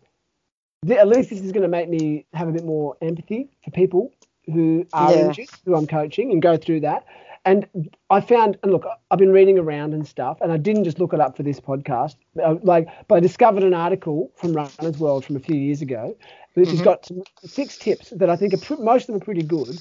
th- 0.86 0.98
at 0.98 1.08
least 1.08 1.30
this 1.30 1.40
is 1.40 1.52
going 1.52 1.62
to 1.62 1.68
make 1.68 1.88
me 1.88 2.26
have 2.34 2.48
a 2.48 2.52
bit 2.52 2.64
more 2.64 2.96
empathy 3.02 3.48
for 3.64 3.70
people 3.70 4.12
who 4.46 4.86
are 4.92 5.12
Yeah. 5.12 5.26
injured, 5.28 5.48
who 5.64 5.74
I'm 5.74 5.86
coaching, 5.86 6.30
and 6.32 6.42
go 6.42 6.56
through 6.56 6.80
that. 6.80 7.04
And 7.46 7.66
I 8.10 8.20
found, 8.20 8.58
and 8.62 8.70
look, 8.70 8.84
I've 9.10 9.18
been 9.18 9.32
reading 9.32 9.58
around 9.58 9.94
and 9.94 10.06
stuff, 10.06 10.38
and 10.42 10.52
I 10.52 10.58
didn't 10.58 10.84
just 10.84 10.98
look 10.98 11.14
it 11.14 11.20
up 11.20 11.38
for 11.38 11.42
this 11.42 11.58
podcast. 11.58 12.16
Like, 12.34 12.86
but 13.08 13.14
I 13.14 13.20
discovered 13.20 13.62
an 13.62 13.72
article 13.72 14.30
from 14.36 14.52
Runner's 14.52 14.98
World 14.98 15.24
from 15.24 15.36
a 15.36 15.40
few 15.40 15.56
years 15.56 15.80
ago, 15.80 16.14
which 16.54 16.70
has 16.70 16.80
Mhm. 16.80 16.84
got 16.84 17.06
some, 17.06 17.22
six 17.44 17.78
tips 17.78 18.10
that 18.10 18.30
I 18.30 18.36
think 18.36 18.54
are 18.54 18.58
pr- 18.58 18.82
most 18.82 19.02
of 19.02 19.06
them 19.08 19.16
are 19.16 19.24
pretty 19.24 19.42
good, 19.42 19.78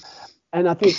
and 0.53 0.67
I 0.69 0.73
think 0.73 0.95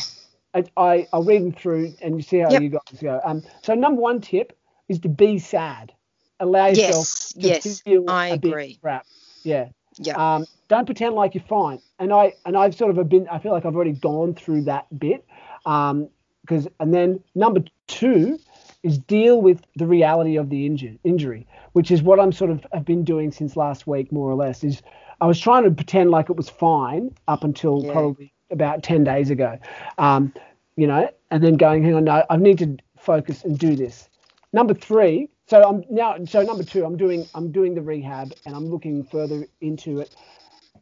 I, 0.55 0.65
I 0.77 1.09
I'll 1.13 1.23
read 1.25 1.43
them 1.43 1.53
through 1.53 1.95
and 2.03 2.17
you 2.17 2.23
see 2.23 2.39
how 2.39 2.51
Yep. 2.51 2.63
you 2.63 2.69
guys 2.71 3.01
go. 3.01 3.21
Um, 3.25 3.43
so 3.63 3.75
number 3.75 4.01
one 4.01 4.21
tip 4.21 4.57
is 4.89 4.99
to 5.01 5.09
be 5.09 5.39
sad. 5.39 5.93
Allow 6.41 6.67
yourself 6.69 7.07
yes, 7.37 7.63
to 7.63 7.69
yes, 7.69 7.81
feel 7.83 8.05
I 8.09 8.29
a 8.29 8.39
bit 8.39 8.49
agree. 8.49 8.79
crap. 8.81 9.07
Yeah. 9.43 9.69
Yeah. 9.99 10.15
Um, 10.37 10.47
don't 10.69 10.87
pretend 10.87 11.15
like 11.15 11.35
you're 11.35 11.45
fine. 11.45 11.81
And 11.99 12.13
I 12.13 12.35
and 12.47 12.57
I've 12.57 12.75
sort 12.75 12.97
of 12.97 13.09
been. 13.09 13.29
I 13.29 13.39
feel 13.39 13.53
like 13.53 13.67
I've 13.67 13.75
already 13.77 13.93
gone 13.93 14.35
through 14.35 14.63
that 14.63 14.87
bit. 14.99 15.25
Um, 15.67 16.09
because 16.41 16.67
and 16.81 16.93
then 16.95 17.23
number 17.35 17.63
two 17.87 18.39
is 18.83 18.99
deal 18.99 19.43
with 19.43 19.61
the 19.77 19.87
reality 19.87 20.37
of 20.37 20.49
the 20.49 20.65
injury 20.65 20.99
injury, 21.05 21.47
which 21.73 21.91
is 21.91 22.03
what 22.03 22.19
I'm 22.19 22.33
sort 22.33 22.51
of 22.51 22.67
have 22.73 22.85
been 22.85 23.05
doing 23.05 23.31
since 23.31 23.57
last 23.57 23.87
week, 23.87 24.11
more 24.11 24.31
or 24.31 24.35
less. 24.35 24.65
Is 24.65 24.81
I 25.21 25.27
was 25.27 25.39
trying 25.39 25.65
to 25.65 25.71
pretend 25.71 26.11
like 26.11 26.31
it 26.31 26.37
was 26.37 26.49
fine 26.49 27.15
up 27.29 27.45
until 27.45 27.85
Yeah. 27.85 27.93
probably 27.93 28.33
about 28.51 28.83
ten 28.83 29.05
days 29.05 29.31
ago. 29.31 29.59
Um, 29.99 30.33
you 30.77 30.87
know, 30.87 31.09
and 31.31 31.43
then 31.43 31.57
going, 31.57 31.83
hang 31.83 31.95
on, 31.95 32.05
no, 32.05 32.25
I 32.31 32.37
need 32.37 32.59
to 32.59 32.77
focus 32.97 33.45
and 33.45 33.59
do 33.59 33.77
this. 33.77 34.09
Number 34.53 34.75
three, 34.75 35.29
so 35.47 35.63
I'm 35.63 35.85
now 35.91 36.17
so 36.25 36.43
number 36.43 36.65
two, 36.65 36.85
I'm 36.85 36.97
doing 36.97 37.27
I'm 37.35 37.53
doing 37.53 37.75
the 37.75 37.83
rehab 37.83 38.33
and 38.47 38.55
I'm 38.55 38.67
looking 38.67 39.05
further 39.05 39.47
into 39.61 40.01
it. 40.01 40.15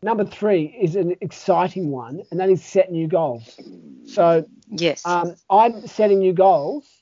Number 0.03 0.25
three 0.25 0.77
is 0.81 0.95
an 0.95 1.17
exciting 1.21 1.91
one, 1.91 2.23
and 2.31 2.39
that 2.39 2.49
is 2.49 2.65
set 2.65 2.93
new 2.93 3.09
goals. 3.09 3.59
So 4.07 4.47
yes. 4.71 5.05
um, 5.05 5.35
I'm 5.51 5.87
setting 5.87 6.21
new 6.21 6.33
goals 6.33 6.98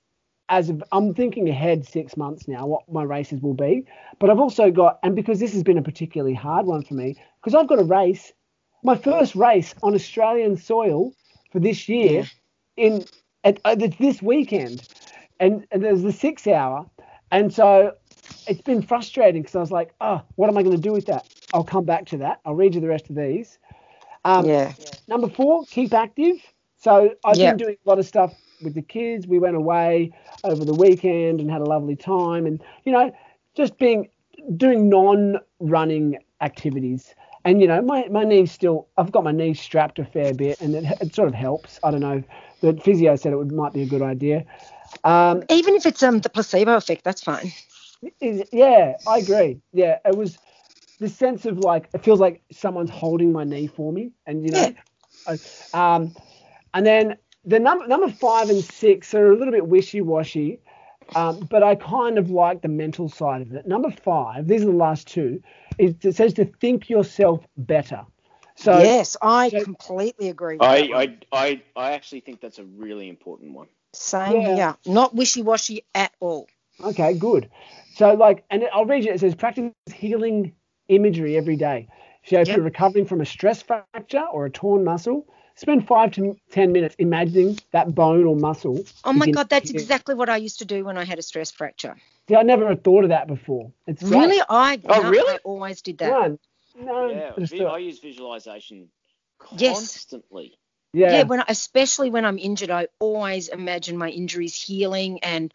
as 0.49 0.69
of, 0.71 0.83
I'm 0.93 1.15
thinking 1.15 1.49
ahead 1.49 1.87
six 1.87 2.17
months 2.17 2.47
now 2.47 2.67
what 2.67 2.91
my 2.91 3.03
races 3.03 3.41
will 3.41 3.55
be. 3.55 3.85
But 4.19 4.31
I've 4.31 4.39
also 4.39 4.71
got, 4.71 4.99
and 5.03 5.17
because 5.17 5.41
this 5.41 5.53
has 5.53 5.63
been 5.63 5.79
a 5.79 5.83
particularly 5.83 6.35
hard 6.35 6.67
one 6.67 6.83
for 6.83 6.95
me, 6.95 7.17
because 7.41 7.55
I've 7.55 7.69
got 7.69 7.81
a 7.81 7.85
race, 7.85 8.33
my 8.83 8.97
first 8.97 9.35
race 9.35 9.75
on 9.83 9.95
Australian 9.95 10.57
soil 10.57 11.13
for 11.51 11.59
this 11.59 11.89
year 11.89 12.25
in 12.77 13.07
at, 13.45 13.61
uh, 13.65 13.77
it's 13.79 13.97
this 13.97 14.21
weekend, 14.23 14.85
and, 15.39 15.67
and 15.71 15.83
there's 15.83 16.03
the 16.03 16.13
six 16.13 16.47
hour, 16.47 16.87
and 17.31 17.53
so 17.53 17.93
it's 18.47 18.63
been 18.63 18.83
frustrating 18.83 19.43
because 19.43 19.57
I 19.57 19.61
was 19.61 19.71
like, 19.71 19.95
oh, 20.01 20.23
what 20.37 20.49
am 20.49 20.57
I 20.57 20.63
going 20.63 20.77
to 20.77 20.83
do 20.83 20.93
with 20.93 21.07
that? 21.07 21.27
I'll 21.53 21.65
come 21.65 21.85
back 21.85 22.07
to 22.07 22.19
that. 22.19 22.41
I'll 22.45 22.55
read 22.55 22.75
you 22.75 22.81
the 22.81 22.89
rest 22.89 23.09
of 23.09 23.17
these. 23.17 23.59
Um, 24.25 24.47
yeah. 24.47 24.75
Number 25.09 25.29
four, 25.29 25.65
keep 25.67 25.95
active. 25.95 26.37
So 26.79 27.15
I've 27.25 27.39
Yeah. 27.39 27.51
been 27.51 27.57
doing 27.57 27.77
a 27.85 27.89
lot 27.89 27.99
of 27.99 28.07
stuff 28.07 28.35
with 28.61 28.75
the 28.75 28.83
kids. 28.83 29.27
We 29.27 29.39
went 29.39 29.57
away 29.57 30.13
over 30.45 30.65
the 30.65 30.75
weekend 30.75 31.41
and 31.41 31.51
had 31.51 31.61
a 31.63 31.67
lovely 31.67 31.97
time, 31.97 32.47
and 32.47 32.63
you 32.85 32.93
know, 32.93 33.13
just 33.57 33.79
being 33.79 34.09
doing 34.57 34.89
non-running 34.89 36.19
activities. 36.41 37.15
And 37.45 37.61
you 37.61 37.69
know, 37.69 37.83
my 37.83 38.09
my 38.11 38.25
knees 38.25 38.53
still. 38.53 38.89
I've 38.97 39.13
got 39.13 39.25
my 39.25 39.33
knees 39.33 39.61
strapped 39.61 39.99
a 39.99 40.05
fair 40.05 40.35
bit, 40.35 40.59
and 40.61 40.75
it, 40.77 40.85
it 41.01 41.15
sort 41.15 41.29
of 41.29 41.35
helps. 41.35 41.79
I 41.83 41.91
don't 41.91 42.01
know. 42.01 42.23
The 42.63 42.75
physio 42.85 43.17
said 43.17 43.33
it 43.33 43.37
would 43.37 43.53
might 43.53 43.73
be 43.73 43.83
a 43.83 43.87
good 43.87 44.03
idea. 44.03 44.45
Um, 45.05 45.45
Even 45.51 45.75
if 45.77 45.87
it's 45.87 46.03
um 46.03 46.21
the 46.21 46.31
placebo 46.31 46.77
effect, 46.77 47.05
that's 47.05 47.23
fine. 47.23 47.53
is- 48.21 48.45
yeah, 48.53 48.95
I 49.07 49.19
agree. 49.19 49.61
Yeah, 49.73 49.99
it 50.05 50.17
was. 50.17 50.39
the 51.01 51.09
sense 51.09 51.47
of 51.47 51.59
like 51.59 51.89
it 51.95 52.05
feels 52.05 52.21
like 52.21 52.43
someone's 52.53 52.91
holding 52.91 53.33
my 53.33 53.45
knee 53.45 53.67
for 53.67 53.93
me, 53.93 54.13
and 54.27 54.45
you 54.45 54.53
know, 54.53 54.75
I, 55.27 55.39
um, 55.75 56.15
and 56.75 56.87
then 56.87 57.17
the 57.47 57.59
number 57.61 57.87
number 57.87 58.11
five 58.11 58.51
and 58.51 58.63
six 58.63 59.15
are 59.15 59.33
a 59.33 59.37
little 59.37 59.53
bit 59.53 59.67
wishy 59.67 60.01
washy. 60.01 60.61
Um, 61.15 61.47
but 61.49 61.63
I 61.63 61.77
kind 61.77 62.19
of 62.19 62.31
like 62.31 62.63
the 62.63 62.69
mental 62.69 63.09
side 63.09 63.43
of 63.43 63.53
it. 63.55 63.65
Number 63.65 63.93
five, 63.93 64.49
these 64.49 64.63
are 64.63 64.67
the 64.67 64.73
last 64.73 65.07
two, 65.07 65.41
is 65.79 65.95
it 66.03 66.17
says 66.17 66.35
to 66.35 66.45
think 66.45 66.91
yourself 66.91 67.47
better. 67.57 68.05
So 68.57 68.81
yes, 68.81 69.17
I 69.23 69.51
so- 69.51 69.63
completely 69.63 70.29
agree. 70.31 70.55
With 70.55 70.63
that 70.63 70.69
I, 70.69 70.89
one. 70.89 71.19
I, 71.33 71.47
I, 71.47 71.63
I 71.77 71.93
actually 71.93 72.21
think 72.21 72.41
that's 72.41 72.59
a 72.59 72.65
really 72.65 73.09
important 73.09 73.53
one. 73.55 73.69
Same 73.93 74.41
Yeah. 74.41 74.55
here. 74.57 74.77
Not 74.87 75.15
wishy 75.15 75.43
washy 75.43 75.85
at 75.95 76.13
all. 76.19 76.49
Okay, 76.83 77.15
good. 77.15 77.49
So, 77.95 78.15
like, 78.15 78.45
and 78.51 78.65
I'll 78.73 78.85
read 78.85 79.05
you. 79.05 79.13
It 79.13 79.21
says 79.21 79.35
practice 79.35 79.71
healing 79.95 80.53
imagery 80.89 81.37
every 81.37 81.57
day. 81.57 81.89
So, 82.25 82.41
if 82.41 82.49
Yep. 82.49 82.57
you're 82.57 82.65
recovering 82.65 83.07
from 83.07 83.21
a 83.21 83.27
stress 83.27 83.63
fracture 83.63 84.25
or 84.33 84.47
a 84.47 84.51
torn 84.51 84.83
muscle, 84.85 85.27
spend 85.57 85.87
five 85.87 86.13
to 86.13 86.37
ten 86.51 86.73
minutes 86.73 86.95
imagining 86.99 87.59
that 87.73 87.95
bone 87.95 88.25
or 88.25 88.37
muscle. 88.37 88.85
Oh 89.05 89.13
my 89.13 89.31
God, 89.31 89.49
that's 89.49 89.71
healing. 89.71 89.83
exactly 89.83 90.15
what 90.15 90.29
I 90.29 90.37
used 90.37 90.61
to 90.61 90.65
do 90.65 90.85
when 90.85 90.97
I 90.97 91.05
had 91.05 91.19
a 91.19 91.23
stress 91.23 91.51
fracture. 91.51 91.97
See, 92.29 92.37
I 92.37 92.43
never 92.43 92.69
had 92.69 92.83
thought 92.85 93.05
of 93.05 93.11
that 93.11 93.27
before. 93.27 93.73
It's 93.87 94.03
great. 94.03 94.19
Really? 94.19 94.43
I, 94.49 94.81
Oh, 94.89 95.03
no, 95.03 95.11
really? 95.11 95.35
I 95.35 95.39
always 95.45 95.83
did 95.83 95.99
that. 95.99 96.09
No, 96.09 96.39
no, 96.85 97.09
Yeah, 97.09 97.33
just 97.39 97.53
vi- 97.53 97.65
I 97.65 97.79
use 97.79 98.01
visualization 98.01 98.89
Yes. 99.57 99.79
constantly. 99.79 100.59
yeah, 100.93 101.13
Yeah, 101.13 101.23
when 101.25 101.43
especially 101.49 102.11
when 102.11 102.25
I'm 102.25 102.39
injured, 102.39 102.71
I 102.71 102.89
always 102.99 103.49
imagine 103.49 103.97
my 103.97 104.11
injuries 104.11 104.61
healing 104.61 105.23
and 105.23 105.53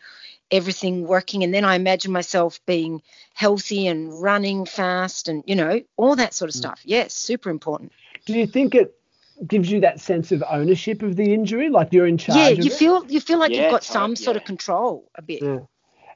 everything 0.49 1.08
working, 1.08 1.43
and 1.43 1.54
then 1.54 1.66
I 1.66 1.76
imagine 1.76 2.12
myself 2.12 2.60
being 2.66 3.02
healthy 3.34 3.88
and 3.88 4.22
running 4.22 4.66
fast, 4.66 5.28
and 5.28 5.43
you 5.45 5.56
know 5.56 5.82
all 5.97 6.16
that 6.16 6.34
sort 6.34 6.49
of 6.49 6.56
Mm. 6.56 6.60
stuff. 6.60 6.82
Yes, 6.86 7.14
super 7.14 7.49
important. 7.49 7.91
Do 8.26 8.34
you 8.34 8.47
think 8.47 8.76
it 8.76 8.95
gives 9.48 9.72
you 9.72 9.82
that 9.82 10.00
sense 10.00 10.32
of 10.32 10.44
ownership 10.50 11.02
of 11.02 11.16
the 11.16 11.34
injury, 11.34 11.70
like 11.70 11.92
you're 11.94 12.08
in 12.08 12.18
charge? 12.18 12.38
yeah, 12.38 12.48
of 12.50 12.60
you 12.60 12.72
it? 12.72 12.74
feel 12.74 13.06
you 13.10 13.20
feel 13.20 13.39
like 13.39 13.52
Yeah, 13.52 13.64
you've 13.64 13.72
got 13.72 13.82
ti- 13.82 13.94
some 13.94 14.16
sort 14.16 14.38
of 14.38 14.44
control 14.44 15.10
a 15.16 15.22
bit. 15.22 15.42
Yeah. 15.42 15.60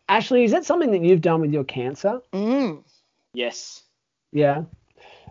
Ashley, 0.08 0.44
is 0.44 0.52
that 0.52 0.66
something 0.66 0.92
that 0.92 1.02
you've 1.02 1.22
done 1.22 1.42
with 1.42 1.52
your 1.52 1.64
cancer? 1.64 2.22
Mm. 2.32 2.84
Yes. 3.34 3.84
Yeah. 4.32 4.64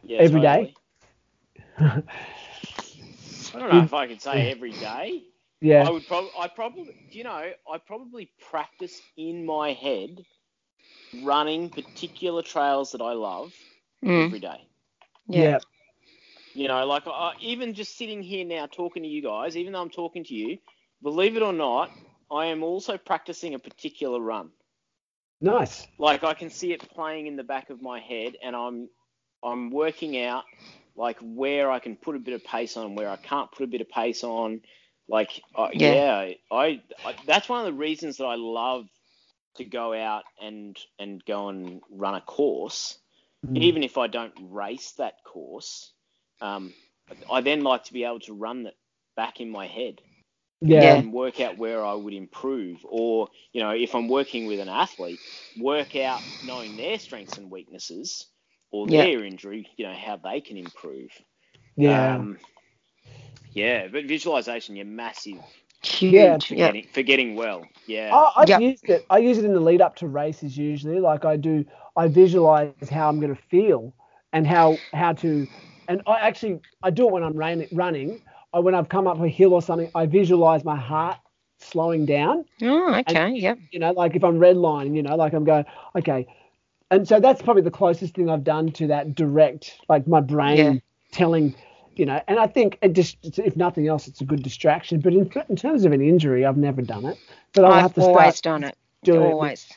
Yeah. 0.02 0.18
Every 0.18 0.40
day? 0.40 0.74
totally. 1.78 2.04
I 3.54 3.58
don't 3.58 3.68
know 3.72 3.82
if 3.82 3.94
I 3.94 4.06
could 4.08 4.20
say 4.20 4.50
every 4.50 4.72
day. 4.72 5.22
Yeah. 5.60 5.86
I 5.88 5.90
would 5.90 6.06
probably, 6.06 6.30
I 6.38 6.48
probably, 6.48 6.96
you 7.10 7.24
know, 7.24 7.52
I 7.72 7.78
probably 7.78 8.30
practice 8.50 9.00
in 9.16 9.46
my 9.46 9.72
head 9.72 10.24
running 11.22 11.70
particular 11.70 12.42
trails 12.42 12.92
that 12.92 13.00
I 13.00 13.12
love 13.12 13.54
Mm. 14.02 14.26
every 14.26 14.40
day. 14.40 14.66
Yeah. 15.28 15.58
Yeah. 16.54 16.62
You 16.62 16.68
know, 16.68 16.86
like 16.86 17.04
I, 17.06 17.32
even 17.40 17.74
just 17.74 17.98
sitting 17.98 18.22
here 18.22 18.44
now 18.44 18.66
talking 18.66 19.04
to 19.04 19.08
you 19.10 19.22
guys, 19.22 19.56
even 19.56 19.74
though 19.74 19.82
I'm 19.82 19.90
talking 19.90 20.24
to 20.24 20.34
you, 20.34 20.58
believe 21.02 21.36
it 21.36 21.42
or 21.42 21.54
not, 21.54 21.92
I 22.32 22.46
am 22.46 22.64
also 22.64 22.98
practicing 22.98 23.54
a 23.54 23.60
particular 23.60 24.20
run. 24.20 24.50
Nice. 25.40 25.86
Like 25.98 26.24
I 26.24 26.34
can 26.34 26.50
see 26.50 26.72
it 26.72 26.88
playing 26.90 27.28
in 27.28 27.36
the 27.36 27.44
back 27.44 27.70
of 27.70 27.82
my 27.82 28.00
head, 28.00 28.34
and 28.42 28.56
I'm 28.56 28.90
I'm 29.44 29.70
working 29.70 30.20
out 30.22 30.44
like 30.96 31.18
where 31.22 31.70
I 31.70 31.80
can 31.80 31.96
put 31.96 32.16
a 32.16 32.20
bit 32.20 32.34
of 32.34 32.44
pace 32.44 32.76
on, 32.76 32.96
where 32.96 33.10
I 33.10 33.16
can't 33.16 33.52
put 33.52 33.64
a 33.64 33.68
bit 33.68 33.82
of 33.82 33.90
pace 33.90 34.24
on. 34.24 34.62
Like 35.08 35.42
uh, 35.56 35.70
Yeah. 35.72 35.94
yeah, 35.94 36.32
I, 36.52 36.82
I 37.04 37.16
that's 37.26 37.48
one 37.48 37.60
of 37.60 37.66
the 37.66 37.78
reasons 37.78 38.18
that 38.18 38.26
I 38.26 38.36
love 38.36 38.86
to 39.56 39.64
go 39.66 39.94
out 39.94 40.24
and 40.42 40.78
and 41.00 41.24
go 41.26 41.50
and 41.50 41.82
run 41.90 42.16
a 42.16 42.22
course, 42.22 42.98
Mm. 43.46 43.56
even 43.62 43.84
if 43.84 43.98
I 43.98 44.08
don't 44.08 44.34
race 44.50 44.92
that 44.98 45.24
course. 45.24 45.93
Um, 46.44 46.74
I 47.30 47.40
then 47.40 47.62
like 47.62 47.84
to 47.84 47.92
be 47.92 48.04
able 48.04 48.20
to 48.20 48.34
run 48.34 48.64
that 48.64 48.74
back 49.16 49.40
in 49.40 49.50
my 49.50 49.66
head 49.66 50.00
Yeah. 50.60 50.94
and 50.94 51.12
work 51.12 51.40
out 51.40 51.58
where 51.58 51.84
I 51.84 51.94
would 51.94 52.14
improve. 52.14 52.78
Or, 52.84 53.28
you 53.52 53.62
know, 53.62 53.70
if 53.70 53.94
I'm 53.94 54.08
working 54.08 54.46
with 54.46 54.60
an 54.60 54.68
athlete, 54.68 55.20
work 55.56 55.96
out 55.96 56.20
knowing 56.42 56.76
their 56.76 56.98
strengths 56.98 57.36
and 57.38 57.50
weaknesses 57.50 58.26
or 58.72 58.86
Yeah. 58.88 59.04
their 59.04 59.24
injury, 59.24 59.66
you 59.76 59.86
know, 59.86 59.94
how 59.94 60.16
they 60.16 60.40
can 60.40 60.56
improve. 60.56 61.10
Yeah. 61.76 62.16
Um, 62.16 62.38
yeah, 63.54 63.88
but 63.88 64.04
visualization, 64.04 64.76
you're 64.76 64.84
massive 64.86 65.40
Huge. 65.82 66.12
Yeah. 66.12 66.38
for, 66.38 66.54
Yeah. 66.54 66.66
getting, 66.66 66.88
for 66.92 67.02
getting 67.02 67.36
well. 67.36 67.68
Yeah. 67.86 68.14
I, 68.14 68.32
I've 68.42 68.48
Yep. 68.48 68.60
used 68.60 68.84
it. 68.90 69.06
I 69.10 69.18
use 69.18 69.38
it 69.38 69.44
in 69.44 69.54
the 69.54 69.60
lead 69.60 69.80
up 69.80 69.96
to 69.96 70.08
races 70.08 70.56
usually. 70.58 71.00
Like 71.00 71.24
I 71.24 71.36
do, 71.36 71.64
I 71.96 72.08
visualize 72.08 72.72
how 72.90 73.08
I'm 73.08 73.20
going 73.20 73.34
to 73.34 73.42
feel 73.50 73.94
and 74.32 74.46
how 74.46 74.80
how 74.92 75.12
to, 75.14 75.46
and 75.88 76.02
I 76.06 76.18
actually 76.20 76.60
I 76.82 76.90
do 76.90 77.06
it 77.08 77.12
when 77.12 77.22
I'm 77.22 77.36
rain, 77.36 77.66
running. 77.72 78.20
I, 78.52 78.60
when 78.60 78.74
I've 78.74 78.88
come 78.88 79.06
up 79.06 79.20
a 79.20 79.28
hill 79.28 79.52
or 79.52 79.62
something, 79.62 79.90
I 79.94 80.06
visualize 80.06 80.64
my 80.64 80.76
heart 80.76 81.18
slowing 81.58 82.06
down. 82.06 82.44
Oh, 82.62 82.94
okay. 82.94 83.30
Yep. 83.32 83.58
You 83.70 83.78
know, 83.80 83.92
like 83.92 84.14
if 84.16 84.22
I'm 84.24 84.38
redlining, 84.38 84.94
you 84.96 85.02
know, 85.02 85.16
like 85.16 85.32
I'm 85.32 85.44
going 85.44 85.64
okay, 85.96 86.26
and 86.90 87.06
so 87.08 87.20
that's 87.20 87.42
probably 87.42 87.62
the 87.62 87.70
closest 87.70 88.14
thing 88.14 88.30
I've 88.30 88.44
done 88.44 88.70
to 88.72 88.86
that 88.88 89.14
direct, 89.14 89.78
like 89.88 90.06
my 90.06 90.20
brain 90.20 90.56
Yeah. 90.56 90.74
telling. 91.12 91.54
You 91.96 92.06
know, 92.06 92.20
and 92.26 92.40
I 92.40 92.48
think 92.48 92.76
it 92.82 92.92
just, 92.92 93.18
if 93.38 93.56
nothing 93.56 93.86
else, 93.86 94.08
it's 94.08 94.20
a 94.20 94.24
good 94.24 94.42
distraction. 94.42 94.98
But 94.98 95.12
in, 95.12 95.30
in 95.48 95.54
terms 95.54 95.84
of 95.84 95.92
an 95.92 96.00
injury, 96.00 96.44
I've 96.44 96.56
never 96.56 96.82
done 96.82 97.04
it. 97.04 97.16
But 97.52 97.66
I'll 97.66 97.72
have 97.74 97.84
I've 97.84 97.94
to 97.94 98.00
start 98.02 98.16
always 98.16 98.40
done 98.40 98.64
it. 98.64 98.76
doing 99.04 99.22
it 99.22 99.32
Always. 99.34 99.72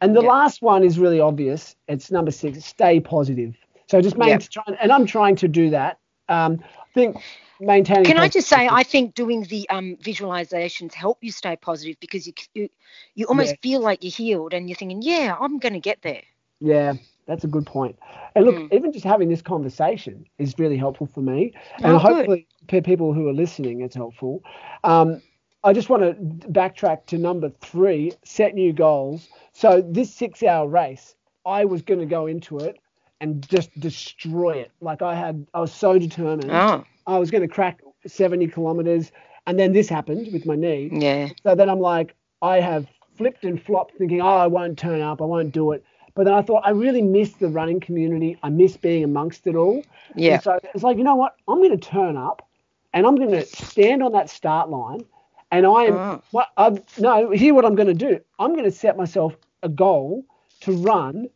and 0.00 0.14
the 0.14 0.22
Yeah. 0.22 0.28
last 0.28 0.62
one 0.62 0.84
is 0.84 0.96
really 0.96 1.18
obvious. 1.18 1.74
It's 1.88 2.12
number 2.12 2.30
six. 2.30 2.64
Stay 2.64 3.00
positive. 3.00 3.56
So 3.88 4.00
just 4.00 4.16
main, 4.18 4.38
try, 4.40 4.64
and 4.80 4.92
I'm 4.92 5.06
trying 5.06 5.36
to 5.36 5.48
do 5.48 5.70
that. 5.70 5.98
Um, 6.28 6.62
I 6.64 6.84
think 6.94 7.16
maintaining. 7.60 8.04
Can 8.04 8.18
I 8.18 8.28
just 8.28 8.48
say, 8.48 8.68
I 8.68 8.82
think 8.82 9.14
doing 9.14 9.42
the 9.44 9.68
um, 9.70 9.96
visualizations 9.96 10.92
help 10.92 11.18
you 11.22 11.30
stay 11.30 11.56
positive 11.56 11.96
because 12.00 12.26
you 12.26 12.32
you, 12.54 12.68
you 13.14 13.26
almost 13.26 13.52
Yeah. 13.52 13.56
feel 13.62 13.80
like 13.80 14.02
you're 14.02 14.10
healed 14.12 14.54
and 14.54 14.68
you're 14.68 14.76
thinking, 14.76 15.02
yeah, 15.02 15.36
I'm 15.38 15.58
going 15.58 15.74
to 15.74 15.80
get 15.80 16.02
there. 16.02 16.22
Yeah, 16.60 16.94
that's 17.26 17.44
a 17.44 17.48
good 17.48 17.66
point. 17.66 17.98
And 18.34 18.44
look, 18.44 18.56
Mm. 18.56 18.72
even 18.72 18.92
just 18.92 19.04
having 19.04 19.28
this 19.28 19.42
conversation 19.42 20.24
is 20.38 20.58
really 20.58 20.76
helpful 20.76 21.06
for 21.06 21.20
me, 21.20 21.52
and 21.82 21.96
Oh, 21.96 21.98
hopefully 21.98 22.48
for 22.68 22.80
people 22.80 23.12
who 23.12 23.28
are 23.28 23.34
listening, 23.34 23.82
it's 23.82 23.94
helpful. 23.94 24.42
Um, 24.84 25.22
I 25.64 25.72
just 25.72 25.88
want 25.90 26.02
to 26.02 26.14
backtrack 26.50 27.06
to 27.06 27.18
number 27.18 27.50
three: 27.50 28.12
set 28.24 28.54
new 28.54 28.72
goals. 28.72 29.28
So 29.52 29.80
this 29.82 30.14
six-hour 30.14 30.66
race, 30.68 31.14
I 31.44 31.64
was 31.64 31.82
going 31.82 32.00
to 32.00 32.06
go 32.06 32.26
into 32.26 32.58
it 32.58 32.78
and 33.20 33.46
just 33.48 33.70
destroy 33.80 34.52
it. 34.52 34.70
Like 34.80 35.02
I 35.02 35.14
had, 35.14 35.46
I 35.54 35.60
was 35.60 35.72
so 35.72 35.98
determined. 35.98 36.50
Oh, 36.50 36.84
I 37.06 37.18
was 37.18 37.30
going 37.30 37.42
to 37.42 37.48
crack 37.48 37.80
70 38.06 38.48
kilometers. 38.48 39.12
And 39.46 39.58
then 39.58 39.72
this 39.72 39.88
happened 39.88 40.32
with 40.32 40.44
my 40.44 40.56
knee. 40.56 40.90
yeah. 40.92 41.28
So 41.42 41.54
then 41.54 41.70
I'm 41.70 41.78
like, 41.80 42.14
I 42.42 42.60
have 42.60 42.86
flipped 43.16 43.44
and 43.44 43.62
flopped 43.62 43.96
thinking, 43.96 44.20
oh, 44.20 44.26
I 44.26 44.46
won't 44.48 44.78
turn 44.78 45.00
up. 45.00 45.22
I 45.22 45.24
won't 45.24 45.52
do 45.52 45.72
it. 45.72 45.84
But 46.14 46.24
then 46.24 46.34
I 46.34 46.42
thought, 46.42 46.62
I 46.64 46.70
really 46.70 47.02
miss 47.02 47.32
the 47.34 47.48
running 47.48 47.78
community. 47.78 48.38
I 48.42 48.48
miss 48.48 48.76
being 48.76 49.04
amongst 49.04 49.46
it 49.46 49.54
all. 49.54 49.82
Yeah. 50.14 50.34
And 50.34 50.42
so 50.42 50.58
it's 50.74 50.82
like, 50.82 50.96
you 50.98 51.04
know 51.04 51.14
what? 51.14 51.36
I'm 51.48 51.58
going 51.58 51.78
to 51.78 51.88
turn 51.88 52.16
up 52.16 52.46
and 52.92 53.06
I'm 53.06 53.16
going 53.16 53.30
to 53.30 53.44
stand 53.46 54.02
on 54.02 54.12
that 54.12 54.28
start 54.30 54.68
line. 54.70 55.04
And 55.52 55.64
I 55.64 55.84
am, 55.84 55.94
Oh. 55.94 56.22
what, 56.32 56.48
I, 56.56 56.78
no, 56.98 57.30
hear 57.30 57.54
what 57.54 57.64
I'm 57.64 57.76
going 57.76 57.88
to 57.88 57.94
do. 57.94 58.18
I'm 58.38 58.52
going 58.52 58.64
to 58.64 58.70
set 58.70 58.96
myself 58.96 59.36
a 59.62 59.68
goal 59.68 60.24
to 60.62 60.72
run, 60.72 61.28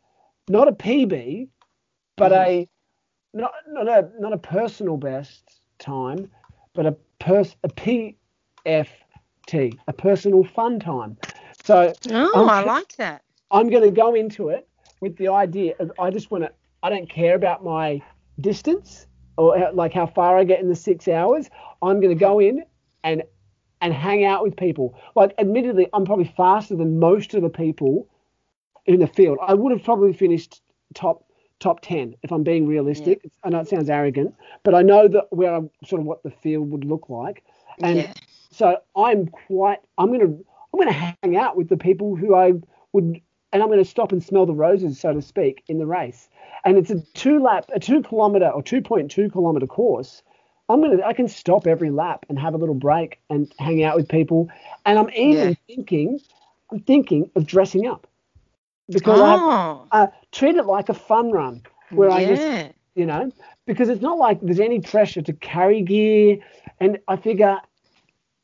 not 0.48 0.66
a 0.66 0.72
PB, 0.72 1.48
but 2.20 2.32
mm-hmm. 2.32 2.50
a, 2.50 2.68
not, 3.32 3.52
not 3.68 3.88
a, 3.88 4.10
not 4.20 4.32
a 4.32 4.38
personal 4.38 4.96
best 4.96 5.60
time, 5.78 6.30
but 6.74 6.86
a 6.86 6.92
pers, 7.18 7.56
a 7.64 7.68
PFT, 7.68 8.14
a 9.88 9.92
personal 9.92 10.44
fun 10.44 10.78
time. 10.80 11.16
So 11.64 11.92
Oh, 12.10 12.46
I 12.48 12.60
Okay. 12.60 12.66
like 12.66 12.96
that. 12.96 13.22
I'm 13.50 13.70
going 13.70 13.82
to 13.82 13.90
go 13.90 14.14
into 14.14 14.50
it 14.50 14.68
with 15.00 15.16
the 15.16 15.28
idea 15.28 15.74
of 15.80 15.90
I 15.98 16.10
just 16.10 16.30
want 16.30 16.44
to, 16.44 16.52
I 16.82 16.90
don't 16.90 17.08
care 17.08 17.34
about 17.34 17.64
my 17.64 18.02
distance 18.40 19.06
or 19.36 19.58
how, 19.58 19.72
like 19.72 19.92
how 19.94 20.06
far 20.06 20.38
I 20.38 20.44
get 20.44 20.60
in 20.60 20.68
the 20.68 20.76
six 20.76 21.08
hours. 21.08 21.48
I'm 21.82 22.00
going 22.00 22.16
to 22.16 22.20
go 22.20 22.38
in 22.38 22.64
and 23.02 23.22
and 23.80 23.94
hang 23.94 24.24
out 24.26 24.42
with 24.42 24.56
people. 24.56 24.94
Like, 25.16 25.34
admittedly, 25.38 25.88
I'm 25.94 26.04
probably 26.04 26.30
faster 26.36 26.76
than 26.76 26.98
most 26.98 27.32
of 27.32 27.40
the 27.40 27.48
people 27.48 28.08
in 28.84 29.00
the 29.00 29.06
field. 29.06 29.38
I 29.40 29.54
would 29.54 29.72
have 29.72 29.82
probably 29.82 30.12
finished 30.12 30.60
top 30.94 31.24
top 31.60 31.80
ten 31.80 32.16
if 32.22 32.32
I'm 32.32 32.42
being 32.42 32.66
realistic. 32.66 33.20
I 33.44 33.50
know 33.50 33.60
it 33.60 33.68
sounds 33.68 33.90
arrogant, 33.90 34.34
but 34.64 34.74
I 34.74 34.82
know 34.82 35.08
that 35.08 35.26
where 35.30 35.54
I'm 35.54 35.70
sort 35.84 36.00
of 36.00 36.06
what 36.06 36.22
the 36.24 36.30
field 36.30 36.70
would 36.70 36.84
look 36.84 37.08
like, 37.08 37.44
and 37.82 37.98
yeah. 37.98 38.12
so 38.50 38.78
I'm 38.96 39.28
quite. 39.28 39.78
I'm 39.98 40.10
gonna. 40.10 40.34
I'm 40.72 40.78
gonna 40.78 40.92
hang 40.92 41.36
out 41.36 41.56
with 41.56 41.68
the 41.68 41.76
people 41.76 42.16
who 42.16 42.34
I 42.34 42.52
would, 42.92 43.20
and 43.52 43.62
I'm 43.62 43.68
gonna 43.68 43.84
stop 43.84 44.12
and 44.12 44.22
smell 44.22 44.46
the 44.46 44.54
roses, 44.54 44.98
so 45.00 45.12
to 45.12 45.22
speak, 45.22 45.62
in 45.68 45.78
the 45.78 45.86
race. 45.86 46.28
And 46.64 46.76
it's 46.78 46.90
a 46.90 47.00
two 47.14 47.40
lap, 47.42 47.70
a 47.74 47.80
two 47.80 48.02
kilometer 48.02 48.48
or 48.48 48.62
2.2 48.62 49.30
kilometer 49.32 49.66
course. 49.66 50.22
I'm 50.68 50.80
gonna. 50.80 51.02
I 51.04 51.12
can 51.12 51.28
stop 51.28 51.66
every 51.66 51.90
lap 51.90 52.26
and 52.28 52.38
have 52.38 52.54
a 52.54 52.58
little 52.58 52.74
break 52.74 53.20
and 53.30 53.52
hang 53.58 53.82
out 53.82 53.96
with 53.96 54.08
people. 54.08 54.48
And 54.86 54.98
I'm 54.98 55.10
even 55.10 55.50
Yeah. 55.50 55.54
thinking. 55.66 56.20
I'm 56.72 56.80
thinking 56.80 57.30
of 57.34 57.46
dressing 57.46 57.86
up 57.86 58.06
because 58.92 59.20
I 59.20 59.34
Oh, 59.36 59.86
uh, 59.92 60.06
treat 60.32 60.56
it 60.56 60.66
like 60.66 60.88
a 60.88 60.94
fun 60.94 61.30
run. 61.32 61.62
where 61.90 62.10
I 62.10 62.24
just 62.26 62.42
yeah. 62.42 62.72
you 62.94 63.06
know, 63.06 63.32
because 63.66 63.88
it's 63.88 64.02
not 64.02 64.18
like 64.18 64.40
there's 64.40 64.60
any 64.60 64.80
pressure 64.80 65.22
to 65.22 65.32
carry 65.32 65.82
gear. 65.82 66.38
And 66.80 66.98
I 67.08 67.16
figure 67.16 67.58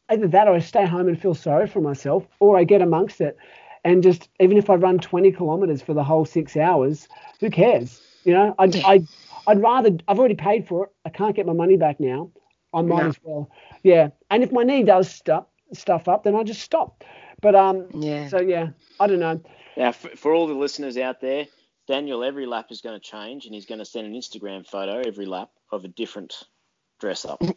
either 0.08 0.28
that 0.28 0.48
or 0.48 0.54
I 0.54 0.58
stay 0.60 0.86
home 0.86 1.08
and 1.08 1.20
feel 1.20 1.34
sorry 1.34 1.66
for 1.66 1.80
myself, 1.80 2.26
or 2.40 2.56
I 2.56 2.64
get 2.64 2.80
amongst 2.82 3.20
it 3.20 3.36
and 3.84 4.02
just, 4.02 4.28
even 4.40 4.56
if 4.56 4.68
I 4.68 4.74
run 4.74 4.98
20 4.98 5.30
kilometers 5.32 5.80
for 5.80 5.94
the 5.94 6.02
whole 6.02 6.24
six 6.24 6.56
hours, 6.56 7.06
who 7.40 7.50
cares? 7.50 8.02
You 8.24 8.32
know, 8.34 8.54
I'd, 8.58 8.74
Yeah. 8.74 8.86
I'd, 8.88 9.06
I'd 9.46 9.62
rather, 9.62 9.90
I've 10.08 10.18
already 10.18 10.34
paid 10.34 10.66
for 10.66 10.86
it. 10.86 10.90
I 11.04 11.10
can't 11.10 11.36
get 11.36 11.46
my 11.46 11.52
money 11.52 11.76
back 11.76 12.00
now. 12.00 12.30
I 12.74 12.82
might 12.82 13.02
No. 13.02 13.08
as 13.10 13.16
well. 13.22 13.50
Yeah. 13.84 14.08
And 14.30 14.42
if 14.42 14.50
my 14.50 14.64
knee 14.64 14.82
does 14.82 15.08
stuff, 15.08 15.46
stuff 15.72 16.08
up, 16.08 16.24
then 16.24 16.34
I 16.34 16.42
just 16.42 16.62
stop. 16.62 17.04
But, 17.40 17.54
um, 17.54 17.86
Yeah. 17.94 18.26
so 18.28 18.40
yeah, 18.40 18.70
I 18.98 19.06
don't 19.06 19.20
know. 19.20 19.40
Now, 19.76 19.92
for, 19.92 20.08
for 20.10 20.34
all 20.34 20.46
the 20.46 20.54
listeners 20.54 20.96
out 20.96 21.20
there, 21.20 21.46
Daniel, 21.86 22.24
every 22.24 22.46
lap 22.46 22.66
is 22.70 22.80
going 22.80 22.98
to 22.98 23.04
change, 23.04 23.44
and 23.44 23.54
he's 23.54 23.66
going 23.66 23.78
to 23.78 23.84
send 23.84 24.06
an 24.06 24.14
Instagram 24.14 24.66
photo 24.66 25.00
every 25.06 25.26
lap 25.26 25.50
of 25.70 25.84
a 25.84 25.88
different 25.88 26.34
dress 27.00 27.24
up. 27.24 27.42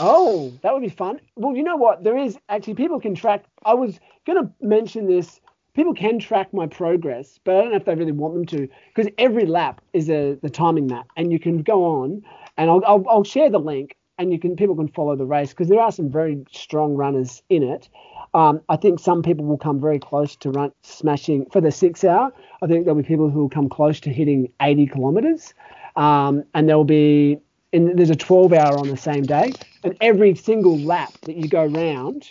Oh, 0.00 0.52
that 0.62 0.72
would 0.72 0.82
be 0.82 0.88
fun. 0.88 1.20
Well, 1.36 1.56
you 1.56 1.62
know 1.62 1.76
what? 1.76 2.04
There 2.04 2.16
is 2.16 2.36
actually 2.48 2.74
people 2.74 3.00
can 3.00 3.14
track. 3.14 3.44
I 3.64 3.74
was 3.74 3.98
going 4.26 4.42
to 4.42 4.52
mention 4.60 5.06
this. 5.06 5.40
People 5.74 5.94
can 5.94 6.18
track 6.18 6.52
my 6.52 6.66
progress, 6.66 7.38
but 7.44 7.56
I 7.56 7.60
don't 7.62 7.70
know 7.70 7.76
if 7.76 7.84
they 7.84 7.94
really 7.94 8.12
want 8.12 8.34
them 8.34 8.46
to, 8.46 8.68
because 8.94 9.10
every 9.18 9.46
lap 9.46 9.80
is 9.92 10.10
a 10.10 10.38
the 10.42 10.50
timing 10.50 10.86
map, 10.86 11.06
and 11.16 11.32
you 11.32 11.38
can 11.38 11.62
go 11.62 11.84
on, 11.84 12.22
and 12.56 12.68
I'll 12.70 12.82
I'll, 12.86 13.04
I'll 13.08 13.24
share 13.24 13.48
the 13.48 13.58
link, 13.58 13.96
and 14.18 14.32
you 14.32 14.38
can 14.38 14.56
people 14.56 14.76
can 14.76 14.88
follow 14.88 15.16
the 15.16 15.24
race 15.24 15.50
because 15.50 15.68
there 15.68 15.80
are 15.80 15.92
some 15.92 16.10
very 16.10 16.44
strong 16.52 16.94
runners 16.94 17.42
in 17.48 17.62
it. 17.62 17.88
Um, 18.34 18.62
I 18.68 18.76
think 18.76 18.98
some 18.98 19.22
people 19.22 19.44
will 19.44 19.58
come 19.58 19.80
very 19.80 19.98
close 19.98 20.36
to 20.36 20.50
run 20.50 20.72
smashing 20.82 21.46
for 21.50 21.60
the 21.60 21.70
six 21.70 22.02
hour. 22.02 22.32
I 22.62 22.66
think 22.66 22.84
there'll 22.84 23.00
be 23.00 23.06
people 23.06 23.30
who 23.30 23.40
will 23.40 23.50
come 23.50 23.68
close 23.68 24.00
to 24.00 24.10
hitting 24.10 24.50
80 24.60 24.86
kilometers, 24.86 25.54
um, 25.96 26.44
and 26.54 26.68
there'll 26.68 26.84
be 26.84 27.38
and 27.72 27.98
there's 27.98 28.10
a 28.10 28.16
12 28.16 28.52
hour 28.52 28.78
on 28.78 28.88
the 28.88 28.96
same 28.96 29.24
day, 29.24 29.52
and 29.82 29.96
every 30.00 30.34
single 30.34 30.78
lap 30.78 31.12
that 31.22 31.36
you 31.36 31.48
go 31.48 31.64
round, 31.64 32.30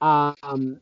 um, 0.00 0.80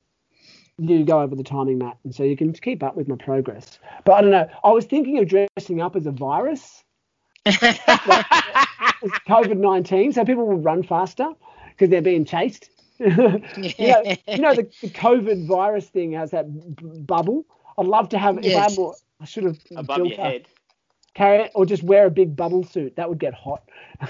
you 0.79 1.05
go 1.05 1.21
over 1.21 1.37
the 1.37 1.45
timing 1.45 1.79
mat, 1.79 1.97
and 2.05 2.15
so 2.15 2.23
you 2.23 2.37
can 2.37 2.53
keep 2.53 2.83
up 2.83 2.97
with 2.97 3.09
my 3.09 3.17
progress. 3.17 3.79
But 4.05 4.15
I 4.15 4.21
don't 4.23 4.31
know. 4.31 4.49
I 4.65 4.71
was 4.71 4.85
thinking 4.85 5.19
of 5.19 5.29
dressing 5.29 5.81
up 5.81 5.97
as 5.97 6.07
a 6.07 6.11
virus, 6.11 6.83
COVID 7.47 9.57
19, 9.57 10.13
so 10.13 10.25
people 10.25 10.47
will 10.47 10.59
run 10.59 10.83
faster 10.83 11.29
because 11.71 11.91
they're 11.91 12.03
being 12.03 12.25
chased. 12.25 12.71
you, 13.79 13.89
know, 13.89 14.03
you 14.29 14.39
know 14.39 14.55
the, 14.55 14.69
the 14.83 14.91
COVID 14.91 15.47
virus 15.47 15.87
thing 15.89 16.13
has 16.13 16.31
that 16.33 16.47
b- 16.77 17.01
bubble. 17.01 17.47
I'd 17.79 17.87
love 17.87 18.11
to 18.11 18.19
have. 18.19 18.39
If 18.45 18.55
I, 18.57 18.61
had 18.61 18.77
more, 18.77 18.95
I 19.21 19.25
should 19.25 19.45
have 19.45 19.59
Above 19.75 19.97
built 19.97 20.09
your 20.11 20.19
a- 20.21 20.23
head. 20.23 20.49
carry 21.15 21.45
it, 21.45 21.53
or 21.55 21.65
just 21.65 21.83
wear 21.83 22.07
a 22.07 22.11
big 22.11 22.37
bubble 22.37 22.63
suit. 22.65 22.97
That 22.97 23.09
would 23.09 23.19
get 23.19 23.33
hot. 23.35 23.63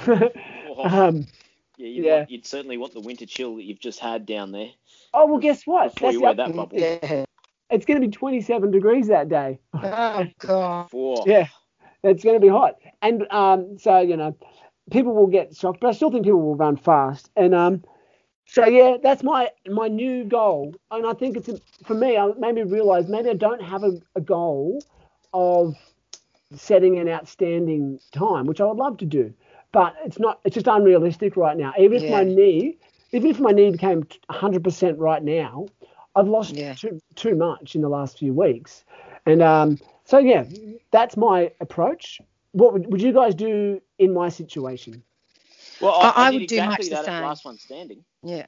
Oh, 0.08 0.30
um, 0.84 1.26
yeah, 1.76 1.86
you'd, 1.86 2.04
yeah. 2.04 2.16
Want, 2.16 2.30
you'd 2.30 2.46
certainly 2.46 2.76
want 2.78 2.92
the 2.94 3.00
winter 3.00 3.26
chill 3.26 3.56
that 3.56 3.62
you've 3.64 3.80
just 3.80 4.00
had 4.00 4.26
down 4.26 4.52
there 4.52 4.70
oh 5.14 5.26
well, 5.26 5.38
guess 5.38 5.66
what? 5.66 5.94
before 5.94 6.08
That's 6.08 6.14
you 6.14 6.18
the 6.18 6.22
wear 6.22 6.30
other 6.32 6.52
that 6.52 6.56
bubble. 6.56 6.78
yeah. 6.78 7.24
It's 7.70 7.86
going 7.86 8.00
to 8.00 8.06
be 8.06 8.10
27 8.10 8.70
degrees 8.72 9.06
that 9.08 9.28
day. 9.28 9.60
Oh 9.74 10.24
god. 10.40 10.90
For 10.90 11.22
Yeah, 11.26 11.46
it's 12.02 12.24
going 12.24 12.36
to 12.36 12.40
be 12.40 12.48
hot, 12.48 12.76
and 13.02 13.30
um, 13.30 13.78
so 13.78 14.00
you 14.00 14.16
know, 14.16 14.36
people 14.90 15.14
will 15.14 15.28
get 15.28 15.54
shocked, 15.56 15.78
but 15.80 15.88
I 15.88 15.92
still 15.92 16.10
think 16.10 16.24
people 16.24 16.40
will 16.42 16.56
run 16.56 16.76
fast, 16.76 17.30
and 17.36 17.54
um, 17.54 17.84
so 18.50 18.66
yeah, 18.66 18.96
that's 19.02 19.22
my 19.22 19.50
my 19.68 19.88
new 19.88 20.24
goal, 20.24 20.74
and 20.90 21.06
I 21.06 21.14
think 21.14 21.36
it's 21.36 21.50
for 21.84 21.94
me. 21.94 22.16
I 22.16 22.32
made 22.38 22.54
me 22.56 22.62
realize 22.62 23.08
maybe 23.08 23.30
I 23.30 23.34
don't 23.34 23.62
have 23.62 23.84
a, 23.84 24.00
a 24.16 24.20
goal 24.20 24.84
of 25.32 25.76
setting 26.54 26.98
an 26.98 27.08
outstanding 27.08 28.00
time, 28.12 28.46
which 28.46 28.60
I 28.60 28.66
would 28.66 28.76
love 28.78 28.98
to 28.98 29.06
do, 29.06 29.32
but 29.72 29.94
it's 30.04 30.18
not. 30.20 30.40
It's 30.44 30.54
just 30.54 30.68
unrealistic 30.68 31.36
right 31.36 31.56
now. 31.56 31.72
Even 31.78 31.96
if 31.96 32.08
my 32.08 32.24
knee, 32.24 32.78
even 33.12 33.30
if 33.30 33.40
my 33.40 33.52
knee 33.52 33.70
became 33.70 34.02
100% 34.28 34.98
right 34.98 35.22
now, 35.22 35.70
I've 36.16 36.28
lost 36.28 36.64
Yeah. 36.64 36.76
too 36.76 37.00
too 37.16 37.34
much 37.36 37.74
in 37.76 37.82
the 37.82 37.88
last 37.88 38.18
few 38.18 38.32
weeks, 38.34 38.84
and 39.26 39.42
um, 39.42 39.78
so 40.04 40.18
yeah, 40.18 40.44
that's 40.92 41.16
my 41.16 41.52
approach. 41.60 42.22
What 42.52 42.72
would, 42.74 42.90
would 42.92 43.02
you 43.02 43.12
guys 43.12 43.34
do 43.34 43.80
in 43.98 44.12
my 44.14 44.28
situation? 44.28 45.02
Well, 45.80 45.92
I- 45.94 46.08
I, 46.08 46.08
I, 46.08 46.26
I 46.28 46.30
did 46.30 46.40
would 46.40 46.48
do 46.48 46.54
exactly 46.56 46.66
much 46.70 46.84
the 46.84 46.90
that 46.90 46.98
at 47.00 47.04
same. 47.06 47.22
last 47.22 47.44
one 47.44 47.58
standing. 47.58 48.04
Yeah. 48.22 48.46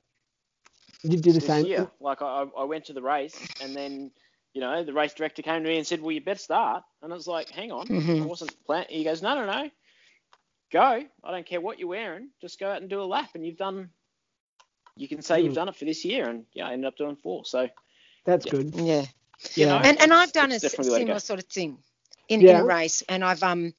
You 1.02 1.16
do 1.18 1.32
the 1.32 1.40
same. 1.40 1.66
Yeah. 1.66 1.86
Like 2.00 2.22
I, 2.22 2.46
I 2.56 2.64
went 2.64 2.84
to 2.86 2.92
the 2.92 3.02
race 3.02 3.36
and 3.60 3.74
then, 3.76 4.10
you 4.54 4.60
know, 4.60 4.84
the 4.84 4.92
race 4.92 5.14
director 5.14 5.42
came 5.42 5.62
to 5.64 5.68
me 5.68 5.78
and 5.78 5.86
said, 5.86 6.00
"Well, 6.00 6.12
you 6.12 6.20
better 6.20 6.38
start." 6.38 6.84
And 7.02 7.12
I 7.12 7.16
was 7.16 7.26
like, 7.26 7.48
"Hang 7.50 7.72
on, 7.72 7.86
I 7.90 7.94
Mhm. 7.94 8.26
wasn't 8.26 8.54
plan." 8.66 8.86
He 8.88 9.02
goes, 9.02 9.20
"No, 9.22 9.34
no, 9.34 9.46
no, 9.46 9.70
go. 10.70 11.04
I 11.24 11.30
don't 11.30 11.46
care 11.46 11.60
what 11.60 11.78
you're 11.78 11.88
wearing. 11.88 12.28
Just 12.40 12.60
go 12.60 12.70
out 12.70 12.80
and 12.82 12.90
do 12.90 13.00
a 13.02 13.04
lap, 13.04 13.30
and 13.34 13.44
you've 13.44 13.56
done. 13.56 13.90
You 14.96 15.08
can 15.08 15.22
say 15.22 15.40
Hmm. 15.40 15.46
you've 15.46 15.54
done 15.54 15.68
it 15.68 15.76
for 15.76 15.86
this 15.86 16.04
year." 16.04 16.28
And 16.28 16.44
yeah, 16.52 16.68
I 16.68 16.72
ended 16.72 16.86
up 16.86 16.96
doing 16.96 17.16
four. 17.16 17.44
So 17.44 17.68
That's 18.24 18.46
Yeah. 18.46 18.52
good. 18.52 18.74
Yeah. 18.76 19.00
you 19.56 19.66
Yeah. 19.66 19.66
know, 19.66 19.78
And 19.78 20.00
and 20.00 20.12
I've 20.12 20.32
done 20.32 20.52
a 20.52 20.54
it's 20.54 20.64
s- 20.64 20.70
definitely 20.70 20.90
the 20.90 20.92
way 20.92 20.98
to 20.98 21.02
similar 21.06 21.20
sort 21.20 21.40
of 21.40 21.46
thing 21.46 21.78
in, 22.28 22.42
Yeah. 22.42 22.50
in 22.50 22.56
a 22.56 22.64
race, 22.64 23.02
and 23.08 23.24
I've 23.24 23.42
um 23.42 23.74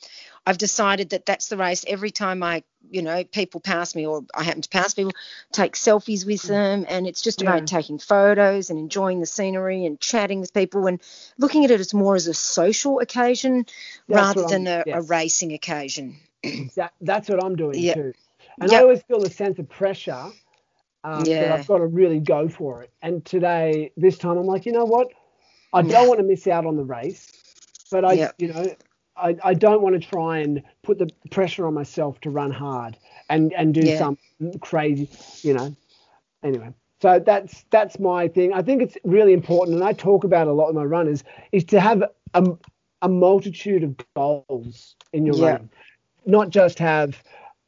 I've 0.46 0.58
decided 0.58 1.12
that 1.12 1.26
that's 1.26 1.48
the 1.50 1.58
race. 1.58 1.86
Every 1.88 2.12
time 2.12 2.44
I 2.44 2.64
you 2.92 3.02
know 3.02 3.24
people 3.24 3.62
pass 3.62 3.96
me 3.96 4.06
or 4.06 4.24
I 4.36 4.44
happen 4.44 4.62
to 4.62 4.70
pass 4.70 4.94
people, 4.94 5.14
take 5.52 5.74
selfies 5.76 6.26
with 6.26 6.44
them, 6.44 6.86
and 6.90 7.08
it's 7.08 7.22
just 7.22 7.40
Mm. 7.40 7.44
Yeah. 7.44 7.50
about 7.50 7.68
taking 7.68 8.00
photos 8.00 8.70
and 8.70 8.80
enjoying 8.80 9.20
the 9.20 9.26
scenery 9.26 9.86
and 9.86 10.00
chatting 10.00 10.40
with 10.42 10.54
people 10.54 10.88
and 10.88 11.02
looking 11.38 11.66
at 11.66 11.72
it 11.72 11.80
as 11.80 11.94
more 11.94 12.16
as 12.16 12.28
a 12.28 12.34
social 12.34 13.00
occasion 13.00 13.66
That's 14.08 14.36
rather 14.36 14.44
than 14.44 14.68
a, 14.68 14.84
a 14.92 15.02
racing 15.02 15.54
occasion. 15.54 16.18
That, 16.76 16.94
that's 17.02 17.30
what 17.30 17.44
I'm 17.44 17.56
doing 17.56 17.80
Yeah. 17.80 17.94
too. 17.94 18.14
And 18.60 18.72
Yep. 18.72 18.80
I 18.80 18.84
always 18.84 19.02
feel 19.04 19.24
a 19.24 19.30
sense 19.30 19.60
of 19.60 19.70
pressure 19.70 20.32
um, 21.04 21.24
that 21.26 21.52
I've 21.52 21.68
got 21.68 21.78
to 21.78 21.88
really 21.88 22.20
go 22.20 22.48
for 22.50 22.84
it. 22.84 22.92
And 23.02 23.24
today, 23.26 23.92
this 23.98 24.18
time, 24.18 24.38
I'm 24.38 24.46
like, 24.46 24.66
you 24.66 24.72
know 24.72 24.86
what? 24.86 25.08
I 25.74 25.82
don't 25.82 26.08
want 26.08 26.20
to 26.20 26.26
miss 26.26 26.48
out 26.48 26.66
on 26.66 26.78
the 26.78 26.84
race, 26.84 27.43
but 27.94 28.04
I, 28.04 28.14
Yep. 28.14 28.36
you 28.40 28.48
know, 28.48 28.76
I, 29.16 29.38
I 29.44 29.54
don't 29.54 29.84
want 29.84 29.94
to 30.02 30.06
try 30.06 30.40
and 30.40 30.64
put 30.82 30.98
the 30.98 31.08
pressure 31.30 31.68
on 31.68 31.76
myself 31.76 32.20
to 32.22 32.32
run 32.32 32.50
hard 32.52 32.98
and 33.30 33.54
and 33.54 33.72
do 33.72 33.88
Yeah. 33.88 33.98
some 33.98 34.18
crazy, 34.62 35.08
you 35.44 35.54
know. 35.54 35.76
Anyway, 36.44 36.74
so 37.04 37.20
that's 37.20 37.66
that's 37.70 38.00
my 38.00 38.28
thing. 38.28 38.52
I 38.52 38.64
think 38.64 38.82
it's 38.82 38.98
really 39.04 39.32
important, 39.32 39.76
and 39.76 39.84
I 39.84 39.94
talk 39.94 40.24
about 40.24 40.48
it 40.48 40.50
a 40.50 40.54
lot 40.54 40.68
with 40.68 40.76
my 40.76 40.84
runners, 40.84 41.24
is 41.52 41.64
to 41.66 41.80
have 41.80 42.04
a, 42.34 42.44
a 43.04 43.08
multitude 43.08 43.84
of 43.84 43.96
goals 44.16 44.96
in 45.14 45.28
your 45.28 45.36
Yeah. 45.36 45.46
running, 45.52 45.70
not 46.26 46.50
just 46.50 46.80
have 46.80 47.22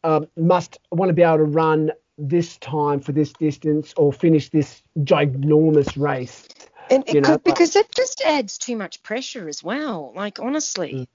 um, 0.04 0.26
must 0.38 0.80
want 0.92 1.10
to 1.10 1.14
be 1.14 1.22
able 1.22 1.38
to 1.38 1.44
run 1.44 1.92
this 2.18 2.58
time 2.58 3.00
for 3.00 3.12
this 3.12 3.32
distance 3.34 3.94
or 3.96 4.12
finish 4.12 4.50
this 4.50 4.82
ginormous 5.02 5.96
race. 6.02 6.48
And 6.90 7.04
You 7.08 7.18
it 7.18 7.22
know, 7.22 7.30
could, 7.30 7.44
because 7.44 7.74
that 7.74 7.92
just 7.96 8.22
adds 8.22 8.58
too 8.58 8.76
much 8.76 9.02
pressure 9.04 9.48
as 9.48 9.64
well. 9.64 10.14
Like 10.16 10.40
honestly. 10.40 10.94
Mm. 10.94 11.08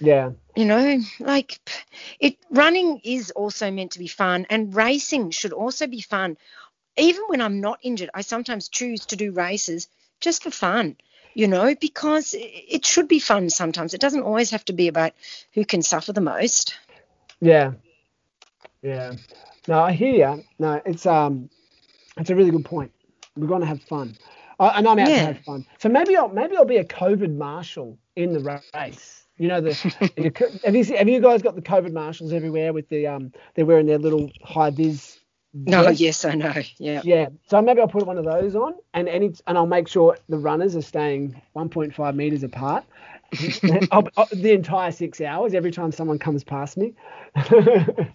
Yeah, 0.00 0.30
you 0.56 0.64
know 0.64 0.98
like 1.20 1.60
it 2.20 2.36
running 2.50 3.00
is 3.04 3.30
also 3.30 3.70
meant 3.70 3.92
to 3.92 3.98
be 3.98 4.08
fun 4.08 4.46
and 4.50 4.74
racing 4.74 5.30
should 5.30 5.52
also 5.52 5.86
be 5.86 6.00
fun 6.00 6.36
even 6.96 7.22
when 7.28 7.40
i'm 7.40 7.60
not 7.60 7.78
injured 7.82 8.10
i 8.12 8.20
sometimes 8.20 8.68
choose 8.68 9.06
to 9.06 9.16
do 9.16 9.32
races 9.32 9.88
just 10.20 10.42
for 10.42 10.50
fun 10.50 10.96
you 11.34 11.48
know 11.48 11.74
because 11.74 12.34
it 12.36 12.84
should 12.84 13.08
be 13.08 13.18
fun 13.18 13.48
sometimes 13.48 13.94
it 13.94 14.00
doesn't 14.00 14.24
always 14.24 14.50
have 14.50 14.64
to 14.64 14.74
be 14.74 14.88
about 14.88 15.12
who 15.54 15.64
can 15.64 15.80
suffer 15.80 16.12
the 16.12 16.20
most 16.20 16.74
yeah, 17.42 17.72
yeah. 18.82 19.14
No, 19.66 19.80
I 19.80 19.92
hear 19.92 20.14
you. 20.14 20.44
No, 20.60 20.80
it's 20.86 21.06
um, 21.06 21.50
it's 22.16 22.30
a 22.30 22.36
really 22.36 22.52
good 22.52 22.64
point. 22.64 22.92
We're 23.36 23.48
going 23.48 23.62
to 23.62 23.66
have 23.66 23.82
fun, 23.82 24.16
I, 24.58 24.78
and 24.78 24.86
I'm 24.88 24.98
out 24.98 25.08
Yeah. 25.08 25.18
to 25.20 25.26
have 25.26 25.40
fun. 25.40 25.66
So 25.78 25.88
maybe 25.88 26.16
I'll 26.16 26.28
maybe 26.28 26.56
I'll 26.56 26.64
be 26.64 26.76
a 26.78 26.84
COVID 26.84 27.36
marshal 27.36 27.98
in 28.16 28.32
the 28.32 28.60
race. 28.74 29.26
You 29.38 29.48
know 29.48 29.60
the 29.60 29.74
have 30.64 30.74
you 30.74 30.84
have 30.84 31.08
you 31.08 31.20
guys 31.20 31.42
got 31.42 31.54
the 31.56 31.62
COVID 31.62 31.92
marshals 31.92 32.32
everywhere 32.32 32.72
with 32.72 32.88
the 32.88 33.06
um 33.06 33.32
they're 33.54 33.66
wearing 33.66 33.86
their 33.86 33.98
little 33.98 34.30
high 34.42 34.70
vis. 34.70 35.18
no 35.54 35.88
yes 35.88 36.24
i 36.24 36.34
know 36.34 36.52
yeah 36.78 37.00
Yeah, 37.04 37.28
so 37.48 37.60
maybe 37.60 37.80
I'll 37.80 37.88
put 37.88 38.06
one 38.06 38.18
of 38.18 38.24
those 38.24 38.54
on, 38.54 38.74
and 38.94 39.08
any 39.08 39.32
and 39.46 39.56
I'll 39.58 39.66
make 39.66 39.88
sure 39.88 40.16
the 40.28 40.38
runners 40.38 40.76
are 40.76 40.82
staying 40.82 41.40
1.5 41.56 42.14
meters 42.14 42.42
apart. 42.42 42.84
I'll, 43.90 44.08
I'll- 44.16 44.28
the 44.32 44.52
entire 44.52 44.92
six 44.92 45.20
hours 45.20 45.54
every 45.54 45.70
time 45.70 45.92
someone 45.92 46.18
comes 46.18 46.44
past 46.44 46.76
me. 46.76 46.94
I 47.34 48.10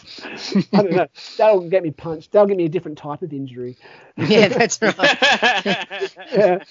don't 0.73 0.91
know. 0.91 1.07
That'll 1.37 1.69
get 1.69 1.83
me 1.83 1.91
punched. 1.91 2.31
That'll 2.31 2.47
get 2.47 2.57
me 2.57 2.65
a 2.65 2.69
different 2.69 2.97
type 2.97 3.21
of 3.21 3.33
injury. 3.33 3.77
yeah 4.17 4.47
that's 4.49 4.81
right 4.81 4.95
yeah. 6.31 6.63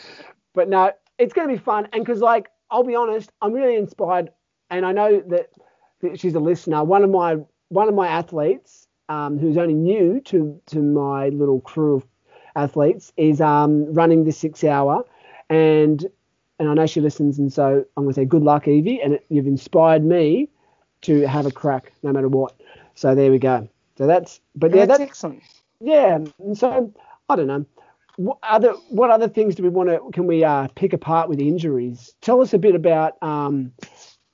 But 0.54 0.68
no, 0.68 0.92
it's 1.18 1.32
going 1.34 1.48
to 1.48 1.54
be 1.54 1.58
fun. 1.62 1.88
And 1.92 2.04
because, 2.04 2.20
like, 2.20 2.48
I'll 2.70 2.84
be 2.84 2.94
honest, 2.94 3.30
I'm 3.42 3.52
really 3.52 3.76
inspired. 3.76 4.30
And 4.70 4.84
I 4.86 4.92
know 4.92 5.20
that 5.28 5.50
that 6.02 6.20
she's 6.20 6.34
a 6.34 6.40
listener. 6.40 6.84
One 6.84 7.04
of 7.04 7.10
my 7.10 7.36
one 7.68 7.88
of 7.88 7.94
my 7.94 8.08
athletes, 8.08 8.88
um, 9.08 9.38
who's 9.38 9.56
only 9.56 9.74
new 9.74 10.20
to 10.26 10.60
to 10.66 10.80
my 10.82 11.28
little 11.28 11.60
crew 11.60 11.96
of 11.96 12.06
athletes, 12.54 13.12
is 13.16 13.40
um, 13.40 13.92
running 13.92 14.24
the 14.24 14.32
six 14.32 14.64
hour, 14.64 15.04
and 15.48 16.04
and 16.58 16.68
I 16.68 16.74
know 16.74 16.86
she 16.86 17.00
listens. 17.00 17.38
And 17.38 17.52
so 17.52 17.84
I'm 17.96 18.04
going 18.04 18.14
to 18.14 18.20
say 18.20 18.24
good 18.24 18.42
luck, 18.42 18.68
Evie. 18.68 19.00
And 19.00 19.14
it, 19.14 19.26
you've 19.28 19.46
inspired 19.46 20.04
me 20.04 20.48
to 21.02 21.26
have 21.26 21.46
a 21.46 21.50
crack 21.50 21.92
no 22.02 22.12
matter 22.12 22.28
what. 22.28 22.54
So 22.94 23.14
there 23.14 23.30
we 23.30 23.38
go. 23.38 23.68
So 23.98 24.06
that's 24.06 24.40
but 24.54 24.74
yeah, 24.74 24.86
that's 24.86 24.98
that's 24.98 25.10
excellent. 25.10 25.42
yeah. 25.80 26.18
And 26.38 26.56
so 26.56 26.92
I 27.28 27.36
don't 27.36 27.46
know. 27.46 27.66
What 28.16 28.38
other 28.42 28.72
what 28.88 29.10
other 29.10 29.28
things 29.28 29.54
do 29.54 29.62
we 29.62 29.68
want 29.68 29.90
to 29.90 30.00
can 30.12 30.26
we 30.26 30.42
uh, 30.44 30.68
pick 30.74 30.92
apart 30.92 31.28
with 31.28 31.38
injuries? 31.38 32.14
Tell 32.22 32.40
us 32.40 32.54
a 32.54 32.58
bit 32.58 32.74
about 32.74 33.22
um, 33.22 33.72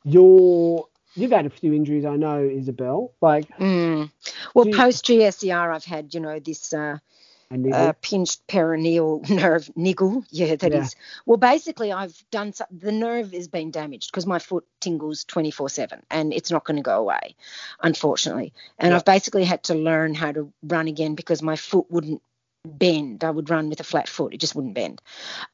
your 0.05 0.87
you've 1.15 1.33
had 1.33 1.47
a 1.47 1.51
few 1.51 1.73
injuries, 1.75 2.05
I 2.05 2.17
know, 2.17 2.43
Isabel. 2.43 3.13
Like 3.21 3.49
Mm. 3.59 4.11
Well, 4.55 4.67
post 4.73 5.05
GSER, 5.05 5.75
I've 5.75 5.85
had, 5.85 6.15
you 6.15 6.21
know, 6.21 6.39
this 6.39 6.73
uh. 6.73 6.99
Uh, 7.73 7.93
pinched 8.01 8.47
peroneal 8.47 9.29
nerve 9.31 9.71
niggle. 9.77 10.25
Yeah, 10.31 10.57
that 10.57 10.73
is. 10.73 10.95
Yeah. 10.95 11.03
Well, 11.27 11.37
basically, 11.37 11.93
I've 11.93 12.17
done 12.31 12.53
so, 12.53 12.65
the 12.71 12.93
nerve 12.93 13.33
has 13.33 13.49
been 13.49 13.71
damaged 13.71 14.11
because 14.11 14.27
my 14.27 14.39
foot 14.39 14.65
tingles 14.81 15.25
24 15.25 15.69
7 15.69 16.03
and 16.11 16.33
it's 16.33 16.51
not 16.51 16.65
going 16.65 16.77
to 16.77 16.83
go 16.83 16.99
away, 16.99 17.37
unfortunately. 17.83 18.53
And 18.79 18.91
Yeah. 18.91 18.97
I've 18.97 19.05
basically 19.05 19.45
had 19.45 19.65
to 19.65 19.75
learn 19.75 20.15
how 20.15 20.33
to 20.33 20.53
run 20.63 20.89
again 20.89 21.15
because 21.15 21.43
my 21.43 21.57
foot 21.57 21.91
wouldn't 21.91 22.23
bend. 22.65 23.25
I 23.25 23.31
would 23.31 23.51
run 23.51 23.69
with 23.69 23.81
a 23.81 23.85
flat 23.85 24.09
foot, 24.09 24.35
it 24.35 24.41
just 24.41 24.55
wouldn't 24.55 24.75
bend. 24.75 25.03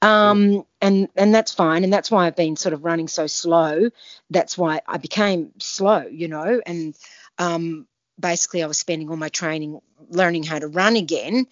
Um, 0.03 0.64
and, 0.80 1.09
and 1.16 1.34
that's 1.34 1.53
fine. 1.53 1.84
And 1.84 1.92
that's 1.92 2.11
why 2.11 2.26
I've 2.26 2.36
been 2.36 2.57
sort 2.57 2.74
of 2.74 2.84
running 2.84 3.09
so 3.09 3.26
slow. 3.26 3.90
That's 4.30 4.59
why 4.59 4.82
I 4.86 4.99
became 4.99 5.53
slow, 5.59 6.03
you 6.03 6.28
know, 6.28 6.61
and 6.64 6.96
um, 7.38 7.86
basically 8.18 8.62
I 8.62 8.66
was 8.66 8.78
spending 8.78 9.09
all 9.09 9.16
my 9.16 9.28
training 9.28 9.80
learning 10.11 10.44
how 10.44 10.59
to 10.59 10.68
run 10.68 10.96
again. 10.96 11.46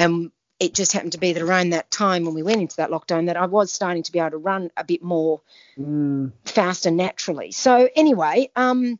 And 0.00 0.32
it 0.58 0.74
just 0.74 0.92
happened 0.92 1.12
to 1.12 1.18
be 1.18 1.32
that 1.34 1.42
around 1.42 1.70
that 1.70 1.90
time 1.90 2.24
when 2.24 2.34
we 2.34 2.42
went 2.42 2.60
into 2.60 2.76
that 2.76 2.90
lockdown 2.90 3.26
that 3.26 3.36
I 3.36 3.46
was 3.46 3.72
starting 3.72 4.02
to 4.04 4.12
be 4.12 4.18
able 4.18 4.32
to 4.32 4.38
run 4.38 4.70
a 4.76 4.84
bit 4.84 5.02
more 5.02 5.40
Mm, 5.78 6.32
faster 6.44 6.90
naturally. 6.90 7.52
So 7.52 7.88
anyway, 7.94 8.50
um, 8.56 8.98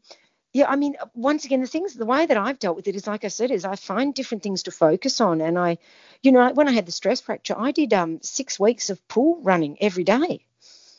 yeah, 0.53 0.68
I 0.68 0.76
mean, 0.76 0.96
once 1.14 1.44
again, 1.44 1.61
the 1.61 1.66
things, 1.66 1.94
the 1.94 2.07
way 2.07 2.26
that 2.26 2.36
I've 2.36 2.59
dealt 2.59 2.76
with 2.76 2.88
it 2.88 2.96
is, 2.96 3.07
like 3.07 3.24
I 3.24 3.28
said, 3.28 3.51
is 3.51 3.64
I 3.64 3.76
find 3.76 4.14
different 4.14 4.42
things 4.42 4.64
to 4.64 4.70
focus 4.72 5.20
on. 5.20 5.40
And 5.40 5.59
I, 5.59 5.78
you 6.22 6.32
know, 6.32 6.53
when 6.53 6.68
I 6.68 6.72
had 6.72 6.86
the 6.86 6.92
stress 6.92 7.20
fracture, 7.20 7.55
I 7.59 7.72
did 7.72 7.92
um, 7.94 8.20
six 8.22 8.59
weeks 8.59 8.90
of 8.90 9.07
pool 9.09 9.40
running 9.42 9.78
every 9.80 10.05
day. 10.05 10.44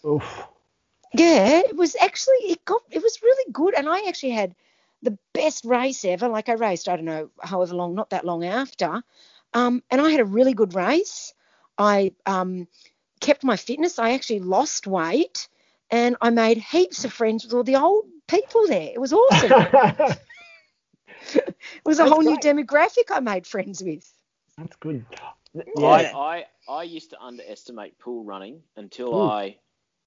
oof. 0.06 0.47
Yeah, 1.14 1.60
it 1.60 1.76
was 1.76 1.95
actually 1.95 2.38
it 2.52 2.66
got 2.66 2.82
it 2.91 3.04
was 3.04 3.22
really 3.22 3.52
good, 3.52 3.74
and 3.76 3.89
I 3.89 4.08
actually 4.08 4.32
had 4.32 4.56
the 5.02 5.18
best 5.34 5.66
race 5.66 6.06
ever. 6.06 6.28
Like 6.30 6.49
I 6.49 6.54
raced, 6.54 6.88
I 6.88 6.95
don't 6.95 7.06
know, 7.06 7.30
however 7.41 7.76
long, 7.76 7.95
not 7.95 8.12
that 8.12 8.26
long 8.26 8.45
after, 8.45 9.04
um, 9.54 9.84
and 9.89 10.02
I 10.02 10.10
had 10.12 10.20
a 10.20 10.26
really 10.26 10.54
good 10.54 10.74
race. 10.74 11.34
I 11.78 12.14
um, 12.26 12.68
kept 13.20 13.43
my 13.43 13.58
fitness. 13.58 13.99
I 13.99 14.12
actually 14.12 14.39
lost 14.39 14.88
weight, 14.88 15.47
and 15.89 16.16
I 16.22 16.30
made 16.30 16.58
heaps 16.58 17.06
of 17.06 17.14
friends 17.14 17.43
with 17.43 17.54
all 17.54 17.64
the 17.64 17.76
old 17.78 18.06
people 18.28 18.68
there. 18.68 18.91
It 18.93 18.99
was 18.99 19.14
awesome. 19.14 19.52
it 21.34 21.56
was 21.86 21.99
a 21.99 22.04
That's 22.04 22.12
whole 22.12 22.22
new 22.22 22.38
demographic 22.38 23.12
I 23.12 23.20
made 23.20 23.47
friends 23.47 23.84
with. 23.84 24.10
That's 24.58 24.76
good. 24.78 25.06
Yeah. 25.54 25.64
Yeah. 25.76 26.18
I, 26.18 26.45
I 26.70 26.72
I 26.72 26.84
used 26.84 27.10
to 27.12 27.22
underestimate 27.22 27.99
pool 27.99 28.24
running 28.24 28.62
until 28.78 29.14
Mm. 29.14 29.30
I 29.30 29.58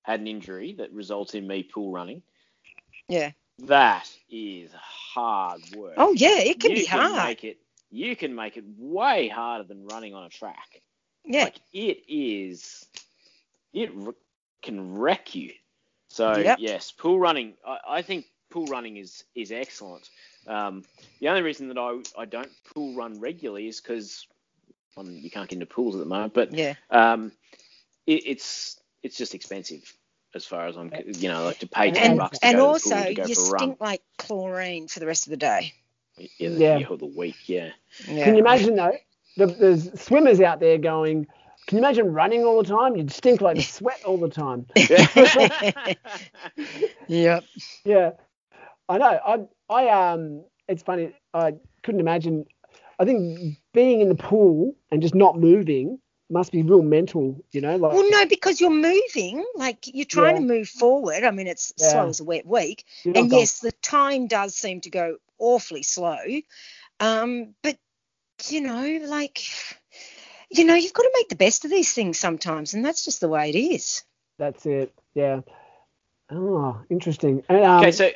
had 0.02 0.20
an 0.20 0.26
injury 0.26 0.74
that 0.78 0.92
resulted 0.92 1.42
in 1.42 1.48
me 1.48 1.62
pool 1.62 1.92
running. 1.92 2.22
Yeah. 3.08 3.32
That 3.60 4.10
is 4.30 4.70
hard 4.72 5.60
work. 5.76 5.94
Oh 5.96 6.12
yeah, 6.16 6.38
it 6.40 6.60
can 6.60 6.70
you 6.70 6.76
be 6.78 6.84
can 6.86 7.00
hard. 7.00 7.26
Make 7.28 7.44
it, 7.44 7.58
you 7.94 8.16
can 8.16 8.34
make 8.34 8.56
it 8.56 8.64
way 8.78 9.28
harder 9.28 9.64
than 9.64 9.86
running 9.86 10.14
on 10.14 10.24
a 10.24 10.30
track. 10.30 10.82
yeah. 11.24 11.46
Like 11.46 11.60
it 11.72 11.98
is, 12.08 12.86
it 13.72 13.90
r- 14.06 14.14
can 14.62 14.94
wreck 14.96 15.34
you. 15.34 15.52
So 16.08 16.44
Yep. 16.44 16.54
yes, 16.54 16.92
pool 16.92 17.18
running. 17.18 17.54
I, 17.66 17.78
I 17.98 18.02
think 18.02 18.26
pool 18.50 18.66
running 18.68 18.96
is 18.98 19.24
is 19.34 19.52
excellent. 19.52 20.08
Um, 20.46 20.84
the 21.20 21.28
only 21.28 21.42
reason 21.42 21.68
that 21.68 21.78
I 21.78 22.00
I 22.20 22.26
don't 22.26 22.50
pool 22.74 22.94
run 22.94 23.20
regularly 23.20 23.68
is 23.68 23.80
because 23.80 24.26
you 24.98 25.30
can't 25.30 25.48
get 25.48 25.56
into 25.56 25.66
pools 25.66 25.94
at 25.96 26.00
the 26.00 26.06
moment. 26.06 26.34
But 26.34 26.50
yeah. 26.50 26.74
um, 26.90 27.32
it, 28.06 28.22
it's 28.26 28.80
it's 29.02 29.16
just 29.16 29.34
expensive 29.34 29.82
as 30.34 30.46
far 30.46 30.66
as 30.66 30.76
I'm 30.76 30.92
you 31.06 31.28
know 31.28 31.44
like 31.44 31.60
to 31.60 31.68
pay 31.68 31.92
ten 31.92 32.16
And, 32.16 32.16
bucks 32.16 32.40
to 32.40 32.48
and 32.48 32.60
go 32.60 32.60
also, 32.60 32.76
to 32.76 32.76
the 32.76 32.80
pool 32.80 33.06
to 33.06 33.14
go 33.14 33.28
you 33.28 33.34
for 33.34 33.42
a 33.44 33.48
run. 33.48 33.74
stink 33.74 33.80
like 33.80 34.02
chlorine 34.18 34.88
for 34.88 35.00
the 35.00 35.06
rest 35.06 35.26
of 35.26 35.30
the 35.32 35.36
day. 35.38 35.74
Yeah, 36.16 36.48
the, 36.48 36.54
Yeah. 36.56 36.78
yeah, 36.78 36.86
the 36.98 37.06
week. 37.06 37.48
Yeah. 37.48 37.70
Yeah. 38.08 38.24
Can 38.24 38.34
you 38.34 38.40
imagine 38.40 38.76
though? 38.76 38.96
The, 39.36 39.46
there's 39.46 40.00
swimmers 40.00 40.40
out 40.40 40.60
there 40.60 40.78
going. 40.78 41.26
Can 41.66 41.78
you 41.78 41.84
imagine 41.84 42.12
running 42.12 42.44
all 42.44 42.62
the 42.62 42.68
time? 42.68 42.94
You'd 42.96 43.10
stink 43.10 43.40
like 43.40 43.60
sweat 43.62 44.02
all 44.04 44.18
the 44.18 44.28
time. 44.28 44.66
Yep. 47.08 47.44
Yeah, 47.84 48.10
I 48.88 48.98
know. 48.98 49.18
I 49.26 49.46
I 49.68 49.88
um, 50.12 50.44
it's 50.68 50.82
funny. 50.82 51.12
I 51.32 51.54
couldn't 51.82 52.00
imagine. 52.00 52.46
I 52.98 53.04
think 53.04 53.58
being 53.72 54.00
in 54.00 54.08
the 54.08 54.14
pool 54.14 54.74
and 54.90 55.02
just 55.02 55.14
not 55.14 55.38
moving 55.38 55.98
must 56.30 56.52
be 56.52 56.62
real 56.62 56.82
mental. 56.82 57.36
You 57.52 57.60
know, 57.60 57.76
like 57.76 57.92
Well, 57.92 58.08
no, 58.10 58.26
because 58.26 58.60
you're 58.60 58.70
moving, 58.70 59.44
like 59.56 59.78
you're 59.86 60.06
trying 60.06 60.36
Yeah. 60.36 60.40
to 60.40 60.46
move 60.46 60.68
forward. 60.68 61.24
I 61.24 61.30
mean, 61.30 61.46
it's 61.46 61.72
Yeah. 61.78 61.88
slow 61.90 62.08
as 62.08 62.20
a 62.20 62.24
wet 62.24 62.46
week, 62.46 62.84
and 63.04 63.14
going- 63.14 63.30
yes, 63.30 63.60
the 63.60 63.72
time 63.72 64.26
does 64.26 64.54
seem 64.54 64.80
to 64.82 64.90
go 64.90 65.16
awfully 65.38 65.82
slow. 65.82 66.18
Um, 67.00 67.54
but 67.62 67.76
you 68.48 68.60
know, 68.60 69.00
like, 69.06 69.40
you 70.50 70.64
know, 70.64 70.74
you've 70.74 70.92
got 70.92 71.02
to 71.02 71.12
make 71.14 71.28
the 71.28 71.36
best 71.36 71.64
of 71.64 71.70
these 71.70 71.92
things 71.92 72.18
sometimes, 72.18 72.74
and 72.74 72.84
that's 72.84 73.04
just 73.04 73.20
the 73.20 73.28
way 73.28 73.50
it 73.50 73.56
is. 73.56 74.02
that's 74.38 74.66
it. 74.66 74.92
Yeah. 75.14 75.40
Oh, 76.30 76.80
interesting. 76.90 77.42
And, 77.48 77.64
um, 77.64 77.80
okay, 77.82 77.92
so 77.92 78.10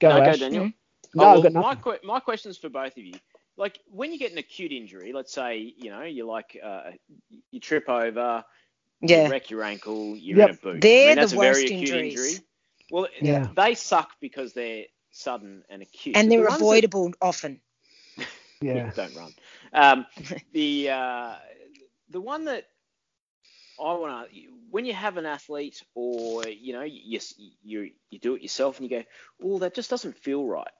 go, 0.00 0.08
no, 0.10 0.16
go 0.20 0.22
Ash. 0.22 0.38
Daniel. 0.38 0.64
Mhm. 0.64 0.74
No, 1.14 1.24
Oh, 1.24 1.36
I've 1.36 1.42
got 1.42 1.52
well, 1.52 1.62
my, 1.62 1.74
nothing. 1.74 1.82
que- 1.82 2.06
my 2.06 2.20
question's 2.20 2.58
for 2.58 2.68
both 2.68 2.96
of 2.96 3.04
you. 3.04 3.14
Like 3.56 3.80
when 3.90 4.12
you 4.12 4.18
get 4.18 4.30
an 4.32 4.38
acute 4.38 4.70
injury, 4.72 5.12
let's 5.12 5.32
say 5.32 5.74
you 5.76 5.90
know 5.90 6.02
you 6.02 6.26
like 6.26 6.56
uh, 6.62 6.92
you 7.50 7.58
trip 7.58 7.88
over, 7.88 8.44
you 9.00 9.08
Yeah, 9.08 9.28
wreck 9.28 9.50
your 9.50 9.64
ankle, 9.64 10.16
you're 10.16 10.38
Yep. 10.38 10.48
in 10.50 10.54
a 10.54 10.58
boot. 10.58 10.80
They're 10.82 11.02
I 11.02 11.06
mean, 11.06 11.14
the 11.16 11.20
that's 11.22 11.32
a 11.32 11.36
very 11.36 11.48
worst 11.48 11.64
acute 11.64 11.90
injuries. 11.90 12.34
injury. 12.34 12.44
Well, 12.90 13.08
Yeah. 13.20 13.48
they 13.56 13.74
suck 13.74 14.10
because 14.20 14.52
they're 14.52 14.84
sudden 15.10 15.64
and 15.68 15.82
acute. 15.82 16.16
and 16.16 16.30
they're 16.30 16.40
the 16.40 16.46
ones 16.46 16.68
that- 16.70 16.84
avoidable 16.84 17.12
often. 17.20 17.60
Yeah. 18.60 18.90
don't 18.94 19.14
run. 19.14 19.32
Um, 19.72 20.06
the 20.52 20.90
uh, 20.90 21.34
the 22.10 22.20
one 22.20 22.44
that 22.46 22.64
I 23.80 23.94
want 23.94 24.30
to 24.30 24.40
when 24.70 24.84
you 24.84 24.92
have 24.94 25.16
an 25.16 25.26
athlete 25.26 25.82
or 25.94 26.46
you 26.46 26.72
know 26.72 26.82
you 26.82 27.20
you 27.62 27.90
you 28.10 28.18
do 28.18 28.34
it 28.34 28.42
yourself 28.42 28.78
and 28.80 28.90
you 28.90 28.98
go, 28.98 29.04
oh, 29.42 29.58
that 29.60 29.74
just 29.74 29.90
doesn't 29.90 30.16
feel 30.18 30.44
right. 30.46 30.70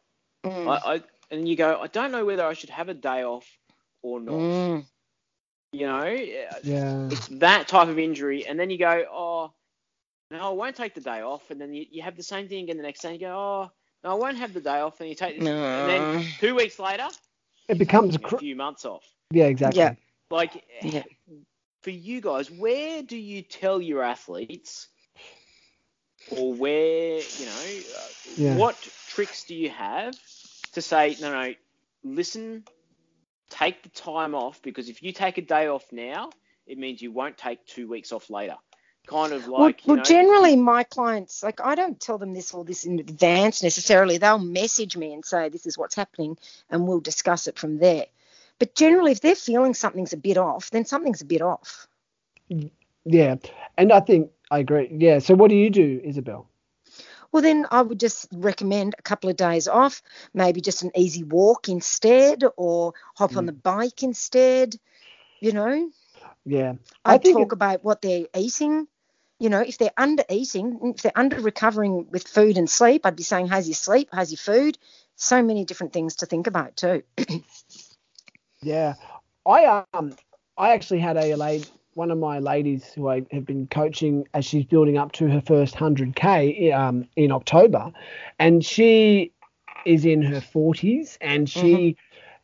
Mm. 0.44 0.68
I, 0.68 0.94
I 0.94 1.02
and 1.30 1.48
you 1.48 1.56
go, 1.56 1.80
I 1.80 1.86
don't 1.88 2.10
know 2.12 2.24
whether 2.24 2.44
I 2.44 2.54
should 2.54 2.70
have 2.70 2.88
a 2.88 2.94
day 2.94 3.24
off 3.24 3.46
or 4.02 4.20
not. 4.20 4.34
Mm. 4.34 4.84
You 5.72 5.86
know, 5.86 6.04
Yeah. 6.62 7.08
it's 7.10 7.28
that 7.28 7.68
type 7.68 7.88
of 7.88 7.98
injury, 7.98 8.46
and 8.46 8.58
then 8.58 8.70
you 8.70 8.78
go, 8.78 9.04
oh, 9.10 9.52
no, 10.30 10.38
I 10.38 10.48
won't 10.50 10.76
take 10.76 10.94
the 10.94 11.00
day 11.00 11.20
off, 11.20 11.50
and 11.50 11.60
then 11.60 11.72
you, 11.74 11.84
you 11.90 12.02
have 12.02 12.16
the 12.16 12.22
same 12.22 12.48
thing 12.48 12.64
again 12.64 12.76
the 12.78 12.82
next 12.82 13.00
day. 13.02 13.10
And 13.10 13.20
you 13.20 13.26
go, 13.26 13.34
oh, 13.36 13.72
no, 14.04 14.10
I 14.10 14.14
won't 14.14 14.36
have 14.38 14.54
the 14.54 14.60
day 14.60 14.80
off, 14.80 15.00
and 15.00 15.08
you 15.08 15.14
take 15.14 15.38
this, 15.38 15.48
and 15.48 15.88
then 15.88 16.24
two 16.38 16.54
weeks 16.54 16.78
later, 16.78 17.08
It 17.68 17.78
becomes 17.78 18.16
a 18.16 18.26
a 18.34 18.38
few 18.38 18.56
months 18.56 18.84
off. 18.84 19.04
yeah, 19.30 19.44
exactly. 19.46 19.80
Yeah. 19.80 19.94
Like, 20.30 20.64
Yeah. 20.82 21.02
for 21.82 21.90
you 21.90 22.20
guys, 22.20 22.50
where 22.50 23.02
do 23.02 23.16
you 23.16 23.42
tell 23.42 23.80
your 23.80 24.02
athletes, 24.02 24.88
or 26.30 26.52
where 26.54 27.18
you 27.18 27.46
know, 27.46 27.82
uh, 27.96 28.08
Yeah. 28.36 28.56
what 28.56 28.76
tricks 29.08 29.44
do 29.44 29.54
you 29.54 29.70
have 29.70 30.14
to 30.72 30.82
say, 30.82 31.16
no, 31.20 31.30
no, 31.32 31.54
listen, 32.04 32.64
take 33.50 33.82
the 33.82 33.88
time 33.88 34.34
off 34.34 34.60
because 34.62 34.88
if 34.88 35.02
you 35.02 35.12
take 35.12 35.38
a 35.38 35.42
day 35.42 35.68
off 35.68 35.90
now, 35.92 36.30
it 36.66 36.76
means 36.78 37.00
you 37.00 37.10
won't 37.10 37.38
take 37.38 37.64
two 37.66 37.88
weeks 37.88 38.12
off 38.12 38.28
later. 38.28 38.56
Kind 39.08 39.32
of 39.32 39.48
like, 39.48 39.58
well, 39.58 39.68
you 39.70 39.74
well 39.86 39.96
know, 39.96 40.02
generally 40.02 40.56
my 40.56 40.82
clients 40.84 41.42
like 41.42 41.60
I 41.62 41.74
don't 41.74 41.98
tell 41.98 42.18
them 42.18 42.34
this 42.34 42.52
all 42.52 42.62
this 42.64 42.84
in 42.84 42.98
advance 42.98 43.62
necessarily. 43.62 44.18
They'll 44.18 44.38
message 44.38 44.96
me 44.98 45.14
and 45.14 45.24
say 45.24 45.48
this 45.48 45.66
is 45.66 45.78
what's 45.78 45.94
happening, 45.94 46.36
and 46.68 46.86
we'll 46.86 47.00
discuss 47.00 47.46
it 47.48 47.58
from 47.58 47.78
there. 47.78 48.04
But 48.58 48.74
generally, 48.74 49.12
if 49.12 49.20
they're 49.22 49.34
feeling 49.34 49.72
something's 49.72 50.12
a 50.12 50.16
bit 50.18 50.36
off, 50.36 50.70
then 50.70 50.84
something's 50.84 51.22
a 51.22 51.26
bit 51.26 51.40
off. 51.40 51.86
Yeah. 53.04 53.36
And 53.78 53.92
I 53.92 54.00
think 54.00 54.30
I 54.50 54.58
agree. 54.58 54.88
Yeah. 54.92 55.20
So 55.20 55.34
what 55.34 55.48
do 55.48 55.56
you 55.56 55.70
do, 55.70 56.00
Isabel? 56.04 56.46
Well, 57.32 57.42
then 57.42 57.66
I 57.70 57.82
would 57.82 58.00
just 58.00 58.28
recommend 58.32 58.94
a 58.98 59.02
couple 59.02 59.30
of 59.30 59.36
days 59.36 59.68
off, 59.68 60.02
maybe 60.34 60.60
just 60.60 60.82
an 60.82 60.90
easy 60.96 61.22
walk 61.24 61.68
instead, 61.68 62.42
or 62.56 62.94
hop 63.16 63.36
on 63.36 63.44
Mm. 63.44 63.46
the 63.46 63.52
bike 63.52 64.02
instead. 64.02 64.76
You 65.40 65.52
know, 65.52 65.90
Yeah. 66.44 66.74
I 67.04 67.14
I 67.14 67.18
think 67.18 67.36
talk 67.38 67.52
it- 67.52 67.54
about 67.54 67.84
what 67.84 68.02
they're 68.02 68.26
eating. 68.36 68.88
You 69.40 69.50
know, 69.50 69.60
if 69.60 69.78
they're 69.78 69.90
under 69.96 70.24
eating, 70.28 70.94
if 70.96 71.02
they're 71.02 71.12
under 71.16 71.40
recovering 71.40 72.10
with 72.10 72.26
food 72.26 72.58
and 72.58 72.68
sleep, 72.68 73.06
I'd 73.06 73.16
be 73.16 73.22
saying, 73.22 73.48
how's 73.48 73.68
your 73.68 73.74
sleep? 73.76 74.08
How's 74.12 74.30
your 74.32 74.38
food? 74.38 74.78
So 75.16 75.42
many 75.42 75.64
different 75.64 75.92
things 75.92 76.16
to 76.16 76.26
think 76.26 76.46
about 76.46 76.76
too. 76.76 77.02
Yeah, 78.62 78.94
I 79.46 79.84
um 79.92 80.16
I 80.56 80.70
actually 80.74 81.00
had 81.00 81.16
a 81.16 81.34
lady 81.36 81.66
one 81.94 82.10
of 82.12 82.18
my 82.18 82.38
ladies 82.38 82.92
who 82.92 83.08
I 83.08 83.26
have 83.32 83.44
been 83.44 83.66
coaching 83.66 84.26
as 84.32 84.44
she's 84.44 84.64
building 84.64 84.96
up 84.96 85.12
to 85.12 85.28
her 85.28 85.40
first 85.40 85.74
100k 85.74 86.72
um, 86.72 87.08
in 87.16 87.32
October, 87.32 87.92
and 88.38 88.64
she 88.64 89.32
is 89.84 90.04
in 90.04 90.22
her 90.22 90.40
40s, 90.40 91.18
and 91.20 91.48
she 91.48 91.96
Mm-hmm. 91.96 92.00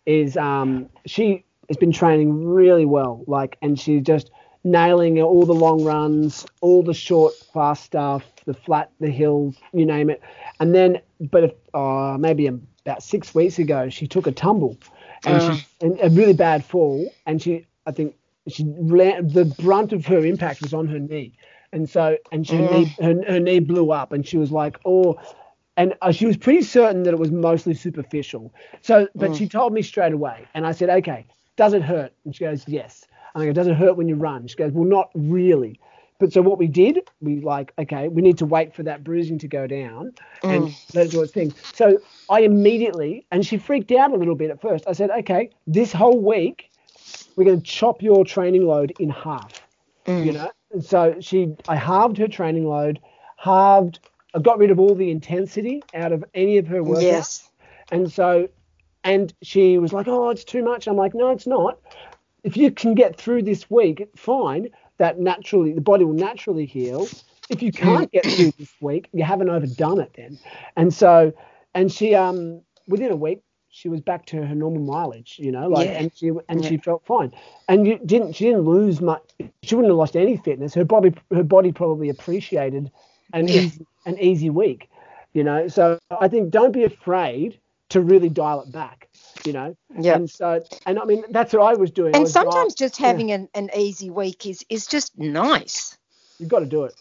is 0.07 0.37
um, 0.37 0.89
she 1.07 1.45
has 1.69 1.77
been 1.77 1.93
training 1.93 2.45
really 2.45 2.85
well, 2.85 3.23
like, 3.29 3.57
and 3.63 3.79
she 3.79 4.01
just 4.01 4.31
nailing 4.65 5.21
all 5.21 5.47
the 5.47 5.55
long 5.55 5.83
runs, 5.83 6.47
all 6.61 6.83
the 6.83 6.95
short, 6.95 7.35
fast 7.53 7.85
stuff, 7.85 8.25
the 8.47 8.55
flat, 8.55 8.91
the 9.01 9.11
hills, 9.11 9.57
you 9.73 9.87
name 9.87 10.11
it. 10.11 10.21
And 10.61 10.75
then, 10.75 11.01
but 11.21 11.45
if, 11.45 11.53
uh, 11.75 12.17
maybe 12.19 12.47
about 12.47 13.03
six 13.03 13.35
weeks 13.35 13.59
ago, 13.59 13.89
she 13.91 14.07
took 14.07 14.27
a 14.27 14.33
tumble, 14.33 14.79
and 15.27 15.41
Mm. 15.41 15.43
she 15.43 15.65
and 15.81 15.99
a 16.03 16.11
really 16.11 16.33
bad 16.33 16.65
fall, 16.65 17.15
and 17.27 17.41
she, 17.41 17.67
I 17.87 17.93
think, 17.93 18.15
she 18.49 18.65
ran, 18.67 19.33
the 19.33 19.45
brunt 19.45 19.93
of 19.93 20.07
her 20.07 20.25
impact 20.25 20.63
was 20.63 20.75
on 20.75 20.87
her 20.89 20.99
knee, 20.99 21.35
and 21.73 21.89
so 21.89 22.17
and 22.33 22.47
she 22.47 22.57
Mm. 22.57 22.71
knee, 22.71 22.95
her, 23.01 23.23
her 23.27 23.41
knee 23.41 23.61
blew 23.61 23.91
up, 23.93 24.13
and 24.13 24.27
she 24.27 24.39
was 24.39 24.51
like, 24.51 24.79
oh. 24.85 25.17
And 25.77 25.95
uh, 26.03 26.13
she 26.13 26.27
was 26.27 26.37
pretty 26.37 26.63
certain 26.63 27.03
that 27.03 27.15
it 27.15 27.19
was 27.19 27.33
mostly 27.33 27.75
superficial. 27.75 28.55
So, 28.83 29.09
but 29.17 29.33
Mm. 29.33 29.37
she 29.37 29.49
told 29.49 29.73
me 29.73 29.83
straight 29.83 30.13
away, 30.13 30.47
and 30.55 30.65
I 30.67 30.73
said, 30.73 30.89
"Okay, 30.89 31.27
does 31.57 31.75
it 31.75 31.83
hurt?" 31.83 32.13
And 32.25 32.35
she 32.35 32.45
goes, 32.45 32.69
"Yes." 32.69 33.05
And 33.35 33.43
I 33.43 33.47
go, 33.47 33.53
"Does 33.53 33.67
it 33.67 33.75
hurt 33.75 33.97
when 33.97 34.09
you 34.09 34.17
run?" 34.17 34.47
She 34.47 34.57
goes, 34.57 34.73
"Well, 34.73 34.85
not 34.85 35.11
really." 35.15 35.79
But 36.21 36.33
so 36.33 36.43
what 36.43 36.59
we 36.59 36.69
did, 36.69 37.01
we 37.21 37.41
like, 37.41 37.73
okay, 37.79 38.09
we 38.09 38.23
need 38.23 38.39
to 38.39 38.47
wait 38.47 38.75
for 38.75 38.85
that 38.85 39.03
bruising 39.03 39.39
to 39.41 39.49
go 39.49 39.67
down 39.67 40.15
and 40.45 40.69
mm. 40.69 40.95
let 40.95 41.07
it 41.07 41.11
do 41.11 41.21
its 41.23 41.33
thing. 41.33 41.53
So 41.75 41.99
I 42.31 42.41
immediately, 42.41 43.27
and 43.33 43.45
she 43.45 43.59
freaked 43.59 43.91
out 43.91 44.13
a 44.13 44.17
little 44.17 44.37
bit 44.37 44.51
at 44.51 44.61
first. 44.61 44.85
I 44.87 44.93
said, 44.93 45.11
okay, 45.11 45.51
this 45.67 45.93
whole 45.93 46.19
week, 46.19 46.71
we're 47.35 47.45
going 47.45 47.61
to 47.61 47.67
chop 47.67 48.01
your 48.01 48.25
training 48.25 48.65
load 48.65 48.93
in 49.01 49.11
half, 49.11 49.67
mm. 50.07 50.25
you 50.25 50.33
know? 50.33 50.51
And 50.73 50.85
so 50.85 51.17
she, 51.21 51.57
I 51.67 51.75
halved 51.75 52.17
her 52.19 52.29
training 52.29 52.69
load, 52.69 53.01
halved, 53.37 53.99
I 54.35 54.39
got 54.39 54.59
rid 54.59 54.71
of 54.71 54.79
all 54.79 54.95
the 54.95 55.11
intensity 55.11 55.83
out 55.95 56.13
of 56.13 56.25
any 56.33 56.59
of 56.59 56.69
her 56.69 56.81
workouts. 56.81 57.03
Yes. 57.03 57.51
And 57.91 58.11
so, 58.11 58.49
and 59.03 59.35
she 59.43 59.79
was 59.79 59.93
like, 59.93 60.07
oh, 60.07 60.31
it's 60.31 60.45
too 60.45 60.63
much. 60.63 60.87
I'm 60.87 60.97
like, 60.97 61.13
no, 61.13 61.33
it's 61.33 61.47
not. 61.47 61.81
If 62.45 62.57
you 62.57 62.71
can 62.71 62.95
get 62.95 63.17
through 63.17 63.43
this 63.43 63.71
week, 63.71 64.09
fine. 64.17 64.69
That 64.99 65.19
naturally, 65.19 65.73
the 65.73 65.81
body 65.81 66.05
will 66.05 66.13
naturally 66.13 66.67
heal. 66.67 67.09
If 67.49 67.63
you 67.63 67.73
can't 67.73 68.11
get 68.13 68.25
through 68.25 68.53
this 68.59 68.73
week, 68.81 69.09
you 69.13 69.25
haven't 69.25 69.49
overdone 69.49 70.01
it 70.01 70.13
then. 70.17 70.39
And 70.77 70.95
so, 70.95 71.33
and 71.75 71.91
she, 71.91 72.15
um, 72.15 72.61
within 72.87 73.11
a 73.11 73.17
week, 73.17 73.41
she 73.71 73.89
was 73.89 74.01
back 74.01 74.25
to 74.27 74.47
her 74.47 74.55
normal 74.55 74.83
mileage, 74.83 75.37
you 75.41 75.51
know, 75.51 75.69
like, 75.69 75.89
Yeah. 75.89 75.99
and 75.99 76.13
she, 76.15 76.29
and 76.49 76.63
Yeah. 76.63 76.69
she 76.69 76.77
felt 76.77 77.05
fine. 77.05 77.33
And 77.69 77.89
you 77.89 77.99
didn't, 78.07 78.35
she 78.35 78.45
didn't 78.45 78.61
lose 78.61 79.01
much. 79.01 79.23
She 79.65 79.75
wouldn't 79.75 79.91
have 79.91 79.99
lost 79.99 80.17
any 80.17 80.37
fitness. 80.37 80.75
Her 80.75 80.85
body, 80.85 81.13
her 81.33 81.43
body 81.43 81.73
probably 81.73 82.09
appreciated 82.09 82.93
an 83.33 83.49
Yeah. 83.49 83.63
easy, 83.63 83.87
an 84.07 84.19
easy 84.21 84.49
week, 84.51 84.91
you 85.33 85.43
know. 85.43 85.67
So 85.67 85.99
I 86.11 86.29
think 86.29 86.51
don't 86.51 86.71
be 86.73 86.85
afraid 86.85 87.59
to 87.89 88.01
really 88.01 88.29
dial 88.29 88.61
it 88.63 88.71
back, 88.71 89.09
you 89.47 89.53
know. 89.53 89.77
Yeah. 89.99 90.17
And 90.17 90.31
so, 90.31 90.65
and 90.87 90.99
I 90.99 91.05
mean, 91.05 91.25
that's 91.31 91.53
what 91.53 91.63
I 91.63 91.75
was 91.75 91.91
doing. 91.91 92.15
And 92.15 92.25
was 92.25 92.33
sometimes 92.33 92.75
just 92.75 92.99
yeah. 92.99 93.07
having 93.07 93.33
an, 93.33 93.49
an 93.55 93.71
easy 93.77 94.11
week 94.11 94.47
is 94.47 94.65
is 94.69 94.87
just 94.87 95.19
nice. 95.19 95.97
you've 96.39 96.49
got 96.49 96.61
to 96.61 96.67
do 96.67 96.85
it. 96.85 96.95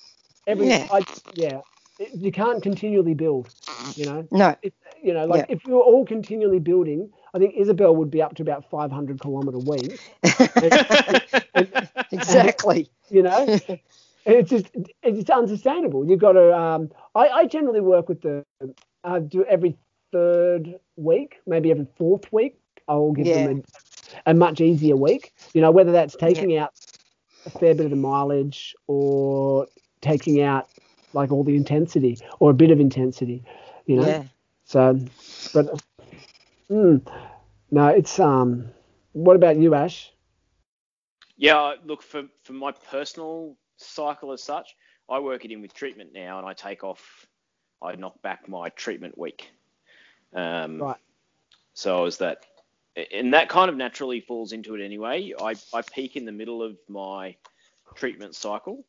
Every, 0.46 0.68
Yeah. 0.68 0.88
I, 0.92 1.06
yeah, 1.36 1.62
It- 2.00 2.14
you 2.16 2.32
can't 2.32 2.62
continually 2.62 3.14
build, 3.14 3.54
you 3.96 4.06
know. 4.06 4.28
No. 4.32 4.56
If, 4.62 4.74
you 5.02 5.14
know, 5.14 5.26
like 5.26 5.46
if 5.50 5.66
you're 5.66 5.82
all 5.82 6.06
continually 6.06 6.60
building, 6.60 7.10
I 7.34 7.40
think 7.40 7.56
Isabel 7.56 7.96
would 7.96 8.12
be 8.12 8.22
up 8.22 8.36
to 8.36 8.42
about 8.42 8.70
500 8.70 9.20
kilometer 9.22 9.58
week. 9.58 10.00
exactly. 12.12 12.90
you 13.10 13.22
know 13.22 13.58
it's 14.26 14.50
just 14.50 14.68
it's 15.04 15.30
unsustainable 15.30 16.08
you've 16.08 16.20
got 16.20 16.34
to 16.34 16.58
um 16.58 16.90
i, 17.16 17.28
I 17.28 17.46
generally 17.46 17.82
work 17.82 18.10
with 18.10 18.22
the 18.22 18.46
uh, 19.04 19.20
do 19.20 19.44
every 19.46 19.78
third 20.14 20.80
week 20.96 21.38
maybe 21.48 21.72
every 21.72 21.88
fourth 21.98 22.32
week 22.32 22.58
i'll 22.88 23.12
give 23.12 23.28
them 23.28 23.64
a, 24.26 24.32
a 24.32 24.34
much 24.34 24.62
easier 24.62 24.96
week 24.96 25.34
you 25.54 25.62
know 25.62 25.72
whether 25.72 25.92
that's 25.92 26.16
taking 26.16 26.58
out 26.58 26.72
a 27.46 27.50
fair 27.50 27.76
bit 27.76 27.86
of 27.86 27.90
the 27.90 27.98
mileage 27.98 28.76
or 28.88 29.68
taking 30.02 30.42
out 30.42 30.70
like 31.14 31.32
all 31.32 31.44
the 31.44 31.56
intensity 31.56 32.18
or 32.40 32.52
a 32.52 32.54
bit 32.54 32.72
of 32.72 32.80
intensity 32.80 33.44
you 33.88 33.98
know 33.98 34.08
Yeah. 34.08 34.24
so 34.66 35.00
but 35.54 35.68
mm, 36.70 37.06
no 37.72 37.88
it's 37.88 38.20
um 38.20 38.70
what 39.14 39.36
about 39.36 39.58
you 39.58 39.74
ash 39.76 40.14
Yeah, 41.38 41.58
I- 41.58 41.78
look 41.84 42.02
for 42.04 42.24
for 42.44 42.54
my 42.54 42.72
personal 42.72 43.58
cycle 43.78 44.32
as 44.32 44.44
such, 44.44 44.76
I 45.10 45.20
work 45.20 45.46
it 45.46 45.52
in 45.52 45.62
with 45.62 45.74
treatment 45.74 46.12
now, 46.14 46.38
and 46.38 46.48
I 46.48 46.54
take 46.54 46.84
off. 46.84 47.28
I 47.82 47.96
knock 47.96 48.22
back 48.22 48.48
my 48.48 48.70
treatment 48.70 49.18
week. 49.18 49.52
Um, 50.34 50.82
Right. 50.82 50.98
So 51.74 52.06
is 52.06 52.18
that, 52.18 52.46
and 53.12 53.34
that 53.34 53.50
kind 53.50 53.70
of 53.70 53.76
naturally 53.76 54.22
falls 54.22 54.52
into 54.52 54.76
it 54.76 54.84
anyway. 54.84 55.34
I 55.40 55.56
I 55.74 55.82
peak 55.82 56.16
in 56.16 56.26
the 56.26 56.32
middle 56.32 56.62
of 56.62 56.78
my 56.88 57.36
treatment 57.96 58.36
cycle, 58.36 58.86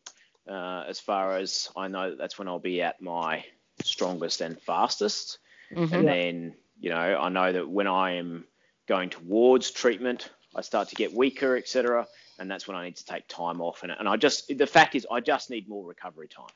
uh, 0.48 0.84
as 0.86 1.00
far 1.00 1.36
as 1.36 1.70
I 1.76 1.88
know 1.88 2.10
that 2.10 2.18
that's 2.18 2.38
when 2.38 2.48
I'll 2.48 2.58
be 2.58 2.82
at 2.82 3.00
my 3.00 3.44
strongest 3.82 4.40
and 4.40 4.60
fastest. 4.60 5.38
Mhm. 5.72 5.92
And 5.92 6.08
then, 6.08 6.56
you 6.78 6.90
know, 6.90 6.96
I 6.96 7.28
know 7.30 7.52
that 7.52 7.68
when 7.68 7.86
I 7.86 8.12
am 8.12 8.46
going 8.86 9.10
towards 9.10 9.70
treatment, 9.70 10.30
I 10.54 10.60
start 10.60 10.88
to 10.90 10.94
get 10.94 11.12
weaker, 11.14 11.56
etc. 11.56 12.06
And 12.38 12.50
that's 12.50 12.68
when 12.68 12.76
I 12.76 12.84
need 12.84 12.96
to 12.96 13.04
take 13.04 13.26
time 13.28 13.60
off. 13.60 13.82
And, 13.82 13.92
and 13.92 14.08
I 14.08 14.16
just, 14.16 14.48
the 14.48 14.66
fact 14.66 14.94
is, 14.94 15.06
I 15.10 15.20
just 15.20 15.50
need 15.50 15.68
more 15.68 15.86
recovery 15.86 16.28
time. 16.28 16.52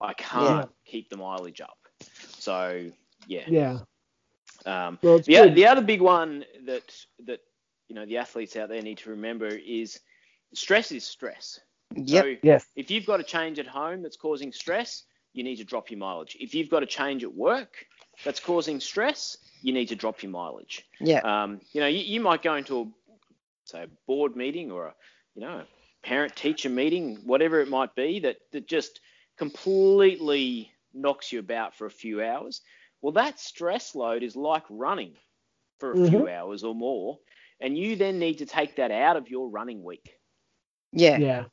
I 0.00 0.14
can't 0.14 0.70
keep 0.84 1.10
the 1.10 1.16
mileage 1.16 1.60
up. 1.60 1.78
So, 2.38 2.90
yeah. 3.26 3.44
yeah 3.48 3.78
Um, 4.68 4.98
well 5.02 5.18
the, 5.18 5.32
good. 5.32 5.54
the 5.54 5.66
other 5.66 5.82
big 5.82 6.00
one 6.00 6.44
that, 6.66 6.94
that, 7.26 7.40
you 7.88 7.94
know, 7.94 8.06
the 8.06 8.18
athletes 8.18 8.56
out 8.56 8.68
there 8.68 8.82
need 8.82 8.98
to 8.98 9.10
remember 9.10 9.46
is 9.48 10.00
stress 10.54 10.92
is 10.92 11.04
stress. 11.04 11.60
Yep. 11.96 12.24
So 12.24 12.34
yes 12.42 12.66
if 12.76 12.90
you've 12.90 13.06
got 13.06 13.20
a 13.20 13.24
change 13.24 13.58
at 13.58 13.66
home 13.66 14.02
that's 14.02 14.16
causing 14.16 14.52
stress, 14.52 15.04
you 15.32 15.44
need 15.44 15.56
to 15.56 15.64
drop 15.64 15.90
your 15.90 15.98
mileage. 15.98 16.36
If 16.40 16.54
you've 16.54 16.70
got 16.70 16.82
a 16.82 16.86
change 16.86 17.22
at 17.24 17.34
work 17.34 17.86
that's 18.24 18.40
causing 18.40 18.80
stress, 18.80 19.36
you 19.62 19.72
need 19.72 19.86
to 19.86 19.96
drop 19.96 20.22
your 20.22 20.32
mileage. 20.32 20.84
Yeah. 21.00 21.20
Um, 21.20 21.60
you 21.72 21.80
know, 21.80 21.86
you, 21.86 22.00
you 22.00 22.20
might 22.20 22.42
go 22.42 22.56
into 22.56 22.80
a 22.80 22.86
say 23.64 23.82
a 23.84 23.88
board 24.06 24.36
meeting 24.36 24.70
or 24.70 24.86
a 24.86 24.94
you 25.34 25.42
know 25.42 25.64
parent 26.02 26.34
teacher 26.34 26.70
meeting, 26.70 27.16
whatever 27.24 27.60
it 27.60 27.68
might 27.68 27.94
be, 27.94 28.20
that 28.20 28.36
that 28.52 28.66
just 28.66 29.00
completely 29.36 30.72
knocks 30.94 31.32
you 31.32 31.38
about 31.38 31.76
for 31.76 31.86
a 31.86 31.90
few 31.90 32.22
hours. 32.22 32.62
Well, 33.00 33.12
that 33.12 33.38
stress 33.38 33.94
load 33.94 34.22
is 34.22 34.36
like 34.36 34.64
running 34.68 35.14
for 35.78 35.92
a 35.92 35.94
mm-hmm. 35.94 36.08
few 36.08 36.28
hours 36.28 36.64
or 36.64 36.74
more, 36.74 37.18
and 37.60 37.76
you 37.76 37.96
then 37.96 38.18
need 38.18 38.38
to 38.38 38.46
take 38.46 38.76
that 38.76 38.90
out 38.90 39.16
of 39.16 39.28
your 39.28 39.48
running 39.48 39.82
week 39.82 40.18
Yeah. 40.92 41.18
yeah 41.18 41.44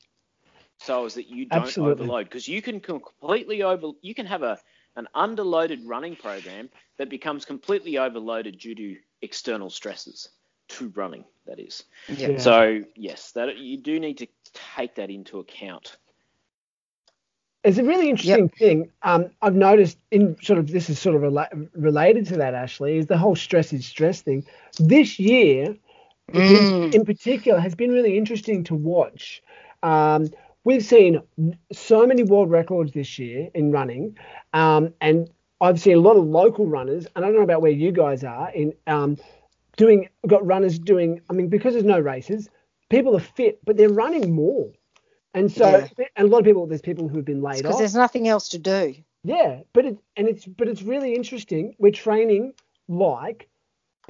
so 0.78 1.06
as 1.06 1.16
that 1.16 1.28
you 1.30 1.46
don't 1.46 1.64
Absolutely. 1.64 2.04
overload 2.04 2.26
because 2.26 2.48
you 2.48 2.62
can 2.62 2.80
completely 2.80 3.64
over 3.64 3.92
you 4.02 4.14
can 4.14 4.26
have 4.26 4.44
a 4.44 4.60
an 4.98 5.08
underloaded 5.16 5.82
running 5.86 6.16
program 6.16 6.70
that 6.98 7.10
becomes 7.10 7.44
completely 7.44 7.98
overloaded 7.98 8.58
due 8.60 8.76
to 8.76 8.96
external 9.22 9.70
stresses 9.70 10.30
to 10.68 10.90
running 10.96 11.26
that 11.46 11.60
is 11.60 11.84
Yeah. 12.08 12.30
Yeah. 12.30 12.38
so 12.38 12.82
yes 12.96 13.32
that 13.32 13.58
you 13.58 13.78
do 13.78 14.00
need 14.00 14.20
to 14.20 14.28
take 14.54 14.96
that 14.96 15.10
into 15.10 15.40
account 15.40 15.98
It's 17.66 17.80
a 17.80 17.84
really 17.84 18.10
interesting 18.12 18.48
thing. 18.50 18.92
Um, 19.02 19.32
I've 19.42 19.56
noticed 19.56 19.98
in 20.12 20.38
sort 20.42 20.60
of 20.60 20.70
this 20.70 20.88
is 20.88 21.00
sort 21.00 21.16
of 21.16 21.24
rela- 21.24 21.70
related 21.74 22.28
to 22.28 22.38
that, 22.38 22.54
Ashley, 22.54 22.98
is 23.00 23.08
the 23.08 23.18
whole 23.18 23.36
stress 23.36 23.74
is 23.74 23.88
stress 23.88 24.22
thing. 24.22 24.46
This 24.80 25.18
year, 25.18 25.76
in, 26.32 26.94
in 26.94 27.06
particular, 27.06 27.60
has 27.60 27.74
been 27.74 27.90
really 27.92 28.18
interesting 28.20 28.64
to 28.66 28.76
watch. 28.76 29.42
Um, 29.82 30.30
we've 30.64 30.86
seen 30.86 31.22
so 31.74 32.06
many 32.06 32.24
world 32.24 32.52
records 32.52 32.92
this 32.92 33.18
year 33.18 33.50
in 33.56 33.72
running, 33.72 34.16
um, 34.54 34.94
and 35.02 35.28
I've 35.60 35.80
seen 35.80 35.98
a 35.98 36.02
lot 36.02 36.18
of 36.18 36.26
local 36.26 36.68
runners, 36.68 37.08
and 37.16 37.26
I 37.26 37.30
don't 37.30 37.38
know 37.38 37.44
about 37.44 37.64
where 37.64 37.72
you 37.72 37.92
guys 37.92 38.24
are 38.24 38.52
in 38.52 38.74
um, 38.86 39.18
doing. 39.76 40.08
Got 40.28 40.46
runners 40.46 40.78
doing. 40.78 41.22
I 41.32 41.34
mean, 41.34 41.50
because 41.50 41.74
there's 41.74 41.86
no 41.86 42.00
races, 42.00 42.48
people 42.92 43.16
are 43.18 43.20
fit, 43.22 43.60
but 43.66 43.76
they're 43.76 43.90
running 43.90 44.36
more. 44.36 44.70
And 45.36 45.52
so, 45.52 45.88
and 46.16 46.28
a 46.28 46.32
lot 46.32 46.40
of 46.40 46.46
people, 46.46 46.66
there's 46.66 46.82
people 46.82 47.08
who've 47.08 47.26
been 47.26 47.42
laid 47.42 47.58
off. 47.58 47.62
Because 47.64 47.78
there's 47.80 47.96
nothing 47.96 48.28
else 48.28 48.50
to 48.50 48.58
do. 48.58 48.96
Yeah, 49.24 49.62
but 49.74 49.86
it 49.86 49.98
and 50.16 50.28
it's 50.28 50.46
but 50.46 50.68
it's 50.68 50.82
really 50.82 51.14
interesting. 51.14 51.76
We're 51.78 51.92
training 51.92 52.54
like 52.88 53.50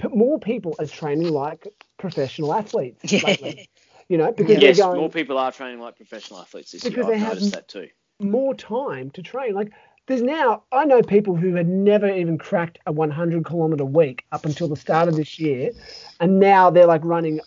more 0.09 0.39
people 0.39 0.75
are 0.77 0.85
training 0.85 1.29
like 1.33 1.67
professional 1.97 2.53
athletes 2.53 3.11
lately. 3.23 3.69
You 4.07 4.17
know, 4.19 4.31
because 4.31 4.61
yes 4.61 4.77
they're 4.77 4.85
going 4.87 4.99
more 4.99 5.09
people 5.09 5.37
are 5.37 5.51
training 5.51 5.79
like 5.79 5.95
professional 5.95 6.41
athletes 6.41 6.71
this 6.73 6.83
Because 6.83 6.97
year 6.97 7.05
they 7.07 7.13
i've 7.13 7.19
have- 7.19 7.33
noticed 7.35 7.51
that 7.53 7.67
too 7.67 7.87
more 8.19 8.53
time 8.55 9.09
to 9.11 9.21
train. 9.21 9.53
Like 9.53 9.71
there's 10.07 10.21
now 10.21 10.63
I 10.71 10.85
know 10.85 11.01
people 11.01 11.35
who 11.35 11.55
had 11.55 11.67
never 11.67 12.07
even 12.13 12.37
cracked 12.37 12.77
a 12.85 12.91
100 12.91 13.43
kilometer 13.45 13.83
week 13.83 14.25
up 14.31 14.45
until 14.45 14.67
the 14.67 14.75
start 14.75 15.07
of 15.07 15.15
this 15.15 15.39
year, 15.39 15.71
and 16.19 16.39
now 16.39 16.69
they're 16.69 16.85
like 16.85 17.03
running 17.03 17.39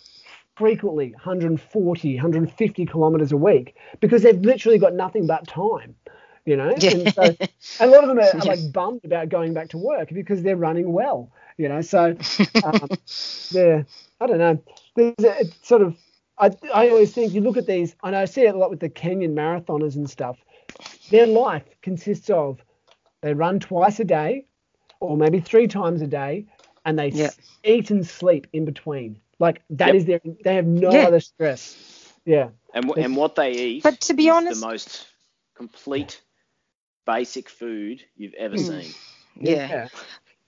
frequently 0.59 1.13
140, 1.13 2.15
150 2.17 2.87
kilometers 2.87 3.33
a 3.33 3.37
week 3.37 3.77
because 4.01 4.23
they've 4.23 4.41
literally 4.41 4.79
got 4.79 4.95
nothing 4.95 5.27
but 5.27 5.47
time. 5.47 5.95
You 6.45 6.57
know, 6.57 6.75
Yeah. 6.79 6.91
and 6.91 7.13
so 7.15 7.37
a 7.81 7.87
lot 7.87 8.03
of 8.05 8.09
them 8.09 8.19
are, 8.19 8.31
are 8.35 8.45
like 8.45 8.73
bummed 8.73 9.05
about 9.05 9.29
going 9.29 9.53
back 9.55 9.69
to 9.71 9.79
work 9.79 10.09
because 10.13 10.43
they're 10.43 10.57
running 10.57 10.93
well. 10.93 11.31
You 11.59 11.69
know, 11.69 11.81
so 11.83 12.17
um, 12.65 12.89
they're 13.51 13.87
I 14.21 14.27
don't 14.27 14.39
know. 14.39 14.63
There's 14.97 15.15
a, 15.25 15.41
it's 15.41 15.69
sort 15.69 15.83
of 15.83 15.95
I 16.39 16.51
I 16.75 16.89
always 16.89 17.13
think 17.13 17.35
you 17.35 17.41
look 17.43 17.57
at 17.57 17.67
these 17.67 17.95
and 18.03 18.17
I 18.17 18.25
see 18.25 18.43
it 18.43 18.55
a 18.55 18.59
lot 18.59 18.71
with 18.71 18.81
the 18.81 18.89
Kenyan 18.89 19.35
marathoners 19.35 19.97
and 19.97 20.09
stuff. 20.09 20.39
Their 21.11 21.27
life 21.27 21.65
consists 21.83 22.31
of 22.31 22.61
they 23.23 23.35
run 23.35 23.59
twice 23.61 24.01
a 24.01 24.05
day, 24.05 24.47
or 25.01 25.17
maybe 25.17 25.41
three 25.41 25.67
times 25.67 26.01
a 26.03 26.07
day, 26.07 26.47
and 26.85 26.99
they 26.99 27.09
Yeah. 27.09 27.27
s- 27.27 27.39
eat 27.65 27.91
and 27.91 28.07
sleep 28.07 28.47
in 28.53 28.65
between. 28.65 29.21
Like 29.39 29.63
that 29.71 29.89
Yep. 29.89 29.95
is 29.97 30.05
their. 30.07 30.21
They 30.45 30.55
have 30.57 30.67
no 30.67 30.91
Yeah. 30.93 31.07
other 31.07 31.21
stress. 31.21 31.77
Yeah. 32.25 32.51
And 32.75 32.87
wh- 32.91 32.99
and 32.99 33.17
what 33.17 33.35
they 33.35 33.53
eat. 33.53 33.83
But 33.83 34.01
to 34.03 34.15
be 34.15 34.29
is 34.29 34.35
honest- 34.35 34.61
the 34.61 34.67
most 34.67 35.07
complete, 35.55 36.21
basic 37.07 37.49
food 37.49 38.05
you've 38.17 38.35
ever 38.35 38.57
Mm. 38.57 38.83
seen. 38.83 38.95
yeah. 39.41 39.89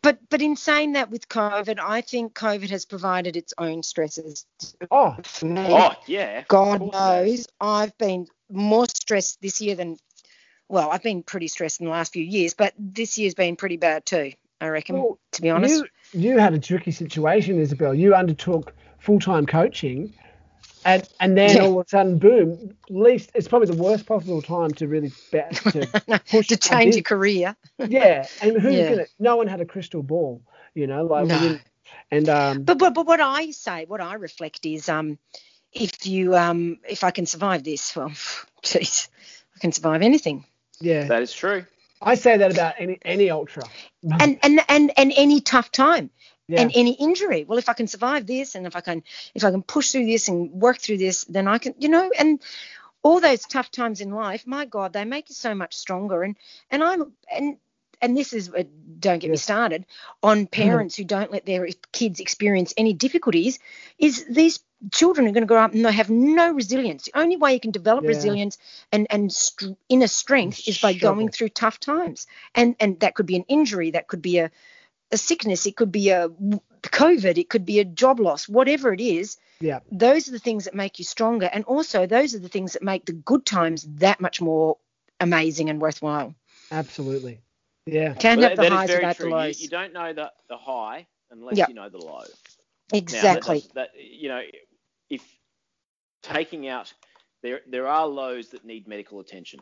But 0.02 0.18
but 0.30 0.40
in 0.42 0.56
saying 0.56 0.92
that 0.92 1.10
with 1.10 1.28
COVID, 1.28 1.78
I 1.78 2.00
think 2.00 2.34
COVID 2.34 2.70
has 2.70 2.86
provided 2.86 3.36
its 3.36 3.52
own 3.58 3.82
stresses 3.82 4.46
Oh, 4.90 5.14
for 5.24 5.46
me. 5.46 5.66
Oh 5.68 5.92
yeah. 6.06 6.44
God 6.48 6.80
course 6.80 6.90
it 6.90 6.94
has. 6.96 7.28
knows 7.38 7.46
I've 7.60 7.96
been 7.98 8.26
more 8.50 8.86
stressed 8.88 9.40
this 9.42 9.60
year 9.60 9.74
than 9.76 9.98
well, 10.68 10.90
I've 10.90 11.02
been 11.02 11.22
pretty 11.24 11.48
stressed 11.48 11.80
in 11.80 11.86
the 11.86 11.92
last 11.92 12.12
few 12.12 12.22
years, 12.24 12.54
but 12.54 12.72
this 12.78 13.18
year's 13.18 13.34
been 13.34 13.56
pretty 13.56 13.76
bad 13.76 14.06
too, 14.06 14.32
I 14.60 14.68
reckon, 14.68 14.96
Well, 14.98 15.18
to 15.32 15.42
be 15.42 15.50
honest. 15.50 15.74
you 15.74 15.86
you 16.12 16.38
had 16.38 16.54
a 16.54 16.58
tricky 16.58 16.90
situation, 16.90 17.58
Isabel. 17.58 17.94
You 17.94 18.14
undertook 18.14 18.72
full 18.98 19.20
time 19.20 19.46
coaching, 19.46 20.12
and 20.84 21.06
and 21.20 21.36
then 21.36 21.56
Yeah. 21.56 21.62
all 21.62 21.80
of 21.80 21.86
a 21.86 21.88
sudden, 21.88 22.18
boom! 22.18 22.76
Least 22.88 23.30
it's 23.34 23.48
probably 23.48 23.68
the 23.68 23.74
worst 23.74 24.06
possible 24.06 24.42
time 24.42 24.70
to 24.74 24.88
really 24.88 25.12
be, 25.30 25.40
to 25.70 25.86
push 26.30 26.48
to 26.48 26.56
change 26.56 26.94
your 26.96 27.02
career. 27.02 27.56
Yeah, 27.88 28.26
and 28.42 28.60
who's 28.60 28.74
Yeah. 28.74 28.90
gonna? 28.90 29.06
No 29.18 29.36
one 29.36 29.46
had 29.46 29.60
a 29.62 29.64
crystal 29.64 30.02
ball, 30.02 30.42
you 30.74 30.86
know, 30.86 31.04
like 31.04 31.22
we 31.24 31.28
No. 31.30 31.38
didn't- 31.38 31.62
and 32.10 32.28
um, 32.28 32.62
But, 32.64 32.78
but 32.78 32.94
but 32.94 33.06
what 33.06 33.20
I 33.20 33.50
say, 33.52 33.84
what 33.86 34.00
I 34.00 34.14
reflect 34.14 34.66
is 34.66 34.88
um 34.88 35.18
if 35.72 36.06
you 36.06 36.36
um 36.36 36.78
if 36.88 37.04
I 37.04 37.10
can 37.10 37.24
survive 37.26 37.64
this, 37.64 37.96
well 37.96 38.10
jeez, 38.62 39.08
I 39.56 39.58
can 39.60 39.72
survive 39.72 40.02
anything. 40.02 40.44
yeah, 40.80 41.04
That 41.06 41.22
is 41.22 41.32
true. 41.32 41.64
I 42.00 42.14
say 42.14 42.36
that 42.36 42.52
about 42.52 42.74
any 42.78 42.98
any 43.04 43.30
ultra. 43.30 43.64
And 44.02 44.38
and 44.42 44.60
and 44.68 44.92
and 44.96 45.12
any 45.16 45.40
tough 45.40 45.70
time. 45.70 46.10
Yeah, 46.48 46.62
and 46.62 46.72
any 46.74 46.92
injury. 46.94 47.44
Well, 47.44 47.58
if 47.58 47.68
I 47.68 47.74
can 47.74 47.86
survive 47.86 48.26
this, 48.26 48.56
and 48.56 48.66
if 48.66 48.74
I 48.74 48.80
can, 48.80 49.04
if 49.36 49.44
I 49.44 49.52
can 49.52 49.62
push 49.62 49.92
through 49.92 50.06
this 50.06 50.26
and 50.26 50.50
work 50.50 50.78
through 50.78 50.98
this, 50.98 51.22
then 51.24 51.46
I 51.46 51.58
can, 51.58 51.74
you 51.78 51.88
know, 51.88 52.10
and 52.18 52.40
all 53.02 53.20
those 53.20 53.42
tough 53.42 53.70
times 53.70 54.00
in 54.00 54.10
life, 54.10 54.46
my 54.46 54.64
God, 54.64 54.92
they 54.92 55.04
make 55.04 55.28
you 55.28 55.34
so 55.34 55.54
much 55.54 55.76
stronger. 55.76 56.24
And 56.24 56.36
and 56.70 56.82
I'm 56.82 57.12
and 57.32 57.56
and 58.00 58.16
this 58.16 58.32
is 58.32 58.50
uh, 58.50 58.64
don't 58.98 59.18
get 59.18 59.30
me 59.30 59.36
started 59.36 59.86
on 60.22 60.46
parents 60.46 60.96
who 60.96 61.04
don't 61.04 61.32
let 61.32 61.46
their 61.46 61.68
kids 61.92 62.20
experience 62.20 62.74
any 62.76 62.92
difficulties. 62.92 63.58
Is 63.98 64.24
these 64.28 64.60
children 64.92 65.26
are 65.26 65.32
going 65.32 65.42
to 65.42 65.46
grow 65.46 65.62
up 65.62 65.72
and 65.74 65.84
they 65.84 65.92
have 65.92 66.10
no 66.10 66.52
resilience. 66.52 67.04
The 67.04 67.18
only 67.18 67.36
way 67.36 67.54
you 67.54 67.60
can 67.60 67.70
develop 67.70 68.04
Yeah. 68.04 68.08
resilience 68.08 68.58
and 68.92 69.06
and 69.10 69.32
str- 69.32 69.72
inner 69.88 70.06
strength 70.06 70.66
is 70.68 70.78
by 70.78 70.92
going 70.94 71.28
through 71.30 71.50
tough 71.50 71.78
times. 71.80 72.26
And 72.54 72.76
and 72.80 72.98
that 73.00 73.14
could 73.14 73.26
be 73.26 73.36
an 73.36 73.44
injury, 73.48 73.92
that 73.92 74.08
could 74.08 74.22
be 74.22 74.38
a 74.38 74.50
a 75.12 75.16
sickness, 75.16 75.66
it 75.66 75.76
could 75.76 75.90
be 75.92 76.10
a 76.10 76.28
COVID, 76.82 77.36
it 77.36 77.48
could 77.50 77.64
be 77.64 77.80
a 77.80 77.84
job 77.84 78.20
loss, 78.20 78.48
whatever 78.48 78.92
it 78.92 79.00
is. 79.00 79.38
yeah, 79.60 79.80
Those 79.90 80.28
are 80.28 80.32
the 80.32 80.38
things 80.38 80.64
that 80.64 80.74
make 80.74 80.98
you 81.00 81.04
stronger. 81.04 81.46
And 81.52 81.64
also, 81.64 82.06
those 82.06 82.34
are 82.34 82.38
the 82.38 82.48
things 82.48 82.74
that 82.74 82.82
make 82.82 83.06
the 83.06 83.12
good 83.12 83.44
times 83.44 83.86
that 83.96 84.20
much 84.20 84.40
more 84.40 84.78
amazing 85.18 85.68
and 85.68 85.80
worthwhile. 85.80 86.34
absolutely. 86.70 87.40
Yeah, 87.92 88.14
Can't 88.14 88.40
Well, 88.40 88.48
have 88.50 88.56
the 88.56 88.62
that 88.62 88.72
is 88.72 88.78
highs 88.78 88.88
very 88.88 88.98
without 89.00 89.16
true. 89.16 89.24
the 89.24 89.30
You, 89.30 89.36
lows. 89.36 89.60
you 89.60 89.68
don't 89.68 89.92
know 89.92 90.12
the, 90.12 90.32
the 90.48 90.56
high 90.56 91.06
unless 91.30 91.56
Yep. 91.56 91.68
you 91.68 91.74
know 91.74 91.88
the 91.88 91.98
low. 91.98 92.18
Now, 92.18 92.24
that 92.90 92.96
exactly. 92.96 93.60
does- 93.60 93.68
that, 93.74 93.90
you 93.96 94.28
know, 94.28 94.42
if 95.08 95.22
taking 96.22 96.68
out 96.68 96.92
there 97.42 97.60
there 97.66 97.86
are 97.86 98.06
lows 98.06 98.48
that 98.50 98.64
need 98.64 98.86
medical 98.86 99.20
attention. 99.20 99.60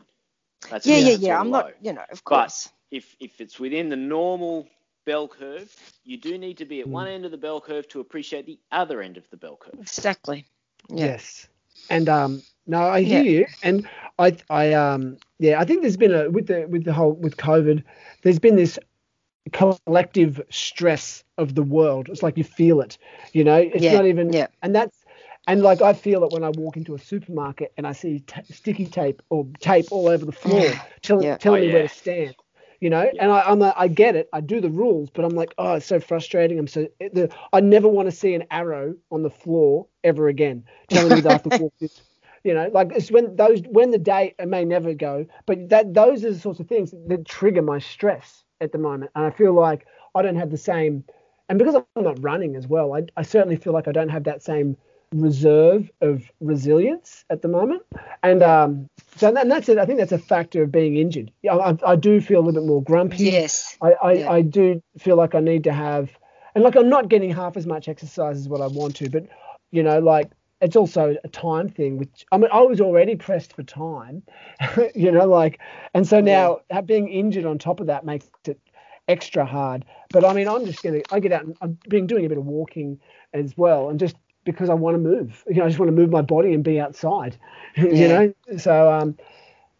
That's 0.69 0.85
yeah, 0.85 0.97
yeah, 0.97 1.15
yeah. 1.19 1.39
I'm 1.39 1.49
low. 1.51 1.61
not, 1.61 1.73
you 1.81 1.93
know, 1.93 2.01
of 2.11 2.23
course. 2.23 2.23
But- 2.23 2.35
course. 2.35 2.69
If 2.91 3.15
if 3.19 3.39
it's 3.39 3.59
within 3.59 3.89
the 3.89 3.95
normal 3.95 4.67
bell 5.05 5.27
curve, 5.27 5.73
you 6.03 6.17
do 6.17 6.37
need 6.39 6.57
to 6.57 6.65
be 6.65 6.81
at 6.81 6.87
Mm. 6.87 6.91
one 6.91 7.07
end 7.07 7.23
of 7.23 7.29
the 7.31 7.37
bell 7.37 7.61
curve 7.61 7.87
to 7.89 7.99
appreciate 7.99 8.45
the 8.47 8.59
other 8.71 9.01
end 9.01 9.15
of 9.17 9.29
the 9.29 9.37
bell 9.37 9.57
curve. 9.57 9.79
exactly. 9.79 10.45
Yeah. 10.89 11.05
Yes. 11.05 11.47
And 11.89 12.09
um 12.09 12.41
no, 12.67 12.81
I 12.81 13.01
hear 13.01 13.21
Yeah. 13.21 13.23
you. 13.23 13.45
And 13.63 13.87
I 14.19 14.37
I 14.49 14.73
um 14.73 15.17
yeah, 15.39 15.59
I 15.59 15.65
think 15.65 15.81
there's 15.81 15.97
been 15.97 16.13
a 16.13 16.29
with 16.29 16.47
the 16.47 16.67
with 16.69 16.83
the 16.85 16.93
whole 16.93 17.13
with 17.13 17.37
COVID, 17.37 17.83
there's 18.23 18.39
been 18.39 18.55
this 18.55 18.79
collective 19.51 20.41
stress 20.49 21.23
of 21.37 21.55
the 21.55 21.63
world. 21.63 22.09
It's 22.09 22.23
like 22.23 22.37
you 22.37 22.43
feel 22.43 22.81
it. 22.81 22.97
You 23.33 23.43
know, 23.43 23.57
it's 23.57 23.79
Yeah, 23.79 23.91
not 23.91 24.05
even 24.05 24.33
yeah. 24.33 24.47
and 24.61 24.75
that's 24.75 25.05
and 25.47 25.61
like 25.61 25.81
I 25.81 25.93
feel 25.93 26.23
it 26.23 26.31
when 26.31 26.43
I 26.43 26.49
walk 26.49 26.77
into 26.77 26.95
a 26.95 26.99
supermarket 26.99 27.73
and 27.77 27.87
I 27.87 27.91
see 27.93 28.19
t- 28.19 28.41
sticky 28.51 28.87
tape 28.87 29.21
or 29.29 29.47
tape 29.59 29.87
all 29.91 30.07
over 30.07 30.25
the 30.25 30.31
floor 30.31 30.77
telling 31.01 31.27
Yeah. 31.27 31.37
telling 31.37 31.59
Oh, 31.59 31.61
me 31.61 31.69
where 31.69 31.83
to 31.83 31.89
stand. 31.89 32.35
You 32.79 32.89
know, 32.89 33.11
and 33.19 33.31
I, 33.31 33.41
I'm 33.41 33.61
a, 33.61 33.73
I 33.75 33.87
get 33.89 34.15
it. 34.15 34.29
I 34.31 34.39
do 34.41 34.61
the 34.61 34.69
rules, 34.69 35.09
but 35.09 35.25
I'm 35.25 35.35
like, 35.35 35.53
oh, 35.57 35.73
it's 35.75 35.85
so 35.85 35.99
frustrating. 35.99 36.57
I'm 36.59 36.67
so 36.67 36.87
the, 36.99 37.29
I 37.51 37.59
never 37.59 37.87
want 37.89 38.09
to 38.09 38.15
see 38.15 38.33
an 38.35 38.45
arrow 38.51 38.95
on 39.11 39.21
the 39.23 39.29
floor 39.29 39.87
ever 40.03 40.29
again, 40.29 40.63
telling 40.89 41.13
me 41.13 41.21
that 41.21 41.29
I 41.29 41.33
have 41.33 41.53
walk 41.57 41.73
this. 41.79 42.01
You 42.45 42.53
know, 42.53 42.69
like 42.73 42.93
it's 42.95 43.11
when 43.11 43.35
those 43.35 43.61
when 43.69 43.91
the 43.91 43.97
day 43.97 44.33
it 44.39 44.47
may 44.47 44.63
never 44.63 44.93
go, 44.93 45.25
but 45.45 45.67
that 45.69 45.93
those 45.93 46.23
are 46.23 46.31
the 46.31 46.39
sorts 46.39 46.61
of 46.61 46.67
things 46.69 46.93
that 47.07 47.25
trigger 47.25 47.61
my 47.61 47.79
stress 47.79 48.45
at 48.61 48.71
the 48.71 48.77
moment, 48.77 49.11
and 49.15 49.25
I 49.25 49.29
feel 49.31 49.53
like 49.53 49.85
I 50.15 50.21
don't 50.21 50.37
have 50.37 50.49
the 50.49 50.57
same, 50.57 51.03
and 51.49 51.59
because 51.59 51.75
I'm 51.75 52.03
not 52.03 52.23
running 52.23 52.55
as 52.55 52.65
well, 52.65 52.93
I, 52.93 53.03
I 53.17 53.23
certainly 53.23 53.57
feel 53.57 53.73
like 53.73 53.89
I 53.89 53.91
don't 53.91 54.07
have 54.09 54.23
that 54.23 54.41
same 54.41 54.77
reserve 55.13 55.89
of 56.01 56.23
resilience 56.39 57.25
at 57.29 57.41
the 57.41 57.47
moment, 57.47 57.83
and 58.23 58.43
um, 58.43 58.87
so 59.15 59.35
and 59.35 59.49
that's 59.49 59.69
it. 59.69 59.77
I 59.77 59.85
think 59.85 59.99
that's 59.99 60.11
a 60.11 60.19
factor 60.19 60.63
of 60.63 60.71
being 60.71 60.97
injured. 60.97 61.31
Yeah, 61.41 61.55
I, 61.55 61.77
I 61.85 61.95
do 61.95 62.21
feel 62.21 62.39
a 62.39 62.41
little 62.41 62.61
bit 62.61 62.67
more 62.67 62.83
grumpy. 62.83 63.25
Yes. 63.25 63.77
I, 63.81 63.93
I, 64.01 64.11
Yeah. 64.13 64.31
I 64.31 64.41
do 64.41 64.81
feel 64.97 65.15
like 65.15 65.35
I 65.35 65.39
need 65.39 65.63
to 65.65 65.73
have, 65.73 66.09
and 66.55 66.63
like 66.63 66.75
I'm 66.75 66.89
not 66.89 67.09
getting 67.09 67.31
half 67.31 67.57
as 67.57 67.65
much 67.65 67.87
exercise 67.87 68.37
as 68.37 68.47
what 68.49 68.61
I 68.61 68.67
want 68.67 68.95
to, 68.97 69.09
but 69.09 69.25
you 69.71 69.83
know, 69.83 69.99
like 69.99 70.31
it's 70.61 70.75
also 70.75 71.15
a 71.23 71.27
time 71.29 71.69
thing. 71.69 71.97
Which 71.97 72.25
I 72.31 72.37
mean, 72.37 72.49
I 72.53 72.61
was 72.61 72.79
already 72.81 73.15
pressed 73.15 73.55
for 73.55 73.63
time, 73.63 74.23
you 74.95 75.11
know, 75.11 75.25
like, 75.25 75.59
and 75.93 76.07
so 76.07 76.21
now 76.21 76.59
ha- 76.71 76.81
being 76.81 77.07
injured 77.09 77.45
on 77.45 77.57
top 77.57 77.79
of 77.79 77.87
that 77.87 78.05
makes 78.05 78.29
it 78.45 78.59
extra 79.07 79.43
hard. 79.45 79.85
But 80.11 80.23
I 80.23 80.33
mean, 80.33 80.47
I'm 80.47 80.65
just 80.65 80.83
gonna, 80.83 81.01
I 81.11 81.19
get 81.19 81.31
out 81.31 81.45
and 81.45 81.57
I've 81.61 81.79
been 81.81 82.05
doing 82.05 82.25
a 82.25 82.29
bit 82.29 82.37
of 82.37 82.45
walking 82.45 82.99
as 83.33 83.57
well, 83.57 83.89
and 83.89 83.99
just 83.99 84.15
because 84.51 84.69
I 84.69 84.73
want 84.73 84.95
to 84.95 84.99
move, 84.99 85.43
you 85.47 85.55
know, 85.55 85.65
I 85.65 85.67
just 85.67 85.79
want 85.79 85.89
to 85.89 85.95
move 85.95 86.09
my 86.09 86.21
body 86.21 86.53
and 86.53 86.63
be 86.63 86.79
outside, 86.79 87.37
you 87.75 88.07
know. 88.07 88.33
So 88.57 88.91
um, 88.91 89.17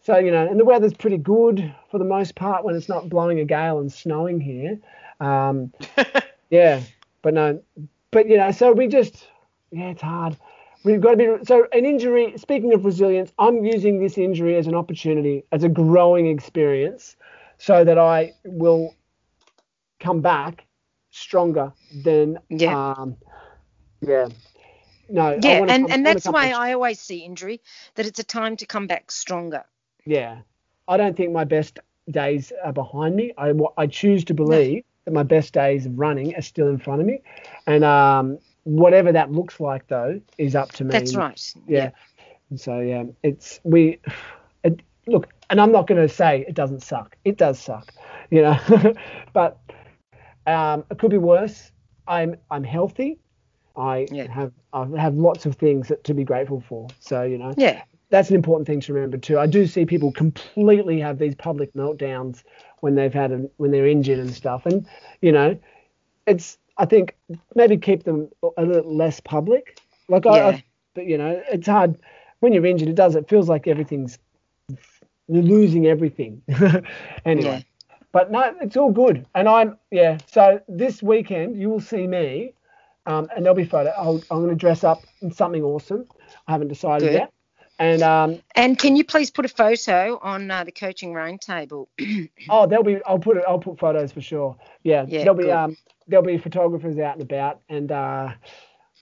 so 0.01 0.17
you 0.17 0.31
know, 0.31 0.47
and 0.47 0.59
the 0.59 0.65
weather's 0.65 0.93
pretty 0.93 1.17
good 1.17 1.73
for 1.91 1.97
the 1.97 2.05
most 2.05 2.35
part 2.35 2.63
when 2.63 2.75
it's 2.75 2.89
not 2.89 3.09
blowing 3.09 3.39
a 3.39 3.45
gale 3.45 3.79
and 3.79 3.91
snowing 3.91 4.39
here. 4.39 4.79
Um, 5.19 5.73
yeah, 6.49 6.81
but 7.21 7.33
no, 7.33 7.61
but 8.11 8.27
you 8.27 8.37
know, 8.37 8.51
so 8.51 8.71
we 8.71 8.87
just 8.87 9.27
yeah, 9.71 9.89
it's 9.89 10.01
hard. 10.01 10.37
We've 10.83 11.01
got 11.01 11.11
to 11.11 11.17
be 11.17 11.45
so 11.45 11.67
an 11.73 11.85
injury. 11.85 12.33
Speaking 12.37 12.73
of 12.73 12.85
resilience, 12.85 13.31
I'm 13.37 13.65
using 13.65 13.99
this 14.01 14.17
injury 14.17 14.55
as 14.55 14.67
an 14.67 14.75
opportunity, 14.75 15.43
as 15.51 15.63
a 15.63 15.69
growing 15.69 16.27
experience, 16.27 17.15
so 17.57 17.83
that 17.83 17.97
I 17.97 18.33
will 18.45 18.95
come 19.99 20.21
back 20.21 20.65
stronger 21.11 21.73
than 22.03 22.39
Yeah. 22.49 22.77
um, 22.97 23.17
yeah. 24.01 24.29
No, 25.09 25.37
Yeah, 25.41 25.57
and, 25.57 25.69
come- 25.69 25.91
and 25.91 26.05
that's 26.05 26.25
why 26.25 26.51
I 26.51 26.73
always 26.73 26.99
see 26.99 27.19
injury 27.19 27.61
that 27.95 28.05
it's 28.05 28.19
a 28.19 28.23
time 28.23 28.55
to 28.57 28.65
come 28.65 28.87
back 28.87 29.11
stronger. 29.11 29.63
Yeah, 30.05 30.39
I 30.87 30.97
don't 30.97 31.15
think 31.15 31.31
my 31.31 31.43
best 31.43 31.79
days 32.09 32.51
are 32.63 32.73
behind 32.73 33.15
me. 33.15 33.33
I, 33.37 33.53
I 33.77 33.87
choose 33.87 34.23
to 34.25 34.33
believe 34.33 34.83
that 35.05 35.13
my 35.13 35.23
best 35.23 35.53
days 35.53 35.85
of 35.85 35.97
running 35.97 36.35
are 36.35 36.41
still 36.41 36.67
in 36.69 36.77
front 36.77 37.01
of 37.01 37.07
me, 37.07 37.21
and 37.67 37.83
um, 37.83 38.39
whatever 38.63 39.11
that 39.11 39.31
looks 39.31 39.59
like 39.59 39.87
though 39.87 40.21
is 40.37 40.55
up 40.55 40.71
to 40.73 40.83
me. 40.83 40.91
That's 40.91 41.15
right. 41.15 41.53
Yeah. 41.67 41.91
And 42.49 42.59
so 42.59 42.79
yeah, 42.79 43.03
it's 43.23 43.59
we. 43.63 43.99
It, 44.63 44.81
look, 45.07 45.27
and 45.49 45.59
I'm 45.61 45.71
not 45.71 45.87
going 45.87 46.01
to 46.01 46.13
say 46.13 46.45
it 46.47 46.53
doesn't 46.53 46.83
suck. 46.83 47.15
It 47.23 47.37
does 47.37 47.59
suck, 47.59 47.93
you 48.29 48.41
know, 48.41 48.57
but 49.33 49.59
um, 50.45 50.83
it 50.91 50.99
could 50.99 51.11
be 51.11 51.17
worse. 51.17 51.71
I'm 52.07 52.35
I'm 52.49 52.63
healthy. 52.63 53.19
I 53.79 54.07
Yeah. 54.11 54.27
have 54.31 54.51
I 54.73 54.85
have 54.97 55.15
lots 55.15 55.45
of 55.45 55.55
things 55.55 55.87
that, 55.87 56.03
to 56.05 56.13
be 56.13 56.23
grateful 56.23 56.61
for. 56.61 56.87
So 56.99 57.23
you 57.23 57.37
know 57.37 57.53
Yeah. 57.57 57.81
that's 58.09 58.29
an 58.29 58.35
important 58.35 58.67
thing 58.67 58.79
to 58.81 58.93
remember 58.93 59.17
too. 59.17 59.39
I 59.39 59.45
do 59.47 59.65
see 59.67 59.85
people 59.85 60.11
completely 60.11 60.99
have 60.99 61.17
these 61.19 61.35
public 61.35 61.73
meltdowns 61.73 62.43
when 62.81 62.95
they've 62.95 63.13
had 63.13 63.31
a, 63.31 63.49
when 63.57 63.71
they're 63.71 63.87
injured 63.87 64.19
and 64.19 64.33
stuff, 64.33 64.65
and 64.65 64.85
you 65.21 65.31
know, 65.31 65.57
it's 66.27 66.57
I 66.77 66.85
think 66.85 67.15
maybe 67.55 67.77
keep 67.77 68.03
them 68.03 68.29
a 68.57 68.63
little 68.63 68.95
less 68.95 69.19
public 69.19 69.79
Like 70.07 70.25
Yeah. 70.25 70.47
I, 70.47 70.63
but 70.95 71.05
you 71.05 71.17
know, 71.17 71.41
it's 71.51 71.67
hard 71.67 71.97
when 72.39 72.53
you're 72.53 72.65
injured. 72.65 72.89
It 72.89 72.95
does. 72.95 73.15
It 73.15 73.29
feels 73.29 73.47
like 73.49 73.67
everything's 73.67 74.17
you're 75.27 75.43
losing 75.43 75.85
everything. 75.87 76.41
anyway, 77.25 77.63
but 78.11 78.31
no, 78.31 78.53
it's 78.61 78.77
all 78.77 78.91
good. 78.91 79.25
And 79.35 79.47
I'm 79.47 79.77
yeah. 79.91 80.17
So 80.27 80.59
this 80.67 81.03
weekend 81.03 81.57
you 81.57 81.69
will 81.69 81.79
see 81.81 82.07
me, 82.07 82.53
um, 83.09 83.27
and 83.35 83.43
there'll 83.43 83.55
be 83.55 83.65
photo. 83.65 83.89
I'll, 83.97 84.21
I'm 84.29 84.39
going 84.43 84.49
to 84.49 84.55
dress 84.55 84.83
up 84.83 85.03
in 85.21 85.31
something 85.31 85.63
awesome. 85.63 86.05
I 86.47 86.51
haven't 86.51 86.67
decided 86.67 87.07
Good. 87.07 87.13
yet. 87.13 87.33
And 87.79 88.03
um, 88.03 88.39
And 88.55 88.77
can 88.77 88.95
you 88.95 89.03
please 89.03 89.31
put 89.31 89.45
a 89.45 89.49
photo 89.49 90.19
on 90.21 90.51
uh, 90.51 90.63
the 90.63 90.71
coaching 90.71 91.13
round 91.13 91.41
table? 91.41 91.89
oh, 92.49 92.67
there'll 92.67 92.83
be. 92.83 92.99
I'll 93.05 93.19
put 93.19 93.37
it. 93.37 93.43
I'll 93.47 93.57
put 93.59 93.79
photos 93.79 94.11
for 94.11 94.21
sure. 94.21 94.57
Yeah. 94.83 95.05
Yeah, 95.07 95.19
there'll 95.19 95.35
be 95.35 95.45
good. 95.45 95.53
um. 95.53 95.77
There'll 96.07 96.25
be 96.25 96.37
photographers 96.37 96.97
out 96.97 97.13
and 97.13 97.21
about, 97.21 97.61
and 97.69 97.91
uh, 97.91 98.33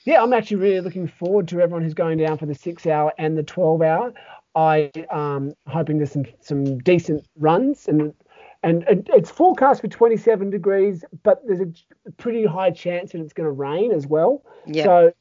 yeah, 0.05 0.21
I'm 0.21 0.33
actually 0.33 0.57
really 0.57 0.81
looking 0.81 1.07
forward 1.07 1.47
to 1.49 1.59
everyone 1.59 1.83
who's 1.83 1.93
going 1.93 2.17
down 2.17 2.37
for 2.37 2.45
the 2.45 2.55
six 2.55 2.85
hour 2.85 3.13
and 3.17 3.37
the 3.37 3.43
12 3.43 3.81
hour. 3.81 4.13
I 4.55 4.91
um 5.11 5.53
hoping 5.67 5.97
there's 5.97 6.11
some 6.11 6.25
some 6.39 6.79
decent 6.79 7.25
runs 7.37 7.87
and 7.87 8.13
and 8.63 8.83
it's 9.13 9.29
forecast 9.29 9.81
for 9.81 9.87
27 9.87 10.49
degrees, 10.49 11.05
but 11.23 11.41
there's 11.45 11.59
a 11.61 12.11
pretty 12.17 12.45
high 12.45 12.71
chance 12.71 13.11
that 13.11 13.21
it's 13.21 13.33
going 13.33 13.45
to 13.47 13.51
rain 13.51 13.91
as 13.91 14.07
well. 14.07 14.43
Yeah. 14.65 14.83
So 14.83 15.13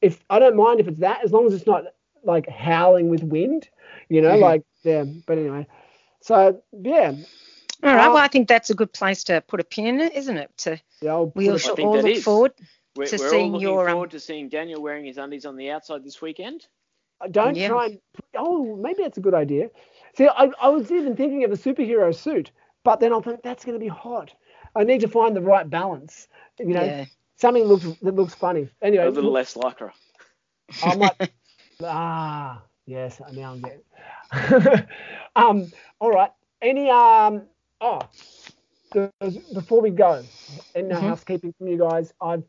if 0.00 0.24
I 0.30 0.38
don't 0.38 0.56
mind 0.56 0.80
if 0.80 0.88
it's 0.88 1.00
that, 1.00 1.22
as 1.24 1.32
long 1.32 1.46
as 1.46 1.54
it's 1.54 1.66
not 1.66 1.84
like 2.24 2.48
howling 2.48 3.08
with 3.08 3.22
wind, 3.22 3.68
you 4.08 4.20
know, 4.22 4.30
Mhm. 4.36 4.40
like 4.40 4.62
yeah. 4.82 5.04
But 5.26 5.38
anyway, 5.38 5.66
so 6.20 6.62
yeah, 6.72 7.12
All 7.82 7.94
right. 7.94 8.06
uh, 8.06 8.12
Well, 8.12 8.16
I 8.16 8.28
think 8.28 8.48
that's 8.48 8.70
a 8.70 8.74
good 8.74 8.92
place 8.92 9.24
to 9.24 9.40
put 9.42 9.60
a 9.60 9.64
pin 9.64 9.86
in 9.86 10.00
it, 10.00 10.14
isn't 10.14 10.36
it? 10.38 10.50
To 10.58 10.80
yeah 11.02 11.12
I'll 11.12 11.32
we 11.34 11.46
all 11.48 11.52
put 11.52 11.60
it- 11.60 11.64
shall 11.64 11.76
think 11.76 11.86
all 11.88 11.96
look 11.96 12.06
is. 12.06 12.24
forward. 12.24 12.52
We're, 12.96 13.06
To 13.06 13.16
we're 13.18 13.34
all 13.36 13.46
looking 13.52 13.60
your, 13.60 13.88
um, 13.88 13.92
forward 13.94 14.10
to 14.12 14.20
seeing 14.20 14.48
Daniel 14.48 14.82
wearing 14.82 15.04
his 15.04 15.16
undies 15.16 15.46
on 15.46 15.56
the 15.56 15.70
outside 15.70 16.02
this 16.02 16.20
weekend. 16.20 16.66
don't 17.30 17.54
Yeah. 17.54 17.68
try 17.68 17.84
and 17.86 18.00
oh 18.36 18.74
maybe 18.76 19.02
that's 19.02 19.18
a 19.18 19.20
good 19.20 19.34
idea. 19.34 19.70
See, 20.16 20.26
I, 20.26 20.50
I 20.60 20.68
was 20.70 20.90
even 20.90 21.14
thinking 21.16 21.44
of 21.44 21.52
a 21.52 21.56
superhero 21.56 22.14
suit, 22.14 22.50
but 22.84 23.00
then 23.00 23.12
I 23.12 23.20
think 23.20 23.42
that's 23.42 23.64
going 23.64 23.74
to 23.74 23.80
be 23.80 23.88
hot. 23.88 24.32
I 24.74 24.84
need 24.84 25.00
to 25.00 25.08
find 25.08 25.34
the 25.34 25.40
right 25.40 25.68
balance. 25.68 26.28
You 26.58 26.66
know, 26.74 26.84
yeah. 26.84 27.04
something 27.36 27.64
looks 27.64 27.84
that 28.02 28.14
looks 28.14 28.34
funny. 28.34 28.68
Anyway, 28.82 29.04
A 29.04 29.10
little 29.10 29.32
less 29.32 29.54
lycra. 29.54 29.90
I 30.82 30.94
might. 30.94 31.30
ah, 31.82 32.62
yes. 32.86 33.20
Now 33.32 33.52
I'm 33.52 33.60
getting. 33.60 34.86
um. 35.36 35.72
All 36.00 36.10
right. 36.10 36.30
Any 36.62 36.88
um. 36.90 37.42
Oh, 37.80 38.00
before 39.54 39.80
we 39.80 39.90
go, 39.90 40.22
and 40.74 40.88
no 40.88 40.96
Mhm. 40.96 41.00
housekeeping 41.00 41.52
from 41.58 41.68
you 41.68 41.78
guys. 41.78 42.12
I've. 42.20 42.44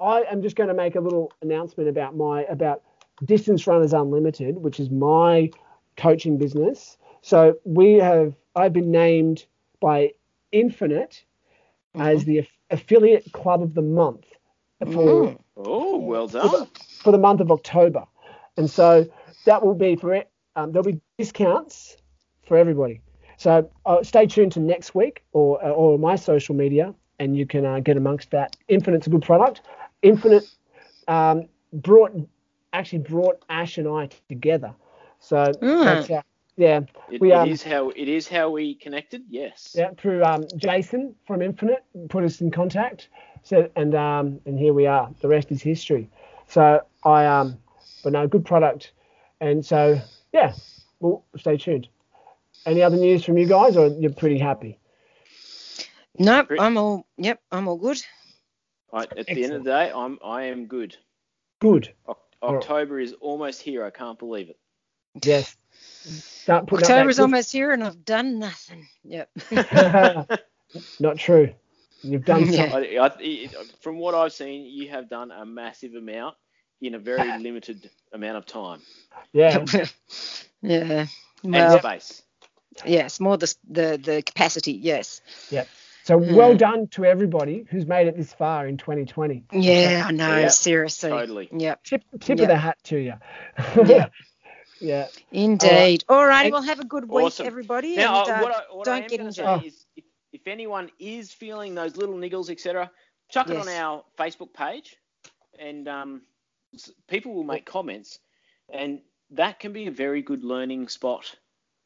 I 0.00 0.22
am 0.22 0.42
just 0.42 0.56
going 0.56 0.68
to 0.68 0.74
make 0.74 0.96
a 0.96 1.00
little 1.00 1.30
announcement 1.42 1.88
about 1.88 2.16
my 2.16 2.44
about 2.44 2.82
Distance 3.24 3.66
Runners 3.66 3.92
Unlimited, 3.92 4.58
which 4.58 4.80
is 4.80 4.90
my 4.90 5.50
coaching 5.96 6.38
business. 6.38 6.96
So 7.20 7.58
we 7.64 7.94
have. 7.94 8.34
I've 8.56 8.72
been 8.72 8.90
named 8.90 9.46
by 9.82 10.12
Infinite 10.52 11.24
as 11.94 12.24
the 12.24 12.38
aff- 12.38 12.58
affiliate 12.70 13.30
club 13.32 13.62
of 13.62 13.74
the 13.74 13.82
month 13.82 14.24
for 14.92 15.28
Mm. 15.28 15.38
Oh, 15.56 15.98
well 15.98 16.26
for 16.28 16.48
the, 16.48 16.56
done. 16.56 16.68
for 17.02 17.12
the 17.12 17.18
month 17.18 17.40
of 17.40 17.50
October. 17.50 18.04
And 18.56 18.68
so 18.70 19.06
that 19.44 19.64
will 19.64 19.74
be 19.74 19.96
for 19.96 20.14
it. 20.14 20.30
Um, 20.56 20.72
there'll 20.72 20.84
be 20.84 21.00
discounts 21.18 21.96
for 22.46 22.56
everybody. 22.56 23.00
So 23.36 23.70
uh, 23.86 24.02
stay 24.02 24.26
tuned 24.26 24.52
to 24.52 24.60
next 24.60 24.94
week 24.94 25.22
or 25.32 25.62
or 25.64 25.98
my 25.98 26.16
social 26.16 26.54
media, 26.54 26.94
and 27.18 27.36
you 27.36 27.46
can 27.46 27.64
uh, 27.66 27.80
get 27.80 27.96
amongst 27.96 28.30
that. 28.30 28.56
Infinite's 28.68 29.06
a 29.06 29.10
good 29.10 29.22
product. 29.22 29.62
Infinite 30.02 30.48
um, 31.08 31.48
brought 31.72 32.12
actually 32.72 33.00
brought 33.00 33.42
Ash 33.48 33.78
and 33.78 33.88
I 33.88 34.08
together. 34.28 34.74
So 35.20 35.52
Mm. 35.62 35.84
that's 35.84 36.10
uh, 36.10 36.22
yeah 36.56 36.80
It, 37.10 37.20
we, 37.20 37.32
it 37.32 37.36
um, 37.36 37.48
is 37.48 37.62
how 37.62 37.90
it 37.90 38.08
is 38.08 38.28
how 38.28 38.50
we 38.50 38.74
connected. 38.74 39.24
Yes. 39.28 39.74
yeah 39.76 39.90
through 39.96 40.24
um, 40.24 40.46
Jason 40.56 41.14
from 41.26 41.42
Infinite 41.42 41.84
put 42.08 42.24
us 42.24 42.40
in 42.40 42.50
contact. 42.50 43.08
So 43.42 43.68
and 43.76 43.94
um, 43.94 44.40
and 44.46 44.58
here 44.58 44.72
we 44.72 44.86
are. 44.86 45.10
The 45.20 45.28
rest 45.28 45.50
is 45.50 45.62
history. 45.62 46.08
So 46.48 46.82
I 47.04 47.26
um, 47.26 47.58
but 48.02 48.12
no, 48.12 48.26
good 48.26 48.44
product. 48.44 48.92
And 49.40 49.64
so 49.64 50.00
yeah, 50.32 50.52
well, 51.00 51.24
stay 51.36 51.56
tuned. 51.56 51.88
Any 52.64 52.82
other 52.82 52.96
news 52.96 53.24
from 53.24 53.38
you 53.38 53.46
guys, 53.46 53.76
or 53.76 53.88
you're 53.88 54.12
pretty 54.12 54.38
happy? 54.38 54.78
Nope. 56.18 56.48
I'm 56.58 56.76
all. 56.76 57.06
Yep. 57.16 57.40
I'm 57.50 57.68
all 57.68 57.76
good. 57.76 58.00
I, 58.92 59.04
at 59.04 59.26
the 59.26 59.44
end 59.44 59.54
of 59.54 59.64
the 59.64 59.70
day, 59.70 59.90
I'm 59.92 60.18
I 60.24 60.44
am 60.44 60.66
good. 60.66 60.96
Good. 61.60 61.92
Oc- 62.06 62.20
All 62.40 62.54
right. 62.54 62.62
October 62.62 63.00
is 63.00 63.14
almost 63.14 63.62
here. 63.62 63.84
I 63.84 63.90
can't 63.90 64.18
believe 64.18 64.50
it. 64.50 64.58
Yes. 65.24 65.56
Start 66.04 66.66
putting 66.66 66.84
up 66.84 66.88
that 66.88 66.94
October's 66.98 67.18
almost 67.20 67.52
here, 67.52 67.70
and 67.70 67.84
I've 67.84 68.04
done 68.04 68.38
nothing. 68.38 68.88
Yep. 69.04 69.30
Not 71.00 71.18
true. 71.18 71.52
You've 72.02 72.24
done 72.24 72.46
Yeah. 72.52 72.70
something. 72.70 72.98
I, 72.98 73.04
I, 73.06 73.48
from 73.80 73.98
what 73.98 74.14
I've 74.14 74.32
seen, 74.32 74.64
you 74.66 74.88
have 74.88 75.08
done 75.08 75.30
a 75.30 75.44
massive 75.46 75.94
amount 75.94 76.36
in 76.80 76.94
a 76.94 76.98
very 76.98 77.38
limited 77.42 77.88
amount 78.12 78.36
of 78.38 78.46
time 78.46 78.80
Yeah. 79.32 79.64
yeah. 80.62 81.06
and 81.44 81.52
Well, 81.52 81.78
space. 81.78 82.22
yes, 82.84 83.20
more 83.20 83.36
the 83.36 83.54
the 83.70 84.00
the 84.02 84.22
capacity. 84.22 84.72
Yes. 84.72 85.20
Yep. 85.50 85.68
So 86.04 86.18
Hmm. 86.18 86.34
well 86.34 86.56
done 86.56 86.88
to 86.88 87.04
everybody 87.04 87.64
who's 87.70 87.86
made 87.86 88.08
it 88.08 88.16
this 88.16 88.32
far 88.32 88.66
in 88.66 88.76
2020. 88.76 89.44
Yeah, 89.52 90.04
I 90.08 90.10
know. 90.10 90.36
Yeah, 90.38 90.48
Seriously. 90.48 91.10
Totally. 91.10 91.48
Yep. 91.52 91.84
Tip, 91.84 92.02
tip 92.18 92.38
Yeah. 92.38 92.42
of 92.44 92.48
the 92.48 92.56
hat 92.56 92.78
to 92.84 92.98
you. 92.98 93.12
Yeah. 93.86 94.08
Yeah. 94.82 95.06
Indeed. 95.30 96.04
All 96.08 96.26
righty. 96.26 96.46
And- 96.48 96.52
Well, 96.52 96.62
have 96.62 96.80
a 96.80 96.84
good 96.84 97.08
week, 97.08 97.26
Awesome. 97.26 97.46
everybody. 97.46 97.96
Now, 97.96 98.22
and, 98.24 98.30
uh, 98.30 98.34
uh, 98.34 98.40
what 98.42 98.52
I, 98.52 98.74
what 98.74 98.84
don't 98.84 99.02
am 99.02 99.08
get 99.08 99.18
going 99.20 99.32
to 99.32 99.34
say 99.34 99.66
is, 99.68 99.86
if, 99.96 100.04
if 100.32 100.46
anyone 100.46 100.90
is 100.98 101.32
feeling 101.32 101.74
those 101.74 101.96
little 101.96 102.16
niggles, 102.16 102.50
etc., 102.50 102.90
chuck 103.30 103.48
it 103.48 103.56
on 103.56 103.68
our 103.68 104.04
Facebook 104.18 104.52
page, 104.52 104.96
and 105.58 105.88
um, 105.88 106.22
people 107.08 107.32
will 107.34 107.44
make 107.44 107.64
comments, 107.64 108.18
and 108.72 109.00
that 109.30 109.60
can 109.60 109.72
be 109.72 109.86
a 109.86 109.90
very 109.90 110.20
good 110.22 110.44
learning 110.44 110.88
spot. 110.88 111.34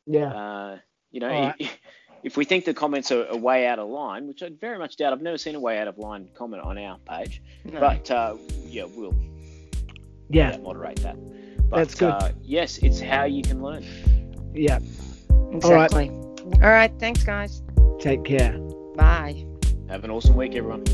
Yeah. 0.06 0.32
Uh, 0.32 0.78
you 1.10 1.20
know, 1.20 1.28
All 1.30 1.42
right. 1.46 1.54
if, 1.58 1.78
if 2.22 2.36
we 2.36 2.44
think 2.44 2.64
the 2.64 2.74
comments 2.74 3.12
are, 3.12 3.26
are 3.28 3.36
way 3.36 3.66
out 3.66 3.78
of 3.78 3.88
line, 3.88 4.26
which 4.26 4.42
I 4.42 4.50
very 4.60 4.78
much 4.78 4.96
doubt, 4.96 5.12
I've 5.12 5.22
never 5.22 5.38
seen 5.38 5.54
a 5.54 5.60
way 5.60 5.78
out 5.78 5.88
of 5.88 5.98
line 5.98 6.28
comment 6.34 6.62
on 6.64 6.78
our 6.78 6.98
page, 6.98 7.42
no. 7.64 7.78
but 7.80 8.10
uh, 8.10 8.36
yeah, 8.64 8.84
we'll 8.84 9.14
Yeah. 10.28 10.52
yeah, 10.52 10.56
moderate 10.58 10.96
that. 11.02 11.16
But, 11.68 11.76
That's 11.76 11.94
good. 11.94 12.10
Uh, 12.10 12.30
yes, 12.42 12.78
it's 12.78 13.00
how 13.00 13.24
you 13.24 13.42
can 13.42 13.62
learn. 13.62 13.84
Yeah. 14.54 14.78
exactly. 15.52 16.10
All 16.10 16.70
right. 16.70 16.92
Thanks, 16.98 17.24
guys. 17.24 17.62
Take 17.98 18.24
care. 18.24 18.58
Bye. 18.96 19.44
Have 19.88 20.04
an 20.04 20.10
awesome 20.10 20.36
week, 20.36 20.54
everyone. 20.54 20.84